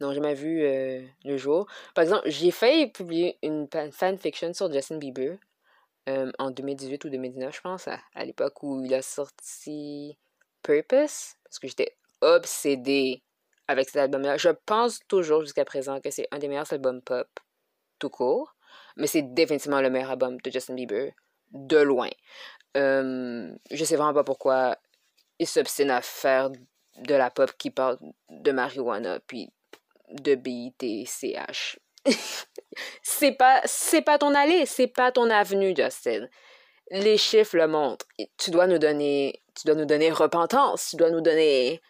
n'ont 0.00 0.12
jamais 0.12 0.34
vu 0.34 0.62
euh, 0.62 1.00
le 1.24 1.36
jour. 1.38 1.66
Par 1.94 2.02
exemple, 2.02 2.28
j'ai 2.28 2.50
failli 2.50 2.88
publier 2.88 3.38
une 3.42 3.66
fanfiction 3.92 4.52
sur 4.52 4.70
Justin 4.70 4.98
Bieber 4.98 5.38
euh, 6.10 6.30
en 6.38 6.50
2018 6.50 7.06
ou 7.06 7.08
2019, 7.08 7.56
je 7.56 7.60
pense, 7.62 7.88
à, 7.88 8.24
l'époque 8.24 8.62
où 8.62 8.84
il 8.84 8.92
a 8.92 9.00
sorti 9.00 10.18
Purpose, 10.62 11.36
parce 11.44 11.58
que 11.58 11.68
j'étais 11.68 11.96
obsédée 12.20 13.22
avec 13.68 13.88
cet 13.88 13.96
album-là. 14.02 14.36
Je 14.36 14.50
pense 14.66 15.00
toujours 15.08 15.40
jusqu'à 15.40 15.64
présent 15.64 15.98
que 16.00 16.10
c'est 16.10 16.28
un 16.32 16.38
des 16.38 16.48
meilleurs 16.48 16.70
albums 16.74 17.00
pop 17.00 17.28
tout 17.98 18.10
court, 18.10 18.54
mais 18.96 19.06
c'est 19.06 19.22
définitivement 19.22 19.80
le 19.80 19.88
meilleur 19.88 20.10
album 20.10 20.38
de 20.42 20.50
Justin 20.50 20.74
Bieber, 20.74 21.12
de 21.52 21.78
loin. 21.78 22.10
je 22.74 23.54
sais 23.84 23.96
vraiment 23.96 24.12
pas 24.12 24.24
pourquoi 24.24 24.76
il 25.38 25.46
s'obstine 25.46 25.90
à 25.90 26.02
faire 26.02 26.50
de 26.98 27.14
la 27.14 27.30
pop 27.30 27.50
qui 27.58 27.70
parle 27.70 27.98
de 28.30 28.52
marijuana 28.52 29.20
puis 29.26 29.50
de 30.10 30.34
BITCH. 30.34 31.78
c'est 33.02 33.32
pas 33.32 33.60
c'est 33.64 34.02
pas 34.02 34.18
ton 34.18 34.34
allée, 34.34 34.66
c'est 34.66 34.86
pas 34.86 35.12
ton 35.12 35.30
avenue, 35.30 35.74
Justin. 35.76 36.28
Les 36.90 37.16
chiffres 37.16 37.56
le 37.56 37.66
montrent. 37.66 38.06
Tu 38.38 38.50
dois 38.50 38.66
nous 38.66 38.78
donner 38.78 39.42
tu 39.58 39.66
dois 39.66 39.74
nous 39.74 39.86
donner 39.86 40.10
repentance, 40.10 40.88
tu 40.90 40.96
dois 40.96 41.10
nous 41.10 41.20
donner 41.20 41.80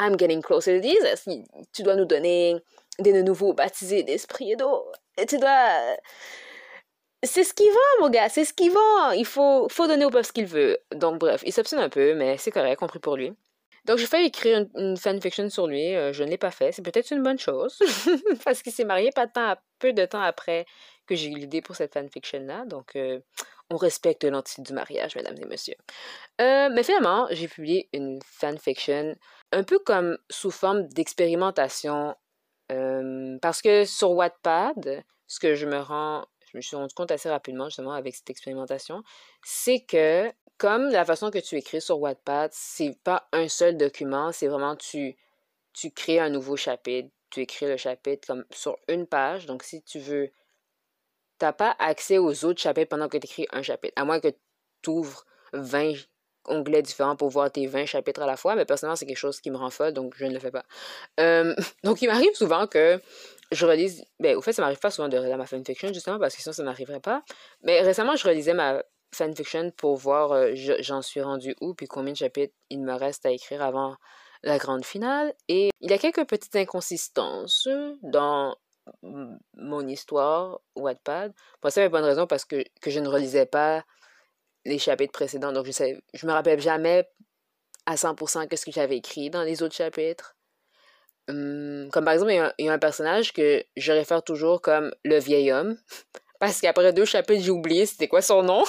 I'm 0.00 0.18
getting 0.18 0.42
closer 0.42 0.80
to 0.80 0.86
Jesus. 0.86 1.28
Tu 1.72 1.82
dois 1.82 1.96
nous 1.96 2.04
donner 2.04 2.56
des 2.98 3.22
nouveaux 3.22 3.52
baptisés 3.52 4.02
d'esprit 4.02 4.52
et 4.52 4.56
d'eau. 4.56 4.84
Tu 5.28 5.38
dois 5.38 5.96
c'est 7.22 7.44
ce 7.44 7.54
qu'il 7.54 7.70
veut, 7.70 8.00
mon 8.02 8.10
gars, 8.10 8.28
c'est 8.28 8.44
ce 8.44 8.52
qu'il 8.52 8.70
veut. 8.70 9.16
Il 9.16 9.26
faut, 9.26 9.68
faut 9.68 9.86
donner 9.86 10.04
au 10.04 10.10
peuple 10.10 10.26
ce 10.26 10.32
qu'il 10.32 10.46
veut. 10.46 10.78
Donc, 10.94 11.18
bref, 11.18 11.42
il 11.44 11.52
s'obstine 11.52 11.78
un 11.78 11.88
peu, 11.88 12.14
mais 12.14 12.36
c'est 12.38 12.50
correct, 12.50 12.78
compris 12.78 12.98
pour 12.98 13.16
lui. 13.16 13.32
Donc, 13.86 13.98
j'ai 13.98 14.06
failli 14.06 14.26
écrire 14.26 14.66
une, 14.74 14.96
fanfiction 14.96 15.48
sur 15.48 15.68
lui. 15.68 15.94
Euh, 15.94 16.12
je 16.12 16.24
ne 16.24 16.30
l'ai 16.30 16.38
pas 16.38 16.50
fait. 16.50 16.72
C'est 16.72 16.82
peut-être 16.82 17.12
une 17.12 17.22
bonne 17.22 17.38
chose. 17.38 17.78
parce 18.44 18.62
qu'il 18.62 18.72
s'est 18.72 18.84
marié 18.84 19.10
pas 19.12 19.26
de 19.26 19.32
temps, 19.32 19.54
peu 19.78 19.92
de 19.92 20.04
temps 20.04 20.20
après 20.20 20.66
que 21.06 21.14
j'ai 21.14 21.30
eu 21.30 21.34
l'idée 21.36 21.62
pour 21.62 21.76
cette 21.76 21.94
fanfiction-là. 21.94 22.64
Donc, 22.66 22.96
euh, 22.96 23.20
on 23.70 23.76
respecte 23.76 24.24
l'entité 24.24 24.62
du 24.62 24.72
mariage, 24.72 25.14
mesdames 25.14 25.36
et 25.40 25.46
messieurs. 25.46 25.76
Euh, 26.40 26.68
mais 26.72 26.82
finalement, 26.82 27.28
j'ai 27.30 27.46
publié 27.46 27.88
une 27.92 28.18
fanfiction 28.24 29.14
un 29.52 29.62
peu 29.62 29.78
comme 29.78 30.18
sous 30.30 30.50
forme 30.50 30.88
d'expérimentation. 30.88 32.16
parce 33.40 33.62
que 33.62 33.84
sur 33.84 34.10
Wattpad, 34.10 35.04
ce 35.28 35.38
que 35.38 35.54
je 35.54 35.66
me 35.66 35.78
rends 35.78 36.26
je 36.52 36.56
me 36.56 36.62
suis 36.62 36.76
rendu 36.76 36.94
compte 36.94 37.10
assez 37.10 37.28
rapidement 37.28 37.68
justement 37.68 37.92
avec 37.92 38.14
cette 38.14 38.30
expérimentation, 38.30 39.02
c'est 39.44 39.80
que 39.80 40.30
comme 40.58 40.88
la 40.90 41.04
façon 41.04 41.30
que 41.30 41.38
tu 41.38 41.56
écris 41.56 41.80
sur 41.80 42.00
Wattpad, 42.00 42.50
c'est 42.52 42.96
pas 43.04 43.28
un 43.32 43.48
seul 43.48 43.76
document, 43.76 44.32
c'est 44.32 44.48
vraiment 44.48 44.76
tu, 44.76 45.16
tu 45.72 45.90
crées 45.90 46.18
un 46.18 46.30
nouveau 46.30 46.56
chapitre, 46.56 47.10
tu 47.30 47.40
écris 47.40 47.66
le 47.66 47.76
chapitre 47.76 48.26
comme 48.26 48.44
sur 48.50 48.78
une 48.88 49.06
page. 49.06 49.46
Donc 49.46 49.62
si 49.62 49.82
tu 49.82 49.98
veux, 49.98 50.30
t'as 51.38 51.52
pas 51.52 51.76
accès 51.78 52.18
aux 52.18 52.44
autres 52.44 52.60
chapitres 52.60 52.88
pendant 52.88 53.08
que 53.08 53.18
tu 53.18 53.26
écris 53.26 53.46
un 53.52 53.62
chapitre, 53.62 53.92
à 53.96 54.04
moins 54.04 54.20
que 54.20 54.28
tu 54.82 54.90
ouvres 54.90 55.26
20 55.52 55.94
onglets 56.48 56.82
différents 56.82 57.16
pour 57.16 57.28
voir 57.28 57.50
tes 57.50 57.66
20 57.66 57.86
chapitres 57.86 58.22
à 58.22 58.26
la 58.26 58.36
fois, 58.36 58.54
mais 58.54 58.64
personnellement, 58.64 58.96
c'est 58.96 59.06
quelque 59.06 59.16
chose 59.16 59.40
qui 59.40 59.50
me 59.50 59.56
rend 59.56 59.70
folle, 59.70 59.92
donc 59.92 60.14
je 60.16 60.24
ne 60.24 60.32
le 60.32 60.38
fais 60.38 60.50
pas. 60.50 60.64
Euh, 61.20 61.54
donc, 61.84 62.02
il 62.02 62.08
m'arrive 62.08 62.34
souvent 62.34 62.66
que 62.66 63.00
je 63.52 63.66
relise. 63.66 64.04
Ben, 64.20 64.36
au 64.36 64.42
fait, 64.42 64.52
ça 64.52 64.62
m'arrive 64.62 64.78
pas 64.78 64.90
souvent 64.90 65.08
de 65.08 65.18
relire 65.18 65.36
ma 65.36 65.46
fanfiction, 65.46 65.92
justement, 65.92 66.18
parce 66.18 66.36
que 66.36 66.42
sinon, 66.42 66.52
ça 66.52 66.62
n'arriverait 66.62 67.00
pas. 67.00 67.22
Mais 67.62 67.80
récemment, 67.80 68.16
je 68.16 68.26
relisais 68.26 68.54
ma 68.54 68.82
fanfiction 69.16 69.70
pour 69.70 69.96
voir 69.96 70.32
euh, 70.32 70.52
j'en 70.54 71.02
suis 71.02 71.20
rendu 71.20 71.54
où, 71.60 71.74
puis 71.74 71.86
combien 71.86 72.12
de 72.12 72.18
chapitres 72.18 72.54
il 72.70 72.82
me 72.82 72.94
reste 72.94 73.26
à 73.26 73.30
écrire 73.30 73.62
avant 73.62 73.96
la 74.42 74.58
grande 74.58 74.84
finale. 74.84 75.34
Et 75.48 75.70
il 75.80 75.90
y 75.90 75.94
a 75.94 75.98
quelques 75.98 76.26
petites 76.26 76.56
inconsistances 76.56 77.68
dans 78.02 78.56
mon 79.54 79.86
histoire 79.86 80.60
Wattpad. 80.76 81.32
Pour 81.60 81.70
ça, 81.70 81.82
a 81.82 81.88
bonne 81.88 82.04
raison 82.04 82.26
parce 82.26 82.44
que, 82.44 82.64
que 82.80 82.90
je 82.90 83.00
ne 83.00 83.08
relisais 83.08 83.46
pas 83.46 83.84
les 84.64 84.78
chapitres 84.78 85.12
précédents. 85.12 85.52
Donc, 85.52 85.66
je 85.66 85.72
sais, 85.72 86.00
je 86.14 86.26
me 86.26 86.32
rappelle 86.32 86.60
jamais 86.60 87.08
à 87.86 87.94
100% 87.94 88.56
ce 88.56 88.64
que 88.64 88.72
j'avais 88.72 88.96
écrit 88.96 89.30
dans 89.30 89.42
les 89.42 89.62
autres 89.62 89.74
chapitres. 89.74 90.36
Hum, 91.28 91.88
comme 91.92 92.04
par 92.04 92.14
exemple, 92.14 92.32
il 92.32 92.64
y, 92.64 92.68
a, 92.68 92.72
un 92.72 92.78
personnage 92.78 93.32
que 93.32 93.64
je 93.76 93.92
réfère 93.92 94.22
toujours 94.22 94.60
comme 94.60 94.94
le 95.04 95.18
vieil 95.18 95.50
homme. 95.52 95.76
Parce 96.38 96.60
qu'après 96.60 96.92
deux 96.92 97.04
chapitres, 97.04 97.42
j'ai 97.42 97.50
oublié 97.50 97.86
c'était 97.86 98.08
quoi 98.08 98.22
son 98.22 98.42
nom. 98.42 98.64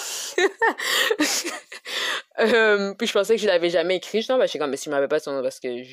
Hum, 2.38 2.96
puis 2.98 3.08
je 3.08 3.14
pensais 3.14 3.36
que 3.36 3.42
je 3.42 3.48
l'avais 3.48 3.70
jamais 3.70 3.98
écrit. 3.98 4.22
Je 4.22 4.48
suis 4.48 4.60
comme, 4.60 4.70
mais 4.70 4.78
si 4.78 4.90
je 4.90 4.94
rappelle 4.94 5.10
pas 5.10 5.20
son 5.20 5.34
nom, 5.34 5.42
parce 5.42 5.60
que 5.60 5.84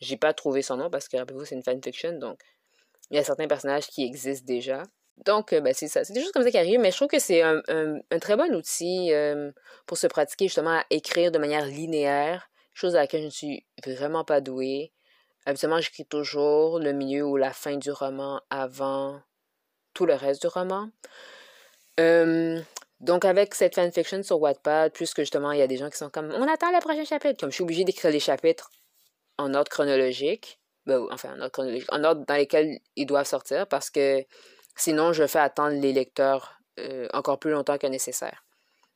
j'ai 0.00 0.16
pas 0.16 0.32
trouvé 0.32 0.62
son 0.62 0.76
nom, 0.76 0.90
parce 0.90 1.08
que 1.08 1.16
rappelez-vous, 1.16 1.44
c'est 1.44 1.54
une 1.54 1.62
fanfiction. 1.62 2.12
Donc, 2.18 2.40
il 3.10 3.16
y 3.16 3.20
a 3.20 3.24
certains 3.24 3.46
personnages 3.46 3.86
qui 3.86 4.04
existent 4.04 4.46
déjà. 4.46 4.82
Donc, 5.24 5.52
euh, 5.52 5.60
ben, 5.60 5.72
c'est 5.72 5.88
ça. 5.88 6.04
C'est 6.04 6.12
des 6.12 6.20
choses 6.20 6.32
comme 6.32 6.42
ça 6.42 6.50
qui 6.50 6.58
arrivent, 6.58 6.80
mais 6.80 6.90
je 6.90 6.96
trouve 6.96 7.08
que 7.08 7.20
c'est 7.20 7.42
un, 7.42 7.62
un, 7.68 8.18
très 8.18 8.36
bon 8.36 8.52
outil 8.54 9.12
euh, 9.12 9.52
pour 9.86 9.96
se 9.96 10.06
pratiquer 10.06 10.46
justement 10.46 10.78
à 10.78 10.84
écrire 10.90 11.30
de 11.30 11.38
manière 11.38 11.64
linéaire, 11.66 12.50
chose 12.72 12.96
à 12.96 13.00
laquelle 13.00 13.20
je 13.20 13.26
ne 13.26 13.30
suis 13.30 13.66
vraiment 13.86 14.24
pas 14.24 14.40
douée. 14.40 14.92
Habituellement, 15.46 15.80
j'écris 15.80 16.06
toujours 16.06 16.80
le 16.80 16.92
milieu 16.92 17.24
ou 17.24 17.36
la 17.36 17.52
fin 17.52 17.76
du 17.76 17.92
roman 17.92 18.40
avant 18.50 19.20
tout 19.94 20.06
le 20.06 20.14
reste 20.14 20.42
du 20.42 20.48
roman. 20.48 20.90
Donc, 23.00 23.24
avec 23.24 23.54
cette 23.54 23.74
fanfiction 23.74 24.22
sur 24.22 24.40
Wattpad, 24.40 24.92
puisque 24.92 25.20
justement, 25.20 25.52
il 25.52 25.58
y 25.58 25.62
a 25.62 25.66
des 25.66 25.76
gens 25.76 25.90
qui 25.90 25.98
sont 25.98 26.10
comme 26.10 26.32
on 26.32 26.48
attend 26.48 26.70
le 26.72 26.80
prochain 26.80 27.04
chapitre, 27.04 27.38
comme 27.38 27.50
je 27.50 27.56
suis 27.56 27.62
obligée 27.64 27.84
d'écrire 27.84 28.10
les 28.10 28.20
chapitres 28.20 28.70
en 29.36 29.52
ordre 29.52 29.68
chronologique, 29.68 30.58
ben, 30.86 31.06
enfin, 31.10 31.34
en 31.36 31.40
ordre 31.40 31.52
chronologique, 31.52 31.92
en 31.92 32.02
ordre 32.04 32.24
dans 32.26 32.34
lesquels 32.34 32.78
ils 32.96 33.06
doivent 33.06 33.26
sortir, 33.26 33.66
parce 33.66 33.90
que 33.90 34.24
Sinon, 34.76 35.12
je 35.12 35.26
fais 35.26 35.38
attendre 35.38 35.80
les 35.80 35.92
lecteurs 35.92 36.60
euh, 36.80 37.08
encore 37.12 37.38
plus 37.38 37.52
longtemps 37.52 37.78
que 37.78 37.86
nécessaire. 37.86 38.44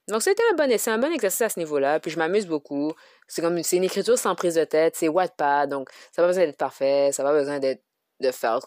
Donc, 0.08 0.22
c'était 0.22 0.42
un 0.50 0.54
bon, 0.54 0.76
un 0.86 0.98
bon 0.98 1.12
exercice 1.12 1.42
à 1.42 1.48
ce 1.48 1.58
niveau-là. 1.58 2.00
Puis, 2.00 2.10
je 2.10 2.18
m'amuse 2.18 2.46
beaucoup. 2.46 2.92
C'est 3.26 3.42
comme, 3.42 3.58
une 3.58 3.84
écriture 3.84 4.18
sans 4.18 4.34
prise 4.34 4.54
de 4.54 4.64
tête. 4.64 4.96
C'est 4.96 5.08
Wattpad. 5.08 5.68
Donc, 5.68 5.90
ça 6.12 6.22
n'a 6.22 6.24
pas 6.24 6.28
besoin 6.28 6.46
d'être 6.46 6.56
parfait. 6.56 7.10
Ça 7.12 7.22
n'a 7.22 7.30
pas 7.30 7.38
besoin 7.38 7.58
d'être, 7.58 7.82
de 8.20 8.30
faire 8.30 8.60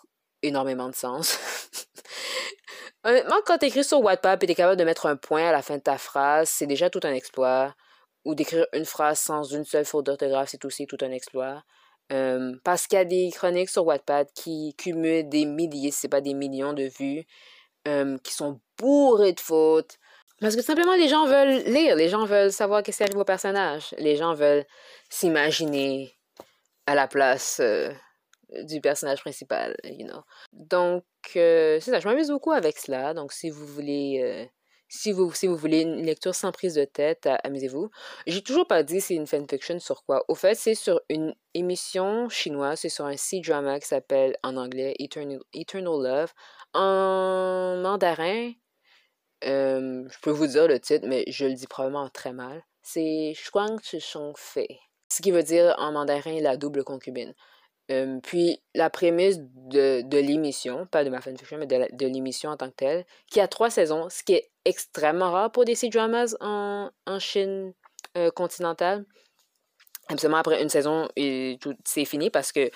énormément 0.44 0.88
de 0.88 0.96
sens. 0.96 1.38
Honnêtement, 3.04 3.38
quand 3.46 3.58
tu 3.58 3.66
écris 3.66 3.84
sur 3.84 4.02
Wattpad 4.02 4.44
et 4.44 4.46
tu 4.46 4.52
es 4.52 4.56
capable 4.56 4.78
de 4.78 4.84
mettre 4.84 5.06
un 5.06 5.16
point 5.16 5.50
à 5.50 5.52
la 5.52 5.62
fin 5.62 5.78
de 5.78 5.82
ta 5.82 5.98
phrase, 5.98 6.50
c'est 6.50 6.68
déjà 6.68 6.90
tout 6.90 7.00
un 7.04 7.14
exploit. 7.14 7.76
Ou 8.24 8.36
d'écrire 8.36 8.68
une 8.74 8.86
phrase 8.86 9.20
sans 9.20 9.44
une 9.44 9.66
seule 9.66 9.86
faute 9.86 10.06
d'orthographe, 10.06 10.50
c'est 10.50 10.64
aussi 10.66 10.86
tout 10.86 10.98
un 11.02 11.12
exploit. 11.12 11.64
Parce 12.64 12.88
qu'il 12.88 12.98
y 12.98 13.02
a 13.02 13.06
des 13.06 13.32
chroniques 13.34 13.70
sur 13.70 13.86
Wattpad 13.86 14.28
qui 14.36 14.76
cumulent 14.78 15.28
des 15.30 15.46
milliers, 15.46 15.92
si 15.92 16.02
ce 16.02 16.08
n'est 16.08 16.10
pas 16.10 16.22
des 16.22 16.34
millions 16.34 16.74
de 16.74 16.84
vues, 16.84 17.26
qui 17.86 18.34
sont 18.34 18.60
bourrées 18.78 19.34
de 19.34 19.40
fautes. 19.40 19.98
Parce 20.42 20.56
que 20.56 20.64
simplement, 20.64 20.96
les 20.96 21.08
gens 21.08 21.28
veulent 21.28 21.64
lire, 21.72 21.96
les 21.96 22.10
gens 22.10 22.26
veulent 22.26 22.52
savoir 22.52 22.82
qu'est-ce 22.82 22.98
qui 22.98 23.04
arrive 23.04 23.18
au 23.18 23.24
personnage, 23.24 23.94
les 24.00 24.16
gens 24.16 24.34
veulent 24.34 24.66
s'imaginer 25.08 26.16
à 26.88 26.96
la 26.96 27.08
place 27.08 27.60
euh, 27.60 27.94
du 28.64 28.82
personnage 28.82 29.22
principal, 29.22 29.78
you 29.84 30.08
know. 30.08 30.24
Donc, 30.52 31.04
c'est 31.30 31.82
ça, 31.82 32.00
je 32.00 32.08
m'amuse 32.08 32.30
beaucoup 32.30 32.52
avec 32.52 32.78
cela. 32.78 33.14
Donc, 33.14 33.32
si 33.34 33.50
vous 33.50 33.66
voulez 33.66 34.50
si 34.92 35.14
vous, 35.14 35.34
si 35.34 35.48
vous 35.48 35.56
voulez 35.56 35.82
une 35.82 36.04
lecture 36.06 36.36
sans 36.36 36.52
prise 36.52 36.76
de 36.76 36.84
tête, 36.84 37.28
amusez-vous. 37.46 37.90
J'ai 38.28 38.44
toujours 38.44 38.68
pas 38.68 38.84
dit 38.84 39.00
c'est 39.00 39.16
une 39.16 39.26
fanfiction 39.26 39.80
sur 39.80 40.04
quoi. 40.04 40.26
Au 40.28 40.36
fait, 40.36 40.54
c'est 40.54 40.76
sur 40.76 41.00
une 41.08 41.34
émission 41.54 42.28
chinoise, 42.28 42.80
c'est 42.82 42.90
sur 42.90 43.06
un 43.06 43.16
C-drama 43.16 43.80
qui 43.80 43.88
s'appelle 43.88 44.36
en 44.44 44.58
anglais 44.58 44.94
Eternal, 45.00 45.40
Eternal 45.54 45.94
Love. 46.04 46.34
En 46.74 47.78
mandarin, 47.78 48.52
euh, 49.46 50.04
je 50.10 50.20
peux 50.22 50.30
vous 50.30 50.48
dire 50.48 50.68
le 50.68 50.78
titre, 50.78 51.08
mais 51.08 51.24
je 51.28 51.46
le 51.46 51.54
dis 51.54 51.68
probablement 51.68 52.10
très 52.10 52.34
mal. 52.34 52.62
C'est 52.82 53.32
Shuang 53.34 53.80
Chishong 53.82 54.34
Fei. 54.36 54.78
Ce 55.10 55.22
qui 55.22 55.32
veut 55.32 55.44
dire 55.44 55.74
en 55.78 55.94
mandarin 55.94 56.42
la 56.42 56.58
double 56.58 56.84
concubine. 56.84 57.34
Puis 58.24 58.62
la 58.74 58.90
prémisse 58.90 59.40
de, 59.40 60.02
de 60.02 60.18
l'émission, 60.18 60.86
pas 60.86 61.04
de 61.04 61.10
ma 61.10 61.22
fanfiction, 61.22 61.58
mais 61.58 61.68
de, 61.68 61.88
de 61.92 62.08
l'émission 62.08 62.50
en 62.50 62.58
tant 62.58 62.70
que 62.70 62.76
telle, 62.76 63.06
qui 63.30 63.42
a 63.42 63.48
trois 63.48 63.70
saisons, 63.70 64.08
ce 64.10 64.24
qui 64.24 64.34
est 64.34 64.50
extrêmement 64.66 65.32
rare 65.32 65.52
pour 65.52 65.66
des 65.66 65.76
C-dramas 65.76 66.36
en, 66.40 66.90
en 67.06 67.20
Chine 67.20 67.74
euh, 68.18 68.32
continentale. 68.32 69.06
Absolument 70.10 70.38
après 70.38 70.62
une 70.62 70.70
saison, 70.70 71.08
c'est 71.16 72.06
fini 72.06 72.30
parce 72.30 72.52
que 72.52 72.70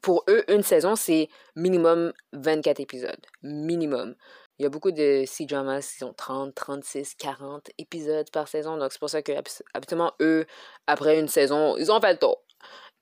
pour 0.00 0.24
eux, 0.28 0.44
une 0.48 0.62
saison, 0.62 0.96
c'est 0.96 1.28
minimum 1.56 2.12
24 2.32 2.80
épisodes. 2.80 3.20
Minimum. 3.42 4.14
Il 4.58 4.62
y 4.62 4.66
a 4.66 4.70
beaucoup 4.70 4.90
de 4.90 5.24
C-dramas 5.26 5.80
qui 5.80 5.98
sont 5.98 6.12
30, 6.14 6.54
36, 6.54 7.14
40 7.16 7.70
épisodes 7.78 8.30
par 8.30 8.48
saison. 8.48 8.76
Donc, 8.76 8.92
c'est 8.92 8.98
pour 8.98 9.10
ça 9.10 9.22
que, 9.22 9.32
absolument, 9.74 10.12
eux, 10.20 10.46
après 10.86 11.18
une 11.18 11.28
saison, 11.28 11.76
ils 11.76 11.90
ont 11.92 12.00
fait 12.00 12.12
le 12.12 12.18
tour. 12.18 12.42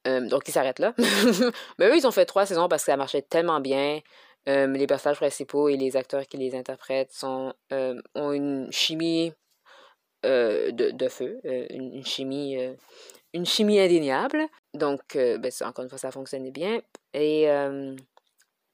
Euh, 0.08 0.20
donc, 0.26 0.48
ils 0.48 0.52
s'arrêtent 0.52 0.78
là. 0.78 0.94
Mais 1.78 1.88
eux, 1.88 1.96
ils 1.96 2.06
ont 2.06 2.10
fait 2.10 2.24
trois 2.24 2.46
saisons 2.46 2.68
parce 2.68 2.82
que 2.82 2.92
ça 2.92 2.96
marchait 2.96 3.22
tellement 3.22 3.60
bien. 3.60 4.00
Euh, 4.48 4.66
les 4.66 4.86
personnages 4.86 5.18
principaux 5.18 5.68
et 5.68 5.76
les 5.76 5.96
acteurs 5.96 6.26
qui 6.26 6.38
les 6.38 6.54
interprètent 6.54 7.12
sont, 7.12 7.52
euh, 7.72 8.00
ont 8.14 8.32
une 8.32 8.72
chimie 8.72 9.32
de, 10.24 11.08
feu, 11.08 11.40
une, 11.44 12.04
chimie, 12.04 12.58
une 13.32 13.46
chimie 13.46 13.78
indéniable. 13.78 14.46
Donc, 14.74 15.00
ben, 15.14 15.50
encore 15.62 15.84
une 15.84 15.88
fois, 15.88 15.98
ça 15.98 16.10
fonctionnait 16.10 16.50
bien. 16.50 16.80
Et 17.14 17.46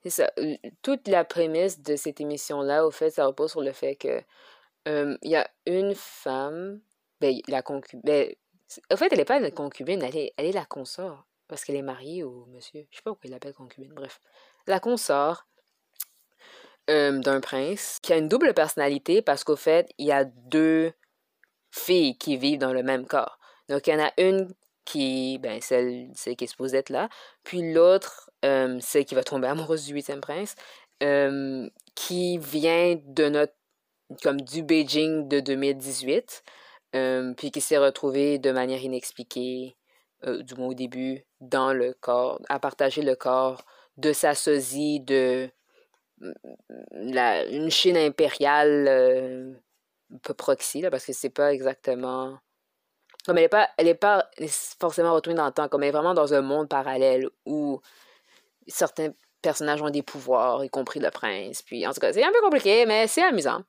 c'est 0.02 0.10
ça. 0.10 0.30
Toute 0.82 1.06
la 1.08 1.24
prémisse 1.24 1.82
de 1.82 1.96
cette 1.96 2.20
émission-là, 2.20 2.86
au 2.86 2.90
fait, 2.90 3.10
ça 3.10 3.26
repose 3.26 3.50
sur 3.50 3.60
le 3.60 3.72
fait 3.72 3.96
que 3.96 4.22
il 4.86 5.30
y 5.30 5.36
a 5.36 5.48
une 5.66 5.94
femme, 5.94 6.80
ben, 7.20 7.34
la 7.46 7.62
concubine, 7.62 8.34
au 8.90 8.96
fait, 8.96 9.08
elle 9.12 9.18
n'est 9.18 9.24
pas 9.24 9.38
une 9.38 9.50
concubine, 9.50 10.02
elle 10.02 10.16
est, 10.16 10.32
elle 10.36 10.46
est 10.46 10.52
la 10.52 10.64
consort. 10.64 11.26
Parce 11.46 11.64
qu'elle 11.64 11.76
est 11.76 11.82
mariée 11.82 12.22
au 12.22 12.46
monsieur. 12.46 12.86
Je 12.90 12.96
sais 12.96 13.02
pas 13.02 13.10
pourquoi 13.10 13.28
il 13.28 13.30
l'appelle 13.30 13.52
concubine, 13.52 13.92
bref. 13.92 14.20
La 14.66 14.80
consort 14.80 15.46
euh, 16.90 17.18
d'un 17.18 17.40
prince 17.40 17.98
qui 18.02 18.12
a 18.12 18.16
une 18.16 18.28
double 18.28 18.54
personnalité 18.54 19.22
parce 19.22 19.44
qu'au 19.44 19.56
fait, 19.56 19.88
il 19.98 20.06
y 20.06 20.12
a 20.12 20.24
deux 20.24 20.92
filles 21.70 22.16
qui 22.16 22.36
vivent 22.36 22.58
dans 22.58 22.72
le 22.72 22.82
même 22.82 23.06
corps. 23.06 23.38
Donc, 23.68 23.86
il 23.86 23.90
y 23.90 23.96
en 23.96 24.04
a 24.04 24.12
une 24.18 24.54
qui, 24.84 25.38
ben, 25.38 25.60
celle, 25.60 26.10
celle 26.14 26.36
qui 26.36 26.44
est 26.44 26.48
supposée 26.48 26.78
être 26.78 26.90
là, 26.90 27.08
puis 27.42 27.72
l'autre, 27.72 28.30
euh, 28.44 28.78
celle 28.80 29.06
qui 29.06 29.14
va 29.14 29.24
tomber 29.24 29.48
amoureuse 29.48 29.86
du 29.86 29.94
huitième 29.94 30.20
prince, 30.20 30.56
euh, 31.02 31.68
qui 31.94 32.38
vient 32.38 32.98
de 33.02 33.28
notre, 33.28 33.54
comme 34.22 34.40
du 34.40 34.62
Beijing 34.62 35.26
de 35.28 35.40
2018. 35.40 36.42
Euh, 36.94 37.34
puis 37.34 37.50
qui 37.50 37.60
s'est 37.60 37.78
retrouvé 37.78 38.38
de 38.38 38.52
manière 38.52 38.82
inexpliquée, 38.82 39.76
euh, 40.24 40.42
du 40.42 40.54
moins 40.54 40.68
au 40.68 40.74
début, 40.74 41.24
dans 41.40 41.72
le 41.72 41.92
corps, 41.94 42.40
à 42.48 42.60
partager 42.60 43.02
le 43.02 43.16
corps 43.16 43.64
de 43.96 44.12
sa 44.12 44.34
sosie 44.34 45.00
de 45.00 45.50
mm, 46.20 46.32
la, 46.92 47.46
une 47.46 47.70
Chine 47.70 47.96
impériale 47.96 48.86
euh, 48.88 49.52
peu 50.22 50.34
proxy, 50.34 50.82
là, 50.82 50.90
parce 50.90 51.04
que 51.04 51.12
c'est 51.12 51.30
pas 51.30 51.52
exactement. 51.52 52.38
Comme 53.26 53.38
elle 53.38 53.44
n'est 53.44 53.48
pas, 53.48 53.70
elle 53.78 53.88
est 53.88 53.94
pas 53.94 54.30
forcément 54.78 55.14
retournée 55.14 55.36
dans 55.36 55.46
le 55.46 55.52
temps, 55.52 55.68
comme 55.68 55.82
elle 55.82 55.88
est 55.88 55.92
vraiment 55.92 56.14
dans 56.14 56.32
un 56.34 56.42
monde 56.42 56.68
parallèle 56.68 57.28
où 57.46 57.80
certains 58.68 59.10
personnages 59.42 59.82
ont 59.82 59.90
des 59.90 60.02
pouvoirs, 60.02 60.64
y 60.64 60.70
compris 60.70 61.00
le 61.00 61.10
prince. 61.10 61.62
Puis 61.62 61.86
en 61.86 61.92
tout 61.92 62.00
cas, 62.00 62.12
c'est 62.12 62.24
un 62.24 62.32
peu 62.32 62.40
compliqué, 62.40 62.86
mais 62.86 63.08
c'est 63.08 63.22
amusant 63.22 63.62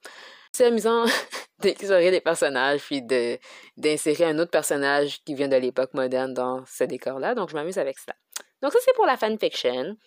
c'est 0.56 0.66
amusant 0.66 1.06
d'explorer 1.60 2.12
des 2.12 2.22
personnages, 2.22 2.82
puis 2.82 3.02
de, 3.02 3.38
d'insérer 3.78 4.26
un 4.26 4.40
autre 4.40 4.52
personnage 4.52 5.24
qui 5.24 5.36
vient 5.36 5.48
de 5.48 5.56
l'époque 5.56 5.94
moderne 5.94 6.34
dans 6.34 6.66
ce 6.66 6.84
décor-là. 6.84 7.36
Donc, 7.36 7.50
je 7.50 7.56
m'amuse 7.56 7.78
avec 7.78 8.00
ça. 8.00 8.14
Donc, 8.62 8.72
ça, 8.72 8.80
c'est 8.82 8.96
pour 8.96 9.06
la 9.06 9.18
fanfiction. 9.18 9.98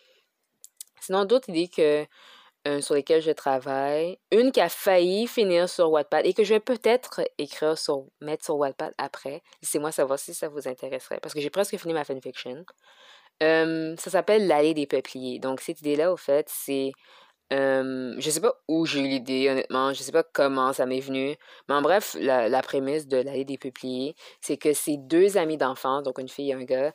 Sinon, 1.00 1.24
d'autres 1.24 1.50
idées 1.50 1.68
que, 1.68 2.06
euh, 2.66 2.80
sur 2.80 2.94
lesquelles 2.94 3.22
je 3.22 3.30
travaille. 3.30 4.18
Une 4.32 4.50
qui 4.50 4.60
a 4.60 4.68
failli 4.68 5.26
finir 5.26 5.68
sur 5.68 5.90
Wattpad 5.90 6.26
et 6.26 6.34
que 6.34 6.44
je 6.44 6.54
vais 6.54 6.60
peut-être 6.60 7.20
écrire 7.38 7.78
sur, 7.78 8.06
mettre 8.20 8.44
sur 8.44 8.56
Wattpad 8.56 8.92
après. 8.98 9.42
Laissez-moi 9.62 9.92
savoir 9.92 10.18
si 10.18 10.34
ça 10.34 10.48
vous 10.48 10.66
intéresserait. 10.66 11.20
Parce 11.20 11.34
que 11.34 11.40
j'ai 11.40 11.50
presque 11.50 11.76
fini 11.76 11.94
ma 11.94 12.04
fanfiction. 12.04 12.64
Euh, 13.42 13.94
ça 13.96 14.10
s'appelle 14.10 14.46
L'allée 14.46 14.74
des 14.74 14.86
peupliers. 14.86 15.38
Donc, 15.38 15.60
cette 15.60 15.80
idée-là, 15.80 16.12
au 16.12 16.16
fait, 16.16 16.48
c'est 16.48 16.92
Euh, 17.52 18.14
je 18.18 18.30
sais 18.30 18.40
pas 18.40 18.54
où 18.68 18.84
j'ai 18.84 19.00
eu 19.00 19.08
l'idée, 19.08 19.48
honnêtement. 19.48 19.92
Je 19.92 20.02
sais 20.02 20.12
pas 20.12 20.22
comment 20.22 20.72
ça 20.72 20.86
m'est 20.86 21.00
venu. 21.00 21.36
Mais 21.68 21.74
en 21.74 21.82
bref, 21.82 22.16
la, 22.20 22.62
prémisse 22.62 23.06
de 23.06 23.18
l'allée 23.18 23.44
des 23.44 23.58
peupliers, 23.58 24.14
c'est 24.40 24.56
que 24.56 24.72
c'est 24.72 24.96
deux 24.98 25.38
amis 25.38 25.56
d'enfance, 25.56 26.02
donc 26.02 26.18
une 26.18 26.28
fille 26.28 26.50
et 26.50 26.54
un 26.54 26.64
gars, 26.64 26.92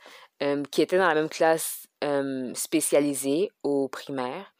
qui 0.72 0.82
étaient 0.82 0.98
dans 0.98 1.08
la 1.08 1.16
même 1.16 1.30
classe 1.30 1.88
spécialisée 2.54 3.50
au 3.64 3.88
primaire. 3.88 4.54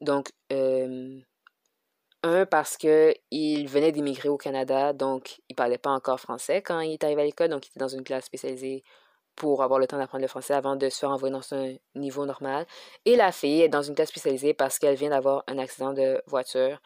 Donc, 0.00 0.30
un, 2.22 2.44
parce 2.46 2.76
qu'il 2.76 3.68
venait 3.68 3.92
d'immigrer 3.92 4.28
au 4.28 4.36
Canada, 4.36 4.92
donc 4.92 5.40
il 5.48 5.54
parlait 5.54 5.78
pas 5.78 5.90
encore 5.90 6.20
français 6.20 6.62
quand 6.62 6.80
il 6.80 6.92
est 6.92 7.04
arrivé 7.04 7.22
à 7.22 7.24
l'école, 7.24 7.48
donc 7.48 7.66
il 7.66 7.70
était 7.70 7.80
dans 7.80 7.88
une 7.88 8.04
classe 8.04 8.26
spécialisée 8.26 8.82
pour 9.40 9.62
avoir 9.62 9.80
le 9.80 9.86
temps 9.86 9.96
d'apprendre 9.96 10.20
le 10.20 10.28
français 10.28 10.52
avant 10.52 10.76
de 10.76 10.90
se 10.90 10.98
faire 10.98 11.08
envoyer 11.08 11.32
dans 11.32 11.54
un 11.54 11.74
niveau 11.94 12.26
normal. 12.26 12.66
Et 13.06 13.16
la 13.16 13.32
fille 13.32 13.62
est 13.62 13.70
dans 13.70 13.80
une 13.80 13.94
classe 13.94 14.10
spécialisée 14.10 14.52
parce 14.52 14.78
qu'elle 14.78 14.96
vient 14.96 15.08
d'avoir 15.08 15.44
un 15.46 15.56
accident 15.56 15.94
de 15.94 16.22
voiture. 16.26 16.78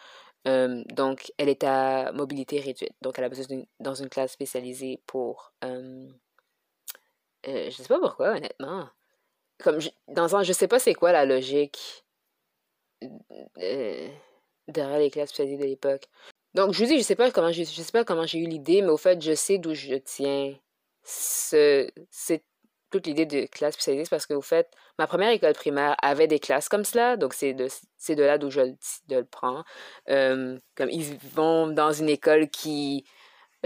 Donc, 0.45 1.33
elle 1.37 1.49
est 1.49 1.65
à 1.65 2.13
mobilité 2.13 2.61
réduite. 2.61 2.93
Donc, 3.03 3.19
elle 3.19 3.25
a 3.25 3.29
besoin 3.29 3.47
d'une 3.47 3.67
dans 3.81 3.95
une 3.95 4.09
classe 4.09 4.31
spécialisée 4.33 5.03
pour... 5.05 5.53
Euh, 5.65 6.07
euh, 7.49 7.71
je 7.71 7.77
sais 7.77 7.89
pas 7.89 7.99
pourquoi, 7.99 8.37
honnêtement. 8.37 8.89
Comme 9.59 9.81
je, 9.81 9.91
dans 10.07 10.37
un, 10.37 10.45
je 10.45 10.53
sais 10.53 10.69
pas 10.69 10.79
c'est 10.79 10.95
quoi 10.95 11.11
la 11.11 11.25
logique 11.25 12.05
euh, 13.03 14.09
derrière 14.69 14.99
les 15.01 15.11
classes 15.11 15.31
spécialisées 15.31 15.59
de 15.59 15.65
l'époque. 15.65 16.05
Donc, 16.55 16.73
je 16.73 16.85
vous 16.85 16.89
dis, 16.89 16.99
je 16.99 17.03
sais 17.03 17.17
pas 17.17 17.33
comment 17.33 17.51
je 17.51 17.65
sais 17.65 17.93
pas 17.93 18.05
comment 18.05 18.27
j'ai 18.27 18.39
eu 18.39 18.47
l'idée, 18.47 18.81
mais 18.81 18.91
au 18.91 18.97
fait, 18.97 19.21
je 19.21 19.35
sais 19.35 19.59
d'où 19.59 19.75
je 19.75 19.97
tiens 19.97 20.55
c'est 21.05 21.93
toute 22.95 23.09
l'idée 23.09 23.27
de 23.27 23.47
classe 23.47 23.75
spécialisée 23.75 24.09
parce 24.09 24.25
qu'au 24.25 24.41
fait, 24.41 24.71
ma 25.01 25.09
première 25.09 25.31
école 25.31 25.53
primaire 25.53 25.97
avait 26.01 26.29
des 26.29 26.39
classes 26.39 26.69
comme 26.69 26.85
cela, 26.85 27.17
donc 27.17 27.35
c'est 27.35 27.53
de, 27.53 27.67
de 27.67 28.23
là 28.23 28.39
d'où 28.39 28.51
je, 28.51 28.61
le 29.11 29.25
prends. 29.25 29.65
Euh, 30.11 30.57
comme 30.77 30.91
ils 30.91 31.17
vont 31.35 31.67
dans 31.67 31.93
une 31.93 32.09
école 32.09 32.49
qui 32.49 33.05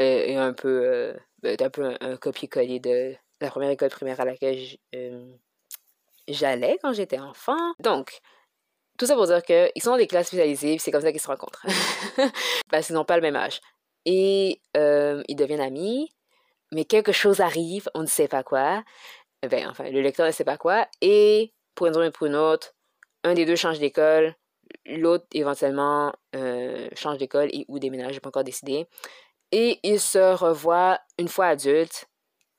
euh, 0.01 0.25
est 0.25 0.37
un 0.37 0.55
peu, 0.55 1.13
euh, 1.45 1.57
un, 1.61 1.69
peu 1.69 1.95
un, 2.01 2.17
copier-coller 2.17 2.81
de 2.81 3.15
la 3.43 3.51
première 3.51 3.69
école 3.69 3.91
primaire 3.91 4.19
à 4.19 4.25
laquelle 4.25 4.59
j'allais 6.27 6.79
quand 6.81 6.95
j'étais 6.95 7.19
enfant. 7.19 7.75
Donc, 7.81 8.21
tout 8.97 9.05
ça 9.05 9.15
pour 9.15 9.27
dire 9.27 9.43
qu'ils 9.43 9.83
sont 9.83 9.91
dans 9.91 9.99
des 9.99 10.07
classes 10.07 10.29
spécialisées, 10.29 10.79
c'est 10.79 10.91
comme 10.91 11.03
ça 11.03 11.13
qu'ils 11.13 11.21
se 11.21 11.29
rencontrent. 11.29 11.67
parce 12.71 12.87
qu'ils 12.87 12.95
n'ont 12.95 13.05
pas 13.05 13.17
le 13.17 13.23
même 13.23 13.37
âge. 13.37 13.61
Et 14.07 14.63
ils 14.75 15.37
deviennent 15.37 15.61
amis 15.61 16.11
mais 16.73 16.85
quelque 16.85 17.13
chose 17.13 17.41
arrive, 17.41 17.89
on 17.95 18.03
ne 18.03 18.07
sait 18.07 18.29
pas 18.29 18.43
quoi. 18.43 18.83
Ben, 19.49 19.69
enfin, 19.69 19.91
le 19.91 20.01
lecteur 20.01 20.27
ne 20.27 20.33
sait 20.33 20.45
pas 20.45 20.57
quoi. 20.57 20.87
Et 21.01 21.53
pour 21.75 21.87
une 21.87 21.97
raison 21.97 22.09
ou 22.09 22.13
pour 22.13 22.27
une 22.27 22.37
autre, 22.37 22.75
un 23.25 23.35
des 23.35 23.45
deux 23.47 23.57
change 23.57 23.79
d'école, 23.79 24.35
l'autre 24.87 25.27
éventuellement 25.33 26.13
euh, 26.35 26.89
change 26.95 27.19
d'école 27.19 27.49
et 27.53 27.65
ou 27.69 27.79
déménage, 27.79 28.15
n'ai 28.15 28.21
pas 28.21 28.29
encore 28.29 28.45
décidé. 28.45 28.87
Et 29.53 29.79
ils 29.83 30.01
se 30.01 30.35
revoient 30.35 31.01
une 31.19 31.29
fois 31.29 31.47
adultes, 31.47 32.09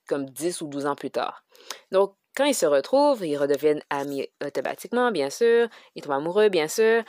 comme 0.07 0.25
10 0.25 0.61
ou 0.61 0.67
12 0.67 0.85
ans 0.87 0.95
plus 0.95 1.11
tard. 1.11 1.43
Donc, 1.91 2.15
quand 2.35 2.45
ils 2.45 2.55
se 2.55 2.65
retrouvent, 2.65 3.25
ils 3.25 3.37
redeviennent 3.37 3.83
amis 3.89 4.27
automatiquement, 4.43 5.11
bien 5.11 5.29
sûr. 5.29 5.67
Ils 5.95 6.01
tombent 6.01 6.13
amoureux, 6.13 6.49
bien 6.49 6.67
sûr. 6.67 7.03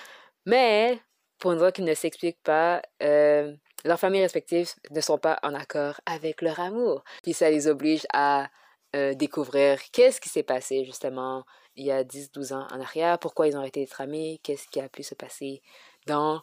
Mais, 0.46 1.00
pour 1.38 1.52
une 1.52 1.58
raison 1.58 1.72
qui 1.72 1.82
ne 1.82 1.94
s'explique 1.94 2.42
pas, 2.42 2.82
euh, 3.02 3.54
leurs 3.84 3.98
familles 4.00 4.22
respectives 4.22 4.70
ne 4.90 5.00
sont 5.00 5.18
pas 5.18 5.38
en 5.42 5.54
accord 5.54 6.00
avec 6.06 6.42
leur 6.42 6.60
amour. 6.60 7.04
Puis 7.22 7.32
ça 7.32 7.50
les 7.50 7.66
oblige 7.66 8.06
à 8.12 8.48
euh, 8.96 9.14
découvrir 9.14 9.78
qu'est-ce 9.92 10.20
qui 10.20 10.28
s'est 10.28 10.42
passé 10.42 10.84
justement 10.84 11.44
il 11.76 11.86
y 11.86 11.92
a 11.92 12.02
10-12 12.02 12.52
ans 12.52 12.66
en 12.70 12.80
arrière, 12.80 13.18
pourquoi 13.18 13.46
ils 13.46 13.56
ont 13.56 13.60
arrêté 13.60 13.80
d'être 13.80 14.40
qu'est-ce 14.42 14.66
qui 14.68 14.80
a 14.80 14.88
pu 14.88 15.02
se 15.02 15.14
passer 15.14 15.62
dans, 16.06 16.42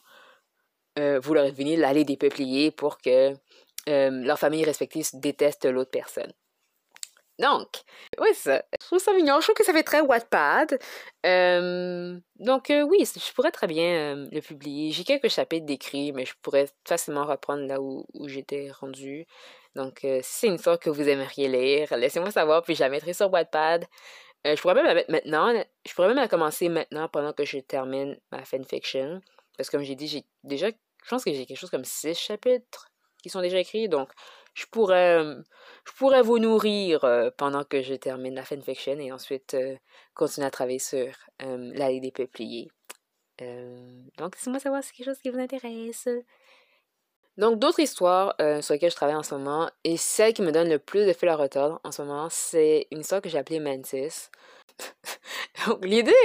euh, 0.98 1.20
vous 1.20 1.34
l'aurez 1.34 1.52
deviné, 1.52 1.76
l'allée 1.76 2.06
des 2.06 2.18
peupliers 2.18 2.72
pour 2.72 2.98
que 3.00 3.34
euh, 3.90 4.10
leurs 4.10 4.40
familles 4.40 4.64
respectives 4.64 5.10
détestent 5.14 5.66
l'autre 5.66 5.92
personne. 5.92 6.32
Donc, 7.40 7.68
oui, 8.20 8.30
ça. 8.34 8.64
Je 8.80 8.86
trouve 8.86 9.00
ça 9.00 9.14
mignon. 9.14 9.40
Je 9.40 9.46
trouve 9.46 9.56
que 9.56 9.64
ça 9.64 9.74
fait 9.74 9.84
très 9.84 10.02
Wattpad. 10.02 10.80
Euh, 11.26 12.20
donc, 12.40 12.70
euh, 12.72 12.82
oui, 12.82 13.06
je 13.06 13.34
pourrais 13.34 13.52
très 13.52 13.68
bien 13.68 14.16
euh, 14.16 14.28
le 14.32 14.42
publier. 14.42 14.92
J'ai 14.92 15.04
quelques 15.04 15.30
chapitres 15.30 15.66
d'écrits, 15.66 16.12
mais 16.14 16.26
je 16.26 16.34
pourrais 16.42 16.68
facilement 16.88 17.26
reprendre 17.26 17.68
là 17.68 17.80
où, 17.80 18.06
j'étais 18.26 18.72
rendu. 18.72 19.26
Donc, 19.76 20.00
si 20.02 20.22
c'est 20.24 20.48
une 20.48 20.56
histoire 20.56 20.80
que 20.80 20.90
vous 20.90 21.08
aimeriez 21.08 21.48
lire, 21.48 21.96
laissez-moi 21.96 22.32
savoir, 22.32 22.64
puis 22.64 22.74
je 22.74 22.80
la 22.82 22.90
mettrai 22.90 23.14
sur 23.14 23.32
Wattpad. 23.32 23.86
je 24.44 24.60
pourrais 24.60 24.74
même 24.74 24.86
la 24.86 24.96
mettre 24.96 25.12
maintenant. 25.12 25.54
Je 25.88 25.94
pourrais 25.94 26.08
même 26.08 26.18
la 26.18 26.28
commencer 26.28 26.70
maintenant 26.70 27.08
pendant 27.10 27.34
que 27.34 27.46
je 27.46 27.60
termine 27.60 28.18
ma 28.32 28.44
fanfiction. 28.44 29.22
Parce 29.58 29.70
que 29.70 29.78
comme 29.78 29.86
j'ai 29.86 29.96
dit, 29.96 30.08
j'ai 30.08 30.26
déjà, 30.44 30.70
je 30.70 31.10
pense 31.10 31.24
que 31.24 31.32
j'ai 31.32 31.46
quelque 31.46 31.58
chose 31.58 31.70
comme 31.70 31.86
six 31.86 32.16
chapitres 32.16 32.90
qui 33.22 33.30
sont 33.30 33.42
déjà 33.42 33.60
écrits. 33.60 33.90
Donc, 33.90 34.10
je 34.58 34.66
pourrais, 34.66 35.24
je 35.86 35.92
pourrais 35.98 36.24
vous 36.24 36.40
nourrir 36.40 37.06
pendant 37.38 37.64
que 37.64 37.84
je 37.84 37.94
termine 37.94 38.34
la 38.34 38.44
fanfiction 38.44 38.98
et 39.00 39.12
ensuite 39.12 39.56
continuer 40.16 40.48
à 40.48 40.52
travailler 40.52 40.80
sur 40.80 41.14
l'allée 41.40 42.00
des 42.00 42.12
peupliers. 42.12 42.68
donc, 43.40 44.36
laissez-moi 44.36 44.60
savoir 44.60 44.84
si 44.84 44.90
c'est 44.90 44.96
quelque 44.96 45.14
chose 45.14 45.22
qui 45.22 45.30
vous 45.30 45.40
intéresse. 45.40 46.10
Donc, 47.38 47.60
d'autres 47.60 47.82
histoires 47.82 48.36
sur 48.62 48.74
lesquelles 48.74 48.90
je 48.90 48.96
travaille 48.96 49.16
en 49.16 49.22
ce 49.22 49.36
moment, 49.36 49.70
et 49.84 49.96
celle 49.96 50.34
qui 50.34 50.42
me 50.42 50.52
donne 50.52 50.70
le 50.70 50.80
plus 50.80 51.06
de 51.06 51.14
fil 51.14 51.30
à 51.30 51.36
retordre 51.36 51.80
en 51.84 51.92
ce 51.92 52.02
moment, 52.02 52.28
c'est 52.32 52.88
une 52.90 53.02
histoire 53.02 53.22
que 53.22 53.30
j'ai 53.30 53.38
appelée 53.38 53.60
Mantis. 53.60 54.32
Donc, 55.68 55.86
l'idée, 55.86 56.16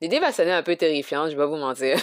l'idée 0.00 0.18
va 0.18 0.32
sonner 0.32 0.52
un 0.52 0.62
peu 0.62 0.76
terrifiante, 0.76 1.30
je 1.30 1.36
vais 1.36 1.46
vous 1.46 1.56
mentir. 1.56 1.98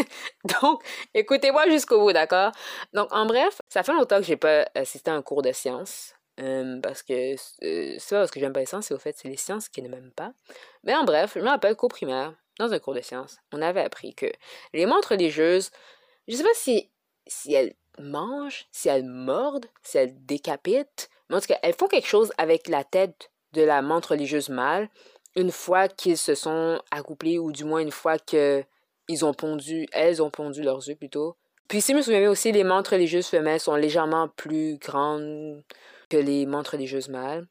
Donc, 0.62 0.82
écoutez-moi 1.14 1.68
jusqu'au 1.68 2.00
bout, 2.00 2.12
d'accord? 2.12 2.52
Donc, 2.92 3.12
en 3.12 3.26
bref, 3.26 3.60
ça 3.68 3.82
fait 3.82 3.92
longtemps 3.92 4.18
que 4.18 4.24
j'ai 4.24 4.36
pas 4.36 4.66
assisté 4.74 5.10
à 5.10 5.14
un 5.14 5.22
cours 5.22 5.42
de 5.42 5.52
sciences. 5.52 6.14
Euh, 6.40 6.80
parce 6.80 7.02
que 7.02 7.34
euh, 7.34 7.96
c'est 7.98 8.14
pas 8.14 8.20
parce 8.20 8.30
que 8.30 8.40
j'aime 8.40 8.52
pas 8.52 8.60
les 8.60 8.66
sciences, 8.66 8.86
c'est 8.86 8.94
au 8.94 8.98
fait, 8.98 9.14
c'est 9.18 9.28
les 9.28 9.36
sciences 9.36 9.68
qui 9.68 9.82
ne 9.82 9.88
m'aiment 9.88 10.12
pas. 10.12 10.32
Mais 10.84 10.94
en 10.94 11.04
bref, 11.04 11.32
je 11.34 11.40
me 11.40 11.48
rappelle 11.48 11.76
qu'au 11.76 11.88
primaire, 11.88 12.34
dans 12.58 12.72
un 12.72 12.78
cours 12.78 12.94
de 12.94 13.02
sciences, 13.02 13.38
on 13.52 13.60
avait 13.60 13.82
appris 13.82 14.14
que 14.14 14.26
les 14.72 14.86
montres 14.86 15.08
religieuses, 15.08 15.70
je 16.28 16.36
sais 16.36 16.42
pas 16.42 16.48
si, 16.54 16.90
si 17.26 17.52
elles 17.52 17.74
mangent, 17.98 18.66
si 18.72 18.88
elles 18.88 19.04
mordent, 19.04 19.66
si 19.82 19.98
elles 19.98 20.14
décapitent, 20.24 21.10
mais 21.28 21.36
en 21.36 21.40
tout 21.40 21.48
cas, 21.48 21.58
elles 21.62 21.74
font 21.74 21.88
quelque 21.88 22.08
chose 22.08 22.32
avec 22.38 22.68
la 22.68 22.84
tête 22.84 23.30
de 23.52 23.62
la 23.62 23.82
montre 23.82 24.12
religieuse 24.12 24.48
mâle 24.48 24.88
une 25.40 25.50
fois 25.50 25.88
qu'ils 25.88 26.18
se 26.18 26.34
sont 26.34 26.80
accouplés, 26.90 27.38
ou 27.38 27.52
du 27.52 27.64
moins 27.64 27.80
une 27.80 27.90
fois 27.90 28.18
que 28.18 28.62
ils 29.08 29.24
ont 29.24 29.34
pondu, 29.34 29.86
elles 29.92 30.22
ont 30.22 30.30
pondu 30.30 30.62
leurs 30.62 30.88
œufs 30.88 30.96
plutôt. 30.96 31.36
Puis 31.68 31.80
si 31.80 31.92
je 31.92 31.96
me 31.96 32.02
souviens 32.02 32.30
aussi, 32.30 32.52
les 32.52 32.64
montres 32.64 32.92
religieuses 32.92 33.26
femelles 33.26 33.60
sont 33.60 33.74
légèrement 33.74 34.28
plus 34.28 34.78
grandes 34.78 35.64
que 36.08 36.16
les 36.16 36.46
montres 36.46 36.72
religieuses 36.72 37.08
mâles. 37.08 37.46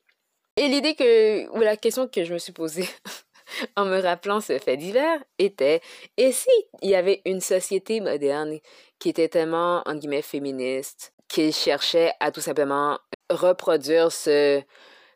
Et 0.55 0.67
l'idée 0.67 0.95
que, 0.95 1.49
ou 1.49 1.61
la 1.61 1.77
question 1.77 2.07
que 2.07 2.23
je 2.23 2.33
me 2.33 2.37
suis 2.37 2.51
posée 2.51 2.87
en 3.75 3.85
me 3.85 3.99
rappelant 3.99 4.41
ce 4.41 4.57
fait 4.59 4.77
divers 4.77 5.19
était, 5.37 5.81
et 6.17 6.31
si 6.31 6.49
il 6.81 6.89
y 6.89 6.95
avait 6.95 7.21
une 7.25 7.41
société 7.41 8.01
moderne 8.01 8.59
qui 8.99 9.09
était 9.09 9.29
tellement, 9.29 9.81
en 9.85 9.95
guillemets, 9.95 10.21
féministe, 10.21 11.13
qu'il 11.29 11.53
cherchait 11.53 12.11
à 12.19 12.31
tout 12.31 12.41
simplement 12.41 12.99
reproduire 13.29 14.11
ce, 14.11 14.61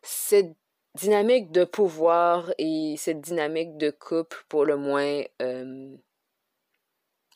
cette 0.01 0.55
dynamique 0.96 1.52
de 1.52 1.64
pouvoir 1.64 2.54
et 2.58 2.96
cette 2.98 3.22
dynamique 3.22 3.78
de 3.78 3.89
couple 3.89 4.44
pour 4.48 4.66
le 4.66 4.78
moins 4.78 5.24
euh, 5.41 5.96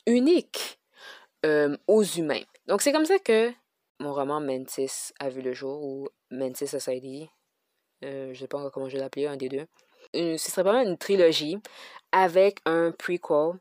unique 0.06 0.80
euh, 1.44 1.76
aux 1.86 2.02
humains. 2.02 2.44
Donc 2.66 2.82
c'est 2.82 2.92
comme 2.92 3.06
ça 3.06 3.18
que 3.18 3.52
mon 4.00 4.12
roman 4.12 4.40
Mantis 4.40 5.12
a 5.18 5.28
vu 5.28 5.42
le 5.42 5.52
jour, 5.52 5.82
ou 5.82 6.08
Mantis 6.30 6.68
Society, 6.68 7.28
euh, 8.04 8.26
je 8.26 8.30
ne 8.30 8.34
sais 8.34 8.48
pas 8.48 8.58
encore 8.58 8.70
comment 8.70 8.88
je 8.88 8.94
vais 8.94 9.02
l'appeler, 9.02 9.26
un 9.26 9.36
des 9.36 9.48
deux. 9.48 9.66
Ce 10.14 10.50
serait 10.50 10.62
vraiment 10.62 10.88
une 10.88 10.96
trilogie 10.96 11.58
avec 12.12 12.60
un 12.64 12.92
prequel, 12.92 13.58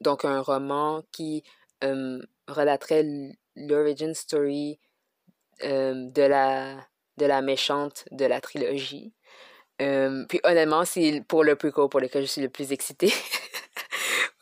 donc 0.00 0.24
un 0.24 0.40
roman 0.40 1.02
qui 1.12 1.42
relaterait 1.82 3.04
l'origin 3.56 4.14
story 4.14 4.78
de, 5.60 6.22
la, 6.22 6.86
de 7.18 7.26
la 7.26 7.42
méchante 7.42 8.04
de 8.10 8.24
la 8.24 8.40
trilogie. 8.40 9.12
puis 9.78 10.40
honnêtement, 10.44 10.84
c'est 10.84 11.22
pour 11.28 11.44
le 11.44 11.56
prequel 11.56 11.88
pour 11.88 12.00
lequel 12.00 12.22
je 12.22 12.30
suis 12.30 12.42
le 12.42 12.48
plus 12.48 12.72
excitée. 12.72 13.12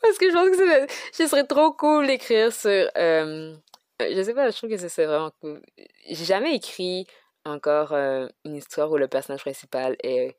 Parce 0.01 0.17
que 0.17 0.29
je 0.29 0.33
pense 0.33 0.57
que 0.57 0.93
ce 1.11 1.27
serait 1.27 1.45
trop 1.45 1.73
cool 1.73 2.07
d'écrire 2.07 2.53
sur. 2.53 2.89
Euh, 2.97 3.55
je 3.99 4.21
sais 4.21 4.33
pas, 4.33 4.49
je 4.49 4.55
trouve 4.57 4.69
que 4.69 4.77
ce 4.77 4.87
serait 4.87 5.07
vraiment 5.07 5.31
cool. 5.41 5.61
J'ai 6.07 6.25
jamais 6.25 6.55
écrit 6.55 7.07
encore 7.45 7.93
euh, 7.93 8.27
une 8.45 8.55
histoire 8.55 8.91
où 8.91 8.97
le 8.97 9.07
personnage 9.07 9.41
principal 9.41 9.95
est 10.03 10.37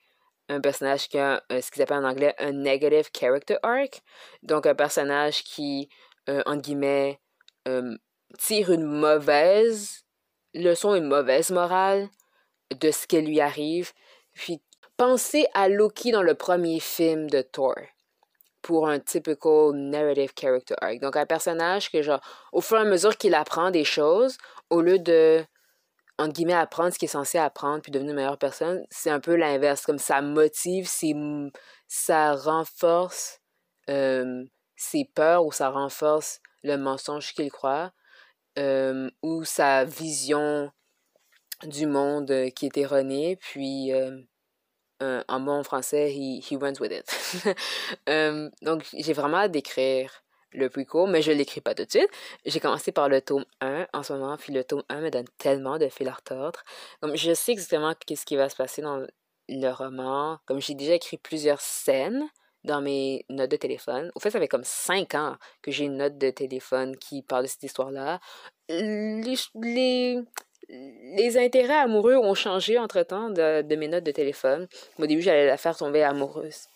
un 0.49 0.61
personnage 0.61 1.09
qui 1.09 1.19
a 1.19 1.43
euh, 1.53 1.61
ce 1.61 1.71
qu'ils 1.71 1.83
appellent 1.83 1.99
en 1.99 2.09
anglais 2.09 2.35
un 2.39 2.53
negative 2.53 3.11
character 3.13 3.57
arc. 3.63 4.01
Donc 4.43 4.67
un 4.67 4.75
personnage 4.75 5.43
qui, 5.45 5.89
entre 6.29 6.63
guillemets, 6.63 7.21
tire 8.39 8.71
une 8.71 8.85
mauvaise 8.85 10.05
leçon, 10.55 10.95
une 10.95 11.09
mauvaise 11.09 11.51
morale 11.51 12.09
de 12.75 12.91
ce 12.91 13.07
qui 13.07 13.21
lui 13.21 13.41
arrive. 13.41 13.93
Puis 14.35 14.61
pensez 14.97 15.47
à 15.55 15.69
Loki 15.69 16.13
dans 16.13 16.23
le 16.23 16.35
premier 16.35 16.81
film 16.81 17.29
de 17.31 17.43
Thor 17.43 17.75
pour 18.63 18.89
un 18.89 18.99
typical 18.99 19.73
narrative 19.73 20.33
character 20.35 20.75
arc. 20.81 21.01
Donc, 21.01 21.17
un 21.17 21.27
personnage 21.27 21.91
que, 21.91 22.03
genre, 22.03 22.21
au 22.53 22.61
fur 22.61 22.77
et 22.79 22.81
à 22.81 22.85
mesure 22.85 23.17
qu'il 23.17 23.35
apprend 23.35 23.71
des 23.71 23.85
choses, 23.85 24.37
au 24.69 24.81
lieu 24.83 24.99
de, 24.99 25.45
entre 26.19 26.33
guillemets, 26.33 26.55
apprendre 26.55 26.93
ce 26.93 26.99
qu'il 26.99 27.07
est 27.07 27.13
censé 27.13 27.39
apprendre 27.39 27.81
puis 27.81 27.93
devenir 27.93 28.11
une 28.11 28.17
meilleure 28.17 28.39
personne, 28.39 28.85
c'est 28.91 29.11
un 29.11 29.21
peu 29.21 29.37
l'inverse. 29.37 29.87
Comme 29.87 29.99
ça 29.99 30.21
motive, 30.21 30.89
ça 31.87 32.35
renforce 32.35 33.41
euh, 33.89 34.45
ses 34.77 35.05
peurs 35.15 35.47
ou 35.47 35.53
ça 35.53 35.71
renforce 35.71 36.41
le 36.63 36.77
mensonge 36.77 37.33
qu'il 37.35 37.51
croit 37.51 37.93
euh, 38.59 39.09
ou 39.23 39.45
sa 39.45 39.85
vision 39.85 40.71
du 41.65 41.87
monde 41.87 42.51
qui 42.55 42.67
est 42.67 42.77
erronée. 42.77 43.37
Puis, 43.37 43.93
euh, 45.01 45.23
en 45.29 45.41
bon 45.41 45.63
français, 45.63 46.11
he, 46.11 46.41
he 46.41 46.57
went 46.57 46.81
with 46.81 46.93
it. 46.93 47.07
Euh, 48.09 48.51
donc, 48.63 48.87
j'ai 48.93 49.13
vraiment 49.13 49.39
à 49.39 49.49
d'écrire 49.49 50.25
le 50.51 50.69
prequel, 50.69 51.09
mais 51.09 51.23
je 51.23 51.31
ne 51.31 51.37
l'écris 51.37 51.61
pas 51.61 51.75
tout 51.75 51.85
de 51.85 51.91
suite. 51.91 52.09
J'ai 52.47 52.59
commencé 52.59 52.91
par 52.91 53.09
le 53.09 53.21
tome 53.21 53.45
1 53.61 53.87
en 53.93 54.03
ce 54.03 54.13
moment, 54.13 54.37
puis 54.37 54.53
le 54.53 54.65
tome 54.65 54.83
1 54.89 55.01
me 55.01 55.11
donne 55.11 55.27
tellement 55.39 55.79
de 55.79 55.89
fil 55.89 56.09
à 56.09 56.15
retordre. 56.15 56.65
Donc, 57.03 57.17
je 57.17 57.35
sais 57.35 57.53
exactement 57.53 57.95
qu'est-ce 58.07 58.27
qui 58.27 58.37
va 58.37 58.49
se 58.49 58.57
passer 58.57 58.83
dans 58.83 59.07
le 59.49 59.71
roman. 59.71 60.39
Comme 60.47 60.61
j'ai 60.61 60.75
déjà 60.75 60.95
écrit 60.95 61.19
plusieurs 61.19 61.61
scènes 61.61 62.29
dans 62.65 62.81
mes 62.81 63.25
notes 63.29 63.51
de 63.51 63.57
téléphone. 63.57 64.11
Au 64.15 64.21
fait, 64.21 64.31
ça 64.31 64.41
fait 64.41 64.49
comme 64.49 64.65
cinq 64.65 65.15
ans 65.15 65.37
que 65.63 65.71
j'ai 65.71 65.85
une 65.85 65.99
note 65.99 66.19
de 66.19 66.31
téléphone 66.31 66.97
qui 66.97 67.23
parle 67.23 67.45
de 67.45 67.49
cette 67.49 67.63
histoire-là. 67.63 68.21
Les, 68.69 70.19
les 70.69 71.39
intérêts 71.39 71.79
amoureux 71.79 72.17
ont 72.17 72.35
changé 72.35 72.79
entre-temps 72.79 73.31
de, 73.31 73.63
de, 73.63 73.77
mes 73.77 73.89
notes 73.89 74.05
de 74.05 74.11
téléphone. 74.11 74.69
Au 74.99 75.07
début, 75.07 75.23
j'allais 75.23 75.47
la 75.47 75.57
faire 75.57 75.77
tomber 75.77 76.03
amoureuse. 76.03 76.67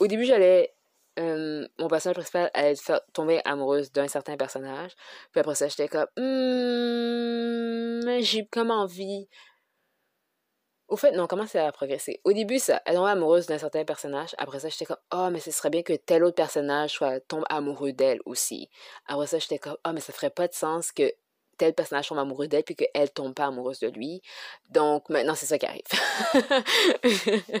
Au 0.00 0.06
début, 0.06 0.24
j'allais... 0.24 0.74
Euh, 1.18 1.66
mon 1.78 1.88
personnage 1.88 2.14
principal 2.14 2.50
allait 2.54 2.76
faire 2.76 3.00
tomber 3.12 3.40
amoureuse 3.44 3.92
d'un 3.92 4.08
certain 4.08 4.36
personnage. 4.36 4.92
Puis 5.32 5.40
après 5.40 5.54
ça, 5.54 5.68
j'étais 5.68 5.88
comme... 5.88 6.06
Hmm, 6.16 8.20
j'ai 8.20 8.46
comme 8.46 8.70
envie... 8.70 9.28
Au 10.86 10.96
fait, 10.96 11.12
non, 11.12 11.26
comment 11.26 11.46
ça 11.46 11.66
a 11.66 11.72
progressé? 11.72 12.22
Au 12.24 12.32
début, 12.32 12.58
ça, 12.58 12.80
elle 12.86 12.94
tombait 12.94 13.10
amoureuse 13.10 13.46
d'un 13.46 13.58
certain 13.58 13.84
personnage. 13.84 14.34
Après 14.38 14.60
ça, 14.60 14.70
j'étais 14.70 14.86
comme, 14.86 14.96
oh, 15.12 15.28
mais 15.30 15.40
ce 15.40 15.50
serait 15.50 15.68
bien 15.68 15.82
que 15.82 15.92
tel 15.92 16.24
autre 16.24 16.36
personnage 16.36 16.92
soit, 16.92 17.20
tombe 17.20 17.44
amoureux 17.50 17.92
d'elle 17.92 18.20
aussi. 18.24 18.70
Après 19.06 19.26
ça, 19.26 19.38
j'étais 19.38 19.58
comme, 19.58 19.76
oh, 19.86 19.90
mais 19.92 20.00
ça 20.00 20.14
ferait 20.14 20.30
pas 20.30 20.48
de 20.48 20.54
sens 20.54 20.90
que 20.90 21.12
tel 21.58 21.74
personnage 21.74 22.08
tombe 22.08 22.18
amoureux 22.18 22.48
d'elle 22.48 22.64
puis 22.64 22.76
qu'elle 22.76 23.10
tombe 23.10 23.34
pas 23.34 23.46
amoureuse 23.46 23.80
de 23.80 23.88
lui. 23.88 24.22
Donc 24.70 25.10
maintenant, 25.10 25.34
c'est 25.34 25.46
ça 25.46 25.58
qui 25.58 25.66
arrive. 25.66 25.82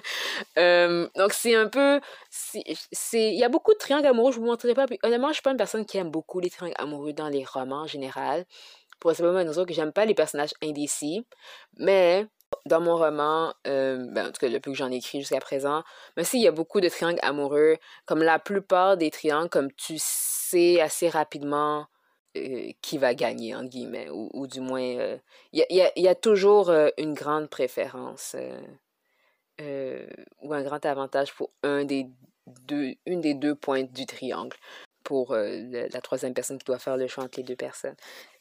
euh, 0.58 1.08
donc 1.16 1.32
c'est 1.32 1.54
un 1.54 1.68
peu... 1.68 2.00
Il 2.54 3.38
y 3.38 3.44
a 3.44 3.48
beaucoup 3.48 3.72
de 3.72 3.78
triangles 3.78 4.06
amoureux, 4.06 4.32
je 4.32 4.38
vous 4.38 4.46
montrerai 4.46 4.74
pas. 4.74 4.86
Honnêtement, 5.02 5.28
je 5.28 5.34
suis 5.34 5.42
pas 5.42 5.50
une 5.50 5.56
personne 5.56 5.84
qui 5.84 5.98
aime 5.98 6.10
beaucoup 6.10 6.40
les 6.40 6.50
triangles 6.50 6.76
amoureux 6.78 7.12
dans 7.12 7.28
les 7.28 7.44
romans 7.44 7.82
en 7.82 7.86
général. 7.86 8.46
Pour 9.00 9.12
simplement 9.12 9.40
une 9.40 9.48
raison 9.48 9.64
que 9.64 9.74
j'aime 9.74 9.92
pas 9.92 10.06
les 10.06 10.14
personnages 10.14 10.54
indécis. 10.62 11.26
Mais 11.76 12.26
dans 12.66 12.80
mon 12.80 12.96
roman, 12.96 13.52
euh, 13.66 14.06
ben, 14.10 14.28
en 14.28 14.32
tout 14.32 14.40
cas 14.40 14.48
le 14.48 14.58
que 14.58 14.72
j'en 14.74 14.90
ai 14.90 14.96
écrit 14.96 15.20
jusqu'à 15.20 15.40
présent, 15.40 15.82
mais 16.16 16.24
si 16.24 16.38
il 16.38 16.42
y 16.42 16.48
a 16.48 16.52
beaucoup 16.52 16.80
de 16.80 16.88
triangles 16.88 17.20
amoureux, 17.22 17.76
comme 18.06 18.22
la 18.22 18.38
plupart 18.38 18.96
des 18.96 19.10
triangles, 19.10 19.50
comme 19.50 19.72
tu 19.72 19.96
sais 19.98 20.80
assez 20.80 21.08
rapidement 21.08 21.86
euh, 22.36 22.72
qui 22.82 22.98
va 22.98 23.14
gagner, 23.14 23.54
en 23.54 23.64
guillemets, 23.64 24.08
ou, 24.10 24.46
du 24.46 24.60
moins, 24.60 24.80
il 24.80 25.00
euh, 25.00 25.16
y, 25.52 25.62
a, 25.80 25.92
y, 25.96 26.08
a, 26.08 26.14
toujours 26.14 26.68
euh, 26.68 26.88
une 26.98 27.14
grande 27.14 27.48
préférence 27.48 28.36
ou 30.42 30.54
un 30.54 30.62
grand 30.62 30.84
avantage 30.86 31.34
pour 31.34 31.50
un 31.62 31.84
des 31.84 32.06
deux, 32.46 32.94
une 33.06 33.20
des 33.20 33.34
deux 33.34 33.54
pointes 33.54 33.92
du 33.92 34.06
triangle 34.06 34.56
pour 35.02 35.34
la 35.34 36.00
troisième 36.00 36.34
personne 36.34 36.58
qui 36.58 36.64
doit 36.64 36.78
faire 36.78 36.96
le 36.96 37.08
choix 37.08 37.24
entre 37.24 37.38
les 37.38 37.44
deux 37.44 37.56
personnes. 37.56 37.96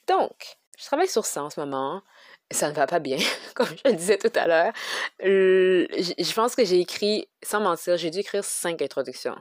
Donc, 0.08 0.58
je 0.78 0.86
travaille 0.86 1.08
sur 1.08 1.26
ça 1.26 1.44
en 1.44 1.50
ce 1.50 1.60
moment. 1.60 2.04
Ça 2.52 2.70
ne 2.70 2.76
va 2.76 2.86
pas 2.88 3.00
bien, 3.00 3.18
comme 3.56 3.68
je 3.68 3.90
le 3.90 3.94
disais 3.94 4.18
tout 4.18 4.32
à 4.36 4.48
l'heure. 4.48 4.74
Je 5.20 6.34
pense 6.34 6.56
que 6.56 6.66
j'ai 6.66 6.80
écrit, 6.80 7.28
sans 7.42 7.62
mentir, 7.62 7.98
j'ai 7.98 8.12
dû 8.12 8.20
écrire 8.20 8.44
cinq 8.44 8.82
introductions 8.82 9.38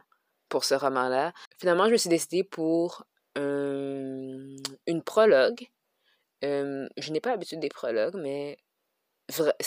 pour 0.49 0.65
ce 0.65 0.75
roman-là. 0.75 1.33
Finalement, 1.59 1.87
je 1.87 1.93
me 1.93 1.97
suis 1.97 2.09
décidée 2.09 2.45
pour 2.45 3.05
une 4.87 5.03
prologue. 5.03 5.67
je 6.43 7.13
n'ai 7.13 7.21
pas 7.21 7.31
l'habitude 7.31 7.61
des 7.61 7.69
prologues, 7.69 8.17
mais 8.17 8.59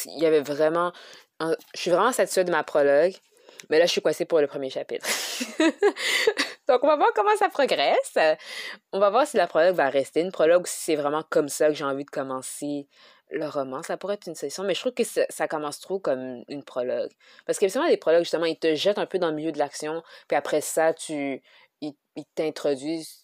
il 0.06 0.20
y 0.20 0.26
avait 0.26 0.42
vraiment... 0.42 0.92
je 1.42 1.56
suis 1.76 1.92
vraiment 1.92 2.12
satisfaite 2.12 2.48
de 2.48 2.52
ma 2.52 2.64
prologue, 2.64 3.14
mais 3.70 3.80
là, 3.80 3.86
je 3.86 3.92
suis 3.92 4.02
coincée 4.02 4.26
pour 4.26 4.40
le 4.40 4.48
premier 4.48 4.70
chapitre. 4.70 5.06
Donc, 6.68 6.84
on 6.84 6.88
va 6.88 6.96
voir 6.96 7.10
comment 7.16 7.36
ça 7.38 7.50
progresse. 7.50 8.18
On 8.94 9.00
va 9.00 9.10
voir 9.10 9.28
si 9.28 9.38
la 9.38 9.48
prologue 9.48 9.76
va 9.76 9.90
rester 9.90 10.22
une 10.22 10.32
prologue 10.32 10.64
ou 10.64 10.68
si 10.68 10.78
c'est 10.78 10.96
vraiment 10.96 11.24
comme 11.30 11.50
ça 11.50 11.68
que 11.68 11.74
j'ai 11.74 11.84
envie 11.84 12.06
de 12.06 12.10
commencer 12.10 12.88
le 13.32 13.48
roman. 13.48 13.84
Ça 13.84 13.98
pourrait 13.98 14.16
être 14.16 14.28
une 14.28 14.36
session, 14.36 14.64
mais 14.64 14.74
je 14.74 14.80
trouve 14.80 14.94
que 14.94 15.04
ça, 15.04 15.24
ça 15.30 15.48
commence 15.48 15.80
trop 15.80 16.00
comme 16.00 16.44
une 16.48 16.64
prologue. 16.64 17.12
Parce 17.46 17.60
que 17.60 17.90
des 17.90 17.98
prologues, 17.98 18.22
justement, 18.22 18.46
ils 18.46 18.58
te 18.58 18.76
jettent 18.76 19.00
un 19.00 19.06
peu 19.06 19.20
dans 19.20 19.30
le 19.30 19.36
milieu 19.36 19.52
de 19.52 19.60
l'action, 19.60 20.04
puis 20.28 20.38
après 20.38 20.62
ça, 20.62 20.94
tu 20.94 21.42
ils 21.82 22.26
t'introduisent 22.36 23.19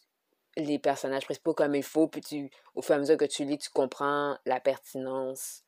les 0.57 0.79
personnages 0.79 1.25
principaux 1.25 1.53
comme 1.53 1.75
il 1.75 1.83
faut, 1.83 2.07
puis 2.07 2.21
tu, 2.21 2.49
au 2.75 2.81
fur 2.81 2.93
et 2.93 2.97
à 2.97 2.99
mesure 2.99 3.17
que 3.17 3.25
tu 3.25 3.43
lis, 3.43 3.57
tu 3.57 3.69
comprends 3.69 4.37
la 4.45 4.59
pertinence 4.59 5.63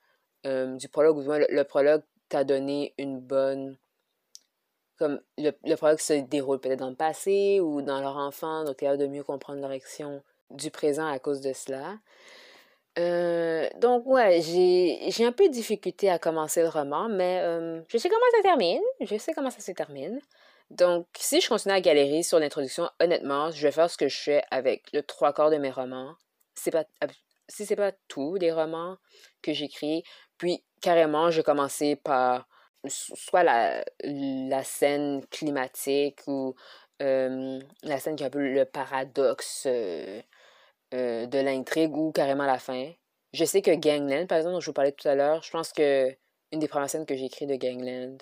du 0.45 0.87
prologue, 0.87 1.17
ou 1.17 1.21
du 1.21 1.27
moins 1.27 1.39
le, 1.39 1.63
prologue 1.63 2.03
t'a 2.29 2.45
donné 2.45 2.93
une 2.97 3.19
bonne... 3.19 3.77
Comme 4.97 5.19
le, 5.37 5.51
le 5.65 5.75
prologue 5.75 5.99
se 5.99 6.13
déroule 6.13 6.59
peut-être 6.59 6.79
dans 6.79 6.89
le 6.89 6.95
passé 6.95 7.59
ou 7.59 7.81
dans 7.81 7.99
leur 7.99 8.15
enfant, 8.15 8.63
donc 8.63 8.77
tu 8.77 8.85
de 8.85 9.07
mieux 9.07 9.23
comprendre 9.23 9.59
leur 9.59 9.71
action 9.71 10.23
du 10.49 10.71
présent 10.71 11.05
à 11.05 11.19
cause 11.19 11.41
de 11.41 11.51
cela. 11.51 11.97
Euh, 12.97 13.69
donc, 13.75 14.07
ouais, 14.07 14.41
j'ai 14.41 15.25
un 15.25 15.31
peu 15.31 15.49
de 15.49 15.53
difficulté 15.53 16.09
à 16.09 16.17
commencer 16.17 16.61
le 16.61 16.69
roman, 16.69 17.09
mais 17.09 17.41
je 17.89 17.97
sais 17.97 18.09
comment 18.09 18.25
ça 18.37 18.41
termine. 18.41 18.81
Je 19.01 19.17
sais 19.17 19.33
comment 19.33 19.51
ça 19.51 19.59
se 19.59 19.71
termine. 19.73 20.19
Donc, 20.69 21.07
si 21.17 21.39
je 21.39 21.47
continue 21.47 21.73
à 21.73 21.81
galérer 21.81 22.23
sur 22.23 22.39
l'introduction, 22.39 22.89
honnêtement, 22.99 23.51
je 23.51 23.61
vais 23.61 23.71
faire 23.71 23.89
ce 23.89 23.97
que 23.97 24.09
je 24.09 24.19
fais 24.19 24.43
avec 24.51 24.91
le 24.93 25.01
trois 25.01 25.33
quarts 25.33 25.49
de 25.49 25.57
mes 25.57 25.71
romans. 25.71 26.15
C'est 26.55 26.71
pas, 26.71 26.85
si 27.47 27.65
c'est 27.65 27.75
pas 27.75 27.93
tous 28.07 28.35
les 28.35 28.51
romans 28.51 28.97
que 29.41 29.53
j'écris, 29.53 30.03
puis 30.37 30.63
carrément, 30.81 31.31
je 31.31 31.37
vais 31.37 31.43
commencer 31.43 31.95
par 31.95 32.47
soit 32.87 33.43
la, 33.43 33.83
la 34.03 34.63
scène 34.63 35.25
climatique 35.27 36.21
ou 36.27 36.55
la 36.99 37.99
scène 37.99 38.15
qui 38.15 38.23
est 38.23 38.27
un 38.27 38.31
peu 38.31 38.39
le 38.39 38.65
paradoxe 38.65 39.63
euh, 39.67 40.21
euh, 40.93 41.25
de 41.27 41.39
l'intrigue 41.39 41.95
ou 41.95 42.11
carrément 42.11 42.45
la 42.45 42.59
fin. 42.59 42.91
Je 43.33 43.45
sais 43.45 43.61
que 43.61 43.71
Gangland, 43.71 44.25
par 44.25 44.37
exemple, 44.37 44.55
dont 44.55 44.59
je 44.59 44.67
vous 44.67 44.73
parlais 44.73 44.93
tout 44.93 45.07
à 45.07 45.15
l'heure, 45.15 45.43
je 45.43 45.51
pense 45.51 45.71
que 45.73 46.15
une 46.51 46.59
des 46.59 46.67
premières 46.67 46.89
scènes 46.89 47.05
que 47.05 47.15
j'ai 47.15 47.25
écrites 47.25 47.49
de 47.49 47.55
Gangland, 47.55 48.17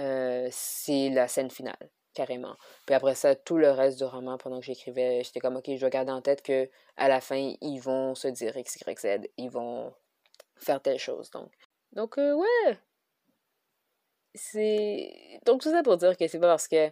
euh, 0.00 0.48
c'est 0.50 1.10
la 1.10 1.28
scène 1.28 1.50
finale, 1.50 1.90
carrément. 2.14 2.56
Puis 2.86 2.94
après 2.94 3.14
ça, 3.14 3.34
tout 3.34 3.56
le 3.56 3.70
reste 3.70 3.98
du 3.98 4.04
roman, 4.04 4.38
pendant 4.38 4.60
que 4.60 4.66
j'écrivais, 4.66 5.22
j'étais 5.24 5.40
comme, 5.40 5.56
ok, 5.56 5.64
je 5.68 5.80
dois 5.80 5.90
garder 5.90 6.12
en 6.12 6.22
tête 6.22 6.42
que 6.42 6.68
à 6.96 7.08
la 7.08 7.20
fin, 7.20 7.54
ils 7.60 7.78
vont 7.80 8.14
se 8.14 8.28
dire 8.28 8.56
X, 8.56 8.76
Y, 8.86 9.00
Z, 9.00 9.28
ils 9.36 9.50
vont 9.50 9.92
faire 10.56 10.80
telle 10.80 10.98
chose. 10.98 11.30
Donc, 11.30 11.52
donc 11.92 12.18
euh, 12.18 12.34
ouais. 12.34 12.78
C'est. 14.34 15.40
Donc, 15.46 15.62
tout 15.62 15.70
ça 15.70 15.82
pour 15.82 15.96
dire 15.96 16.16
que 16.16 16.28
c'est 16.28 16.38
pas 16.38 16.48
parce 16.48 16.68
que 16.68 16.90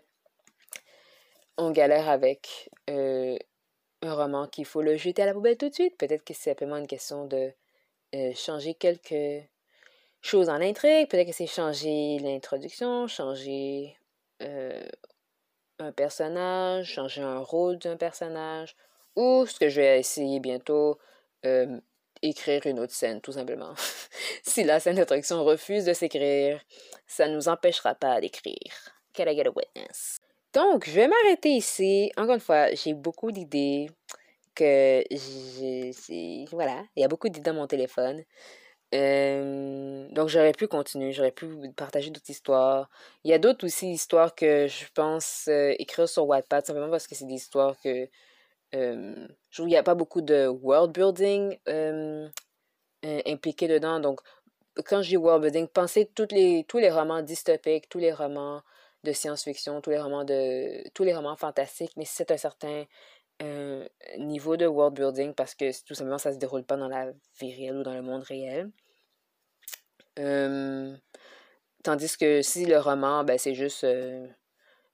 on 1.59 1.71
galère 1.71 2.09
avec 2.09 2.71
euh, 2.91 3.37
un 4.03 4.15
roman 4.15 4.47
qu'il 4.49 4.65
faut 4.65 4.83
le 4.83 4.97
jeter 4.97 5.23
à 5.23 5.27
la 5.27 5.35
poubelle 5.35 5.57
tout 5.57 5.69
de 5.69 5.75
suite. 5.75 5.97
Peut-être 5.97 6.25
que 6.25 6.35
c'est 6.35 6.51
simplement 6.51 6.77
une 6.77 6.87
question 6.87 7.27
de 7.27 7.53
changer 8.35 8.75
quelques 8.75 9.45
choses 10.27 10.49
en 10.49 10.61
intrigue. 10.61 11.09
Peut-être 11.09 11.29
que 11.29 11.33
c'est 11.35 11.47
changer 11.47 12.18
l'introduction, 12.20 13.07
changer 13.07 13.97
euh, 14.43 14.87
un 15.79 15.93
personnage, 15.93 16.93
changer 16.93 17.22
un 17.22 17.39
rôle 17.39 17.79
d'un 17.79 17.97
personnage. 17.97 18.77
Ou 19.14 19.47
ce 19.47 19.59
que 19.59 19.68
je 19.68 19.81
vais 19.81 19.99
essayer 19.99 20.41
bientôt, 20.41 20.99
euh, 21.47 21.81
écrire 22.22 22.66
une 22.66 22.79
autre 22.81 22.93
scène, 22.93 23.20
tout 23.20 23.33
simplement. 23.33 23.74
si 24.43 24.64
la 24.64 24.81
scène 24.81 24.97
d'introduction 24.97 25.45
refuse 25.45 25.85
de 25.85 25.95
s'écrire, 25.95 26.61
ça 27.07 27.29
ne 27.29 27.35
nous 27.35 27.49
empêchera 27.49 27.95
pas 27.95 28.20
d'écrire. 28.20 28.72
Can 29.14 29.24
I 29.27 29.37
get 29.37 29.47
a 29.47 29.51
witness? 29.51 30.18
Donc, 30.53 30.87
je 30.87 30.93
vais 30.93 31.09
m'arrêter 31.09 31.51
ici. 31.51 32.11
Encore 32.16 32.35
une 32.35 32.41
fois, 32.41 32.74
j'ai 32.74 32.95
beaucoup 32.95 33.31
d'idées 33.31 33.89
que 34.55 35.03
j'ai... 35.11 36.47
Voilà, 36.51 36.85
il 36.97 37.03
y 37.03 37.05
a 37.05 37.09
beaucoup 37.09 37.29
d'idées 37.29 37.51
dans 37.51 37.57
mon 37.57 37.66
téléphone. 37.66 38.24
Euh, 38.95 40.09
donc 40.12 40.28
j'aurais 40.28 40.53
pu 40.53 40.68
continuer, 40.68 41.12
j'aurais 41.12 41.32
pu 41.32 41.47
partager 41.76 42.11
d'autres 42.11 42.30
histoires. 42.30 42.89
Il 43.24 43.30
y 43.30 43.34
a 43.34 43.39
d'autres 43.39 43.66
aussi 43.66 43.91
histoires 43.91 44.34
que 44.34 44.68
je 44.68 44.84
pense 44.95 45.47
euh, 45.49 45.74
écrire 45.78 46.09
sur 46.09 46.26
Wattpad, 46.26 46.64
simplement 46.64 46.91
parce 46.91 47.07
que 47.07 47.14
c'est 47.14 47.26
des 47.26 47.34
histoires 47.34 47.76
que 47.82 48.09
euh, 48.74 49.28
qu'il 49.51 49.66
n'y 49.66 49.76
a 49.76 49.82
pas 49.82 49.95
beaucoup 49.95 50.20
de 50.22 50.47
world 50.47 50.93
building 50.93 51.59
impliqué 53.26 53.68
dedans. 53.68 54.01
Donc 54.01 54.20
quand 54.84 55.03
je 55.03 55.11
dis 55.11 55.16
world 55.16 55.43
building, 55.43 55.68
pensez 55.68 56.07
toutes 56.14 56.32
les, 56.32 56.64
tous 56.68 56.78
les 56.78 56.91
romans 56.91 57.22
dystopiques, 57.22 57.89
tous 57.89 57.99
les 57.99 58.12
romans 58.12 58.62
de 59.05 59.12
science-fiction, 59.12 59.80
tous 59.80 59.91
les 59.91 60.01
romans 60.01 60.24
de 60.24 60.89
tous 60.95 61.05
les 61.05 61.14
romans 61.14 61.37
fantastiques 61.37 61.97
nécessitent 61.97 62.32
un 62.32 62.37
certain 62.37 62.84
euh, 63.43 63.87
niveau 64.18 64.57
de 64.57 64.66
world 64.66 64.95
building 64.97 65.34
parce 65.34 65.55
que 65.55 65.70
tout 65.84 65.95
simplement 65.95 66.18
ça 66.18 66.32
se 66.32 66.39
déroule 66.39 66.64
pas 66.64 66.76
dans 66.76 66.89
la 66.89 67.12
vie 67.41 67.55
réelle 67.55 67.76
ou 67.76 67.82
dans 67.82 67.95
le 67.95 68.03
monde 68.03 68.22
réel. 68.22 68.70
tandis 71.82 72.16
que 72.16 72.43
si 72.43 72.64
le 72.66 72.78
roman, 72.78 73.24
ben, 73.24 73.39
c'est 73.39 73.55
juste 73.55 73.84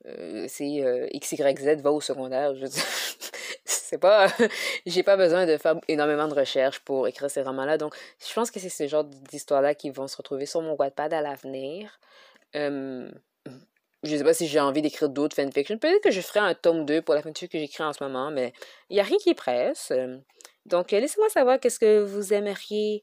euh, 0.06 0.46
euh, 0.60 1.08
XYZ 1.14 1.80
va 1.80 1.92
au 1.92 2.00
secondaire, 2.00 2.54
je 2.56 2.66
c'est 3.64 3.98
pas 3.98 4.26
j'ai 4.86 5.02
pas 5.04 5.16
besoin 5.16 5.46
de 5.46 5.56
faire 5.56 5.76
énormément 5.86 6.26
de 6.26 6.34
recherches 6.34 6.80
pour 6.80 7.06
écrire 7.06 7.30
ces 7.30 7.42
romans 7.42 7.64
là 7.64 7.78
donc 7.78 7.94
je 8.18 8.32
pense 8.34 8.50
que 8.50 8.58
c'est 8.58 8.68
ce 8.68 8.88
genre 8.88 9.04
d'histoire 9.04 9.62
là 9.62 9.74
qui 9.74 9.90
vont 9.90 10.08
se 10.08 10.16
retrouver 10.16 10.46
sur 10.46 10.60
mon 10.60 10.74
Wattpad 10.74 11.12
à 11.14 11.20
l'avenir 11.20 12.00
je 14.02 14.16
sais 14.16 14.24
pas 14.24 14.34
si 14.34 14.48
j'ai 14.48 14.60
envie 14.60 14.82
d'écrire 14.82 15.08
d'autres 15.08 15.36
fanfictions. 15.36 15.78
Peut-être 15.78 16.02
que 16.02 16.10
je 16.10 16.20
ferai 16.20 16.40
un 16.40 16.54
tome 16.54 16.84
2 16.84 17.02
pour 17.02 17.14
la 17.14 17.22
fanfiction 17.22 17.46
que 17.46 17.58
j'écris 17.58 17.84
en 17.84 17.92
ce 17.92 18.02
moment, 18.02 18.30
mais 18.30 18.52
il 18.90 18.94
n'y 18.94 19.00
a 19.00 19.04
rien 19.04 19.16
qui 19.18 19.34
presse. 19.34 19.92
Donc, 20.66 20.92
euh, 20.92 21.00
laissez-moi 21.00 21.28
savoir 21.28 21.60
qu'est-ce 21.60 21.78
que 21.78 22.00
vous 22.00 22.32
aimeriez 22.32 23.02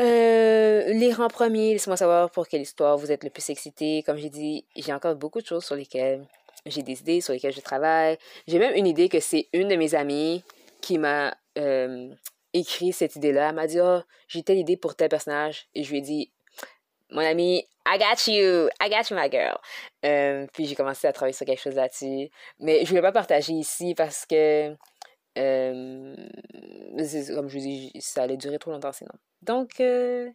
euh, 0.00 0.92
lire 0.92 1.20
en 1.20 1.28
premier. 1.28 1.72
Laissez-moi 1.72 1.96
savoir 1.96 2.30
pour 2.30 2.48
quelle 2.48 2.62
histoire 2.62 2.98
vous 2.98 3.12
êtes 3.12 3.24
le 3.24 3.30
plus 3.30 3.48
excité. 3.50 4.02
Comme 4.04 4.16
j'ai 4.16 4.30
dit, 4.30 4.66
j'ai 4.76 4.92
encore 4.92 5.14
beaucoup 5.14 5.40
de 5.40 5.46
choses 5.46 5.64
sur 5.64 5.76
lesquelles 5.76 6.26
j'ai 6.66 6.82
des 6.82 7.00
idées, 7.00 7.20
sur 7.20 7.32
lesquelles 7.32 7.54
je 7.54 7.60
travaille. 7.60 8.18
J'ai 8.46 8.58
même 8.58 8.74
une 8.74 8.86
idée 8.86 9.08
que 9.08 9.20
c'est 9.20 9.48
une 9.52 9.68
de 9.68 9.76
mes 9.76 9.94
amies 9.94 10.42
qui 10.80 10.98
m'a 10.98 11.36
euh, 11.58 12.08
écrit 12.52 12.92
cette 12.92 13.16
idée-là. 13.16 13.50
Elle 13.50 13.54
m'a 13.54 13.66
dit, 13.66 13.80
oh, 13.80 14.00
j'ai 14.28 14.42
telle 14.42 14.58
idée 14.58 14.76
pour 14.76 14.96
tel 14.96 15.08
personnage. 15.08 15.68
Et 15.74 15.84
je 15.84 15.90
lui 15.90 15.98
ai 15.98 16.02
dit, 16.02 16.32
mon 17.14 17.22
ami, 17.22 17.64
I 17.86 17.98
got 17.98 18.26
you, 18.26 18.68
I 18.80 18.90
got 18.90 19.10
you, 19.10 19.16
my 19.16 19.30
girl. 19.30 19.58
Euh, 20.04 20.46
puis 20.52 20.66
j'ai 20.66 20.74
commencé 20.74 21.06
à 21.06 21.12
travailler 21.12 21.32
sur 21.32 21.46
quelque 21.46 21.62
chose 21.62 21.76
là-dessus. 21.76 22.28
Mais 22.58 22.78
je 22.78 22.82
ne 22.82 22.88
voulais 22.88 23.02
pas 23.02 23.12
partager 23.12 23.52
ici 23.52 23.94
parce 23.94 24.26
que, 24.26 24.74
euh, 25.38 26.16
comme 27.34 27.48
je 27.48 27.58
vous 27.58 27.64
dis, 27.64 27.92
ça 28.00 28.22
allait 28.22 28.36
durer 28.36 28.58
trop 28.58 28.72
longtemps 28.72 28.92
sinon. 28.92 29.12
Donc, 29.42 29.80
euh, 29.80 30.28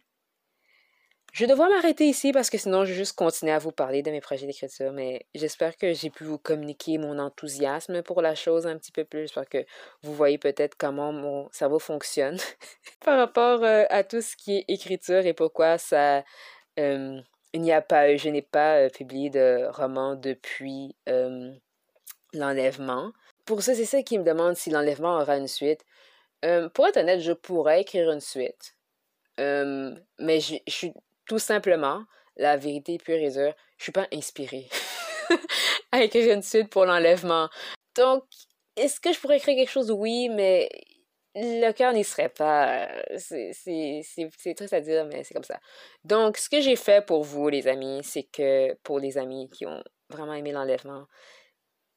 je 1.32 1.44
vais 1.44 1.50
devoir 1.50 1.68
m'arrêter 1.68 2.06
ici 2.06 2.32
parce 2.32 2.48
que 2.50 2.56
sinon, 2.56 2.84
je 2.84 2.92
vais 2.92 2.98
juste 2.98 3.16
continuer 3.16 3.52
à 3.52 3.58
vous 3.58 3.72
parler 3.72 4.02
de 4.02 4.10
mes 4.10 4.20
projets 4.20 4.46
d'écriture. 4.46 4.92
Mais 4.92 5.26
j'espère 5.34 5.76
que 5.76 5.92
j'ai 5.92 6.08
pu 6.08 6.24
vous 6.24 6.38
communiquer 6.38 6.96
mon 6.96 7.18
enthousiasme 7.18 8.02
pour 8.02 8.22
la 8.22 8.34
chose 8.34 8.66
un 8.66 8.78
petit 8.78 8.92
peu 8.92 9.04
plus. 9.04 9.22
J'espère 9.22 9.48
que 9.48 9.66
vous 10.02 10.14
voyez 10.14 10.38
peut-être 10.38 10.76
comment 10.78 11.12
mon 11.12 11.48
cerveau 11.52 11.78
fonctionne 11.78 12.38
par 13.04 13.18
rapport 13.18 13.64
à 13.64 14.02
tout 14.02 14.22
ce 14.22 14.34
qui 14.34 14.58
est 14.58 14.64
écriture 14.68 15.26
et 15.26 15.34
pourquoi 15.34 15.78
ça 15.78 16.24
il 16.76 17.60
n'y 17.60 17.72
a 17.72 17.82
pas, 17.82 18.16
je 18.16 18.28
n'ai 18.28 18.42
pas 18.42 18.88
publié 18.90 19.30
de 19.30 19.66
roman 19.70 20.14
depuis 20.14 20.94
l'enlèvement. 22.32 23.12
Pour 23.44 23.62
ça, 23.62 23.74
c'est 23.74 23.84
ça 23.84 24.02
qui 24.02 24.18
me 24.18 24.24
demande 24.24 24.56
si 24.56 24.70
l'enlèvement 24.70 25.18
aura 25.18 25.36
une 25.36 25.48
suite. 25.48 25.84
pour 26.74 26.86
être 26.86 26.96
honnête, 26.98 27.20
je 27.20 27.32
pourrais 27.32 27.82
écrire 27.82 28.10
une 28.10 28.20
suite. 28.20 28.76
mais 29.38 30.40
je, 30.40 30.56
suis 30.68 30.92
tout 31.26 31.38
simplement, 31.38 32.04
la 32.36 32.56
vérité 32.56 32.98
pure 32.98 33.16
et 33.16 33.30
dure, 33.30 33.54
je 33.76 33.84
suis 33.84 33.92
pas 33.92 34.08
inspirée 34.12 34.68
à 35.92 36.02
écrire 36.02 36.34
une 36.34 36.42
suite 36.42 36.70
pour 36.70 36.84
l'enlèvement. 36.86 37.48
Donc, 37.94 38.24
est-ce 38.76 39.00
que 39.00 39.12
je 39.12 39.20
pourrais 39.20 39.36
écrire 39.36 39.56
quelque 39.56 39.70
chose? 39.70 39.90
Oui, 39.90 40.28
mais 40.28 40.68
le 41.34 41.72
cœur 41.72 41.92
n'y 41.92 42.04
serait 42.04 42.28
pas. 42.28 42.88
C'est 43.16 43.52
triste 44.56 44.72
à 44.72 44.80
dire, 44.80 45.04
mais 45.06 45.24
c'est 45.24 45.34
comme 45.34 45.44
ça. 45.44 45.60
Donc, 46.04 46.36
ce 46.36 46.48
que 46.48 46.60
j'ai 46.60 46.76
fait 46.76 47.04
pour 47.04 47.22
vous, 47.24 47.48
les 47.48 47.68
amis, 47.68 48.00
c'est 48.02 48.24
que 48.24 48.74
pour 48.82 48.98
les 48.98 49.18
amis 49.18 49.48
qui 49.50 49.66
ont 49.66 49.82
vraiment 50.08 50.34
aimé 50.34 50.52
l'enlèvement, 50.52 51.06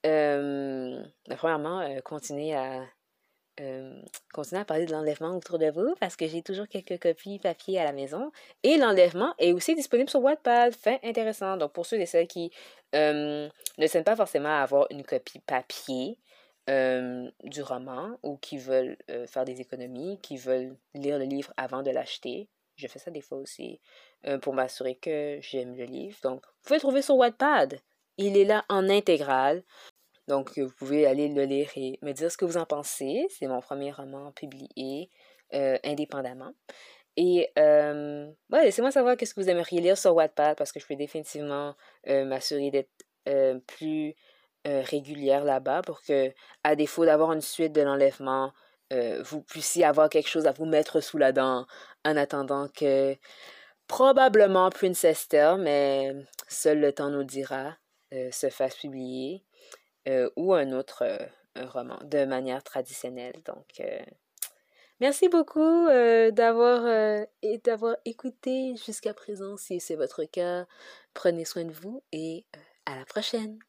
euh, 0.06 1.02
ben, 1.28 1.36
premièrement, 1.38 1.80
euh, 1.82 2.00
continuez. 2.02 2.56
Euh, 3.60 4.02
à 4.54 4.66
parler 4.66 4.88
de 4.88 4.92
l'enlèvement 4.92 5.38
autour 5.38 5.60
de 5.60 5.70
vous 5.70 5.94
parce 6.00 6.16
que 6.16 6.28
j'ai 6.28 6.42
toujours 6.42 6.68
quelques 6.68 7.00
copies 7.00 7.38
papier 7.38 7.80
à 7.80 7.84
la 7.84 7.92
maison. 7.92 8.32
Et 8.64 8.78
l'enlèvement 8.78 9.36
est 9.38 9.54
aussi 9.54 9.76
disponible 9.76 10.10
sur 10.10 10.22
Wattpad. 10.22 10.74
Fin 10.74 10.98
intéressant. 11.04 11.58
Donc, 11.58 11.72
pour 11.72 11.86
ceux 11.86 12.00
et 12.00 12.06
celles 12.06 12.28
qui 12.28 12.52
ne 12.94 13.50
tiennent 13.88 14.04
pas 14.04 14.16
forcément 14.16 14.50
à 14.50 14.64
avoir 14.64 14.88
une 14.90 15.04
copie 15.04 15.40
papier, 15.40 16.18
du 16.68 17.62
roman 17.62 18.18
ou 18.24 18.38
qui 18.38 18.58
veulent 18.58 18.98
faire 19.28 19.46
des 19.46 19.62
économies, 19.62 20.20
qui 20.22 20.38
veulent 20.38 20.78
lire 20.94 21.20
le 21.20 21.26
livre 21.26 21.54
avant 21.58 21.84
de 21.84 21.92
l'acheter. 21.92 22.50
Je 22.76 22.88
fais 22.88 23.00
ça 23.00 23.12
des 23.12 23.22
fois 23.22 23.38
aussi 23.38 23.82
pour 24.42 24.54
m'assurer 24.54 24.96
que 24.96 25.38
j'aime 25.42 25.76
le 25.76 25.84
livre. 25.84 26.18
Donc, 26.24 26.46
vous 26.46 26.62
pouvez 26.64 26.78
le 26.78 26.82
trouver 26.82 27.02
sur 27.02 27.16
Wattpad. 27.18 27.80
Il 28.18 28.38
est 28.38 28.46
là 28.46 28.64
en 28.70 28.90
intégrale. 28.90 29.64
Donc, 30.28 30.58
vous 30.58 30.72
pouvez 30.72 31.06
aller 31.06 31.28
le 31.28 31.44
lire 31.44 31.70
et 31.76 32.00
me 32.02 32.14
dire 32.14 32.32
ce 32.32 32.38
que 32.38 32.46
vous 32.46 32.58
en 32.58 32.66
pensez. 32.66 33.28
C'est 33.30 33.48
mon 33.48 33.60
premier 33.60 33.92
roman 33.92 34.32
publié 34.32 35.10
indépendamment. 35.52 36.54
Et 37.16 37.52
ouais, 37.58 38.64
laissez-moi 38.64 38.90
savoir 38.90 39.18
qu'est-ce 39.18 39.36
que 39.36 39.42
vous 39.42 39.50
aimeriez 39.50 39.82
lire 39.82 39.98
sur 39.98 40.16
Wattpad 40.16 40.58
parce 40.58 40.72
que 40.72 40.80
je 40.80 40.88
peux 40.88 40.96
définitivement 40.96 41.76
m'assurer 42.08 42.72
d'être 42.72 43.04
plus 43.68 44.16
euh, 44.66 44.82
régulière 44.82 45.44
là-bas 45.44 45.82
pour 45.82 46.02
que, 46.02 46.32
à 46.64 46.78
défaut 46.78 47.06
d'avoir 47.06 47.34
une 47.34 47.42
suite 47.42 47.74
de 47.74 47.82
l'enlèvement, 47.82 48.54
euh, 48.94 49.22
vous 49.22 49.42
puissiez 49.42 49.84
avoir 49.84 50.08
quelque 50.10 50.30
chose 50.30 50.48
à 50.48 50.54
vous 50.54 50.66
mettre 50.66 51.02
sous 51.02 51.18
la 51.18 51.34
dent 51.34 51.66
en 52.06 52.16
attendant 52.16 52.70
que 52.70 53.18
probablement 53.88 54.70
Princess 54.70 55.28
Tale, 55.28 55.60
mais 55.60 56.16
seul 56.48 56.80
le 56.80 56.94
temps 56.94 57.10
nous 57.10 57.26
dira, 57.26 57.76
euh, 58.14 58.32
se 58.32 58.50
fasse 58.50 58.76
publier 58.76 59.44
ou 60.36 60.54
un 60.54 60.74
autre 60.74 61.04
roman 61.56 61.98
de 62.04 62.26
manière 62.26 62.62
traditionnelle. 62.62 63.42
Donc, 63.46 63.82
merci 65.00 65.30
beaucoup 65.30 65.88
d'avoir 66.32 67.26
d'avoir 67.64 67.96
écouté 68.04 68.76
jusqu'à 68.86 69.14
présent. 69.14 69.56
Si 69.56 69.80
c'est 69.80 69.96
votre 69.96 70.26
cas, 70.26 70.66
prenez 71.14 71.46
soin 71.46 71.64
de 71.64 71.72
vous 71.72 72.04
et 72.12 72.46
à 72.86 72.98
la 72.98 73.06
prochaine. 73.06 73.64